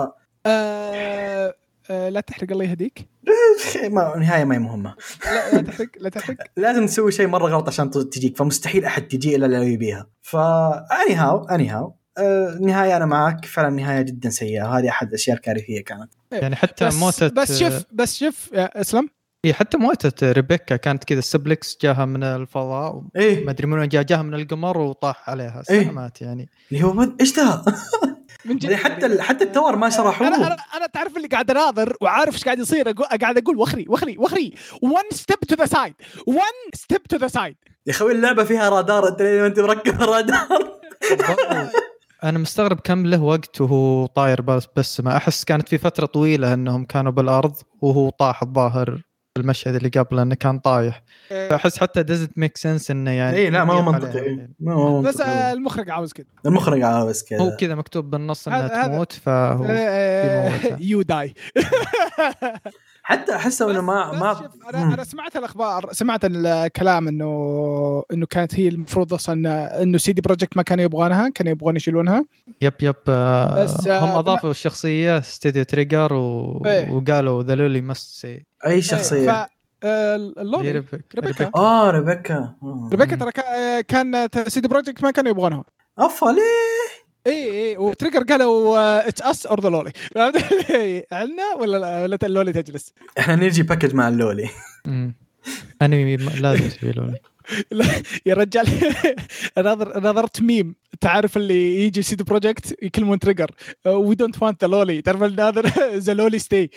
آه 0.47 1.55
لا 1.91 2.21
تحرق 2.21 2.51
الله 2.53 2.65
يهديك. 2.65 3.07
ما 3.91 4.17
نهاية 4.19 4.45
ما 4.45 4.55
هي 4.55 4.59
مهمة. 4.59 4.95
لا 5.25 5.51
لا 5.57 5.63
تحرق 5.63 5.89
لا 6.01 6.09
تحرق. 6.19 6.37
لازم 6.57 6.87
تسوي 6.87 7.13
شيء 7.13 7.27
مرة 7.27 7.47
غلط 7.49 7.69
عشان 7.69 7.91
تجيك 7.91 8.37
فمستحيل 8.37 8.85
أحد 8.85 9.03
تجي 9.09 9.37
إلا 9.37 9.47
لو 9.47 9.63
يبيها. 9.63 10.07
ف 10.23 10.37
anyhow 10.37 11.15
anyhow 11.15 11.97
النهايه 12.19 12.97
أنا 12.97 13.07
معك 13.07 13.45
فعلا 13.45 13.71
نهاية 13.77 14.03
جدا 14.03 14.31
سيئة. 14.31 14.79
هذه 14.79 14.89
أحد 14.89 15.09
الأشياء 15.09 15.37
الكارثية 15.37 15.85
كانت. 15.85 16.13
يعني 16.33 16.57
حتى 16.57 16.87
بس 16.87 16.95
موتة 16.95 17.29
بس 17.29 17.59
شوف 17.59 17.85
بس 17.93 18.17
شوف 18.17 18.51
يا 18.53 18.81
اسلم 18.81 19.09
إيه 19.45 19.53
حتى 19.53 19.77
موتة 19.77 20.33
ريبيكا 20.33 20.77
كانت 20.77 21.05
كذا. 21.05 21.19
السبلكس 21.19 21.79
جاها 21.83 22.05
من 22.05 22.23
الفضاء 22.23 22.95
ما 22.95 23.09
إيه. 23.17 23.51
أدري 23.51 23.67
من 23.67 23.79
وين 23.79 23.89
جاء 23.89 24.03
جاها 24.03 24.23
من 24.23 24.35
القمر 24.35 24.79
وطاح 24.79 25.31
عليها. 25.31 25.63
إيه. 25.71 25.83
سلامات 25.83 26.23
يعني. 26.23 26.49
اللي 26.73 26.85
هو 26.85 26.93
مد- 26.93 27.17
إيش 27.21 27.37
ذا؟ 27.39 27.65
من 28.47 28.57
جد. 28.57 28.65
يعني 28.65 28.77
حتى 28.77 29.07
يعني. 29.07 29.23
حتى 29.23 29.45
التور 29.45 29.77
ما 29.77 29.91
شرحوه. 29.91 30.29
أنا 30.29 30.37
أنا 30.37 30.57
أنا 30.77 30.87
تعرف 30.87 31.17
اللي 31.17 31.29
قاعد 31.29 31.51
أناظر 31.51 31.97
وعارف 32.01 32.35
إيش 32.35 32.45
قاعد 32.45 32.59
يصير. 32.59 32.91
قاعد 32.93 33.39
أقول 33.39 33.57
وخري 33.57 33.85
وخري 33.89 34.19
وخري. 34.19 34.55
One 34.85 35.17
step 35.17 35.55
to 35.55 35.57
the 35.57 35.67
side. 35.67 35.95
One 36.31 36.79
step 36.79 37.17
to 37.17 37.19
the 37.19 37.29
side. 37.29 37.57
يا 37.87 37.93
أخوي 37.93 38.13
اللعبة 38.13 38.45
فيها 38.45 38.69
رادار. 38.69 39.09
أنت 39.09 39.23
ليه 39.23 39.41
ما 39.41 39.47
أنت 39.47 39.61
مركب 39.61 40.03
الرادار؟ 40.03 40.79
أنا 42.25 42.39
مستغرب 42.39 42.81
كم 42.81 43.07
له 43.07 43.23
وقت 43.23 43.61
وهو 43.61 44.07
طاير 44.07 44.41
بس 44.41 44.67
بس 44.77 45.01
ما 45.01 45.17
أحس 45.17 45.45
كانت 45.45 45.69
في 45.69 45.79
فترة 45.79 46.07
طويلة 46.07 46.55
إنهم 46.55 46.85
كانوا 46.85 47.13
بالأرض 47.13 47.55
وهو 47.83 48.11
طاح 48.11 48.43
الظاهر. 48.43 49.03
المشهد 49.37 49.75
اللي 49.75 49.89
قبله 49.89 50.23
إنه 50.23 50.35
كان 50.35 50.59
طايح. 50.59 51.03
فأحس 51.29 51.79
حتى 51.79 52.05
doesn't 52.05 52.43
make 52.45 52.61
sense 52.63 52.91
إنه 52.91 53.11
يعني 53.11 53.37
اي 53.37 53.43
إيه، 53.43 53.51
لا 53.51 53.65
ما 53.65 53.75
هو 53.75 53.83
منطقي. 53.83 54.19
إيه. 54.23 54.51
ما 54.61 54.75
هو 54.75 55.03
بس 55.03 55.21
آه، 55.21 55.27
منطقي 55.27 55.53
المخرج 55.53 55.91
عاوز 55.91 56.13
كذا 56.13 56.27
المخرج 56.47 56.83
عاوز 56.83 57.23
كذا 57.23 57.41
هو 57.41 57.57
كذا 57.57 57.75
مكتوب 57.75 58.11
بالنص 58.11 58.49
انها 58.49 58.87
تموت 58.87 59.13
فهو. 59.13 59.65
يو 60.81 61.03
داي 61.03 61.35
حتى 63.03 63.35
احسه 63.35 63.71
إنه 63.71 63.81
ما 63.81 64.13
ما 64.13 64.51
أنا 64.75 64.95
أنا 64.95 65.05
سمعت 65.05 65.37
الأخبار 65.37 65.89
سمعت 65.93 66.21
الكلام 66.25 67.09
انه 67.09 68.03
إنه 68.13 68.27
كانت 68.27 68.55
هي 68.61 68.69
المفروض 68.69 69.15
أصلا 69.15 69.83
إنه 69.83 69.99
CD 69.99 70.21
Projekt 70.21 70.57
ما 70.57 70.63
كانوا 70.63 70.85
يبغونها 70.85 71.29
كانوا 71.29 71.53
يبغون 71.53 71.77
يشيلونها. 71.77 72.25
yep 72.63 72.73
yep. 72.83 72.95
آه، 73.09 73.65
بس، 73.65 73.87
آه، 73.87 73.99
هم 74.05 74.09
ما- 74.09 74.19
أضافوا 74.19 74.51
الشخصية 74.51 75.21
ستوديو 75.21 75.63
Trigger 75.65 76.13
و... 76.13 76.63
إيه. 76.67 76.91
وقالوا 76.91 77.43
the 77.43 77.55
loli 77.55 77.81
must 77.81 78.21
stay 78.21 78.47
أي 78.67 78.83
شخصية؟ 78.83 79.45
ف 79.45 79.47
آه، 79.85 80.17
ال 80.17 80.28
loli 80.28 80.71
ريبيكا. 81.17 81.51
آه 81.57 81.91
ريبيكا. 81.91 82.35
آه. 82.63 82.89
ريبيكا. 82.93 83.17
ترى 83.17 83.33
كا- 83.33 83.81
كان 83.81 84.29
CD 84.49 84.69
Projekt 84.69 85.03
ما 85.03 85.11
كانوا 85.11 85.31
يبغونها. 85.31 85.65
افا 85.99 86.27
ليه؟ 86.27 86.43
اي 87.27 87.69
اي 87.71 87.77
و 87.77 87.83
Trigger 87.83 88.23
قالوا 88.23 89.09
it's 89.09 89.23
us 89.23 89.47
or 89.47 89.61
the 89.61 89.69
loli 89.69 89.93
عندنا 91.13 91.55
ولا 91.61 91.77
لا- 91.79 92.03
ولا 92.03 92.19
ال 92.23 92.29
loli 92.29 92.53
تجلس. 92.53 92.93
إحنا 93.19 93.37
نجي 93.37 93.63
package 93.63 93.95
مع 93.95 94.09
ال 94.09 94.16
loli. 94.16 94.49
انمي 95.83 96.17
لازم 96.17 96.69
تسوي 96.69 96.93
loli. 96.93 97.19
يا 98.27 98.35
رجال 98.35 98.67
نظر 99.59 100.01
نظرت 100.01 100.43
ميم 100.43 100.75
تعرف 101.01 101.37
اللي 101.37 101.85
يجي 101.87 102.03
CD 102.03 102.25
Projekt 102.25 102.83
يكلمون 102.83 103.19
Trigger 103.19 103.51
we 103.87 104.15
don't 104.15 104.43
want 104.43 104.65
the 104.65 104.69
loli 104.71 105.03
تعرف 105.03 105.23
الناظر 105.23 105.67
the 105.97 106.15
loli 106.15 106.39
stay 106.39 106.71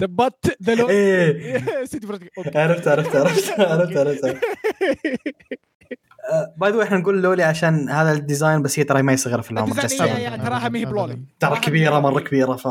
but 0.00 0.44
the 0.62 0.74
loli 0.74 1.62
CD 1.84 2.06
Projekt 2.06 2.56
عرفت 2.56 2.88
عرفت 2.88 3.16
عرفت 3.16 3.50
عرفت 3.60 3.96
عرفت. 3.96 4.24
by 6.56 6.72
the 6.72 6.82
إحنا 6.82 6.96
نقول 6.98 7.22
loli 7.22 7.42
عشان 7.42 7.88
هذا 7.90 8.12
ال 8.12 8.19
design 8.19 8.62
بس 8.62 8.78
هي 8.78 8.84
ترى 8.84 9.02
ما 9.02 9.12
يصغر 9.12 9.42
في 9.42 9.50
العمر 9.50 9.72
هي-. 9.80 10.28
هي- 10.28 10.38
تراها 10.38 10.68
ما 10.68 10.78
هي 10.78 10.84
ب 10.84 10.90
loli. 10.90 11.18
ترى 11.40 11.56
كبيرة 11.60 11.98
مرة 12.00 12.20
كبيرة 12.20 12.56
ف 12.56 12.68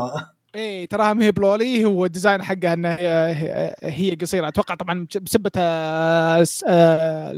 إيه 0.54 0.86
تراها 0.88 1.14
ما 1.14 1.24
هي 1.24 1.32
ب 1.32 1.42
loli 1.42 1.84
هو 1.84 2.04
ال 2.04 2.09
design 2.09 2.42
حقها 2.42 2.72
انها 2.72 2.96
هي- 3.28 3.74
قصيرة. 4.14 4.48
أتوقع 4.48 4.74
طبعا 4.74 5.06
بسبة 5.22 5.50
آه، 5.56 6.44
س- 6.44 6.64
آه، 6.68 7.30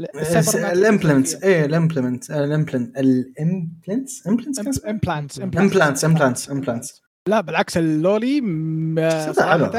الامبلنت 0.73 1.33
إيه 1.43 1.65
الامبلمنت 1.65 2.31
الامبلنت 2.31 2.97
الامبلنتس؟ 2.97 4.27
امبلنتس 4.27 4.59
امبلانتس 4.85 5.39
امبلانتس 5.41 6.05
امبلانتس 6.05 6.49
امبلانتس 6.51 7.01
لا 7.27 7.41
بالعكس 7.41 7.77
اللولي 7.77 8.41
م- 8.41 9.09
صراحة. 9.33 9.71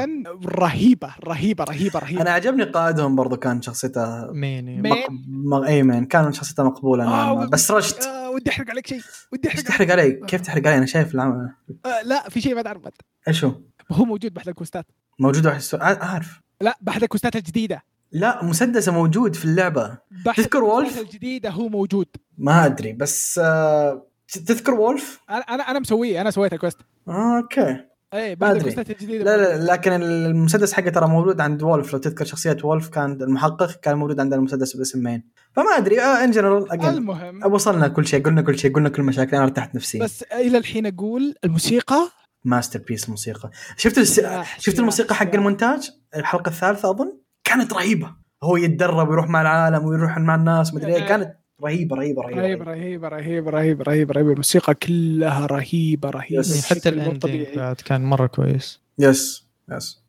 رهيبة 0.47 1.15
رهيبة 1.25 1.65
رهيبة 1.65 1.99
رهيبة 1.99 2.23
أنا 2.23 2.31
عجبني 2.31 2.65
قائدهم 2.65 3.17
برضو 3.17 3.37
كان 3.37 3.63
شخصيته 3.63 4.33
ميني 4.33 4.81
مين؟ 4.83 4.93
مق... 4.93 5.61
م... 5.61 5.65
إي 5.65 5.83
مان 5.83 6.05
كان 6.05 6.33
شخصيته 6.33 6.63
مقبوله 6.63 7.05
آه،. 7.05 7.33
و- 7.33 7.47
بس 7.47 7.71
رشت 7.71 8.03
آه 8.03 8.31
ودي 8.31 8.51
أحرق 8.51 8.71
عليك 8.71 8.87
شيء 8.87 9.01
ودي 9.33 9.49
أحرق 9.49 9.63
تحرق 9.63 9.91
علي؟ 9.91 10.13
كيف 10.27 10.41
تحرق 10.41 10.67
علي؟ 10.67 10.79
أنا 10.79 10.87
شايف 10.87 11.15
العمل 11.15 11.49
آه 11.87 12.03
لا 12.05 12.29
في 12.29 12.41
شيء 12.41 12.55
ما 12.55 12.63
تعرف 12.63 12.83
بعد. 12.83 12.93
إيش 13.29 13.45
هو؟ 13.45 13.53
هو 13.93 14.05
موجود 14.05 14.35
بأحد 14.35 14.49
ال 14.49 14.54
quest 14.54 14.81
ات 14.81 14.87
موجود 15.19 15.47
واحد 15.47 15.57
السو... 15.57 15.77
أعرف 15.77 16.41
لا 16.61 16.79
بأحد 16.81 17.03
ال 17.03 17.08
quest 17.08 17.32
ات 17.32 17.37
الجديدة 17.37 17.83
لا 18.13 18.45
مسدسة 18.45 18.93
موجود 18.93 19.35
في 19.37 19.45
اللعبة 19.45 19.99
تذكر 20.37 20.65
وولف؟ 20.65 20.89
ال 20.89 20.91
quest 20.91 21.04
ات 21.04 21.07
الجديدة 21.15 21.51
هو 21.51 21.69
موجود 21.69 22.07
ما 22.39 22.67
أدري 22.67 22.93
بس 22.93 23.41
آه... 23.45 24.07
تذكر 24.33 24.75
وولف؟ 24.75 25.21
أنا 25.31 25.63
أنا 25.71 25.79
مسويه 25.79 26.21
أنا 26.21 26.31
سويت 26.31 26.53
ال 26.53 26.57
quest 26.57 26.79
آه، 27.09 27.37
okay. 27.39 27.77
اي 28.15 28.35
بعد. 28.35 28.57
ال 28.57 28.62
quest 28.62 28.86
ات 28.86 28.91
الجديدة 28.91 29.25
لا 29.25 29.57
لا 29.57 29.73
لكن 29.73 29.93
المسدس 29.93 30.73
حقه 30.73 30.91
ترى 30.91 31.09
موجود 31.09 31.41
عند 31.41 31.63
وولف. 31.63 31.93
لو 31.93 31.99
تذكر 31.99 32.25
شخصية 32.25 32.57
وولف 32.65 32.89
كان 32.89 33.23
المحقق 33.23 33.81
كان 33.81 33.97
موجود 33.97 34.21
عندنا 34.21 34.39
المسدس 34.39 34.77
باسم 34.77 35.03
مين. 35.03 35.23
فما 35.53 35.71
أدري 35.77 36.01
آه 36.01 36.25
in 36.25 36.31
general 36.31 36.73
المهم. 36.73 37.53
وصلنا 37.53 37.89
كل 37.89 38.07
شيء 38.07 38.23
قلنا 38.23 38.43
كل 38.43 38.59
شيء 38.59 38.75
قلنا 38.75 38.89
كل 38.89 39.03
مشاكل 39.03 39.37
أنا 39.37 39.45
ارتحت 39.45 39.75
نفسيا. 39.75 40.05
بس 40.05 40.23
إلى 40.23 40.59
الحين 40.59 40.87
أقول 40.87 41.35
الموسيقى؟ 41.45 42.09
masterpiece 42.45 43.05
الموسيقى. 43.05 43.51
شفت 43.77 43.99
الس... 43.99 44.21
شفت 44.59 44.79
الموسيقى 44.79 45.15
حق. 45.15 45.35
المونتاج؟ 45.35 45.91
الحلقة 46.17 46.49
الثالثة 46.49 46.91
أظن؟ 46.91 47.19
كانت 47.45 47.73
رهيبة. 47.73 48.15
هو 48.43 48.57
يتدرب 48.57 49.09
ويروح 49.09 49.29
مع 49.29 49.41
العالم 49.41 49.85
ويروح 49.85 50.19
مع 50.19 50.35
الناس 50.35 50.75
مدري 50.75 50.97
إيه. 50.97 51.07
كانت 51.07 51.37
رهيبه 51.65 51.97
رهيبه 51.97 52.23
رهيبه, 52.23 52.41
رهيب 52.43 52.63
رهيب. 52.63 53.05
رهيب 53.05 53.49
رهيب 53.49 53.83
رهيب 53.83 54.11
رهيب 54.13 54.31
الموسيقى 54.31 54.75
كلها 54.75 55.47
رهيبة 55.47 56.11
رهيبة. 56.11 56.41
yes. 56.41 56.67
حتى 56.73 56.89
طبيعي. 57.19 57.57
بعد 57.57 57.77
كان 57.77 58.05
مرة 58.05 58.27
كويس. 58.27 58.81
yes 58.99 59.47
yes. 59.71 60.03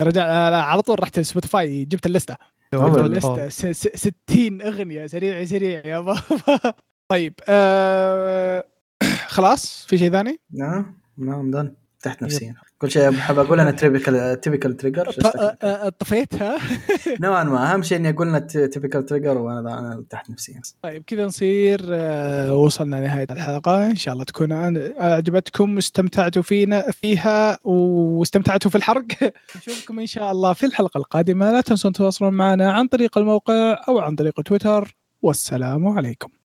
يا 0.00 0.06
رجال 0.06 0.24
أنا 0.26 0.62
على 0.62 0.82
طول 0.82 1.02
رحت 1.02 1.20
Spotify 1.20 1.84
جبت 1.84 2.06
اللستة. 2.06 2.36
اللستة. 2.74 3.48
س- 3.48 3.66
س- 3.66 4.08
60 4.28 4.62
أغنية 4.62 5.06
سريع 5.06 5.44
سريع 5.44 5.86
يا 5.86 6.00
بابا 6.00 6.20
طيب 7.12 7.34
آه 7.48 8.64
خلاص 9.26 9.86
في 9.88 9.98
شيء 9.98 10.10
ثاني؟ 10.12 10.40
نعم 10.52 10.98
نعم 11.18 11.50
done 11.50 11.74
تحت 12.02 12.22
نفسيا. 12.22 12.54
كل 12.78 12.90
شيء 12.90 13.10
بحب 13.10 13.38
أقول 13.38 13.60
أنا 13.60 13.70
typical 13.70 14.40
typical 14.40 14.76
Trigger 14.76 15.10
طفيتها 15.98 16.58
نوعا 17.20 17.44
ما. 17.44 17.74
أهم 17.74 17.82
شيء 17.82 17.98
إني 17.98 18.10
أقول 18.10 18.28
لنا 18.28 18.38
typical 18.38 19.06
Trigger 19.06 19.38
وأنا 19.38 19.78
أنا 19.78 20.04
تحت 20.10 20.30
نفسيا. 20.30 20.60
طيب 20.82 21.02
كذا 21.06 21.24
نصير 21.24 21.80
آه، 21.90 22.54
وصلنا 22.54 22.96
لنهاية 22.96 23.26
الحلقة. 23.30 23.86
إن 23.86 23.96
شاء 23.96 24.14
الله 24.14 24.24
تكون 24.24 24.52
أعجبتكم 25.00 25.74
واستمتعتوا 25.74 26.42
فينا 26.42 26.90
فيها 26.90 27.58
واستمتعتوا 27.64 28.70
في 28.70 28.76
الحرق. 28.76 29.06
نشوفكم 29.56 29.98
إن 29.98 30.06
شاء 30.06 30.32
الله 30.32 30.52
في 30.52 30.66
الحلقة 30.66 30.98
القادمة. 30.98 31.52
لا 31.52 31.60
تنسون 31.60 31.92
تتواصلون 31.92 32.34
معنا 32.34 32.72
عن 32.72 32.86
طريق 32.86 33.18
الموقع 33.18 33.84
أو 33.88 33.98
عن 33.98 34.14
طريق 34.14 34.40
تويتر. 34.40 34.96
والسلام 35.22 35.88
عليكم. 35.88 36.41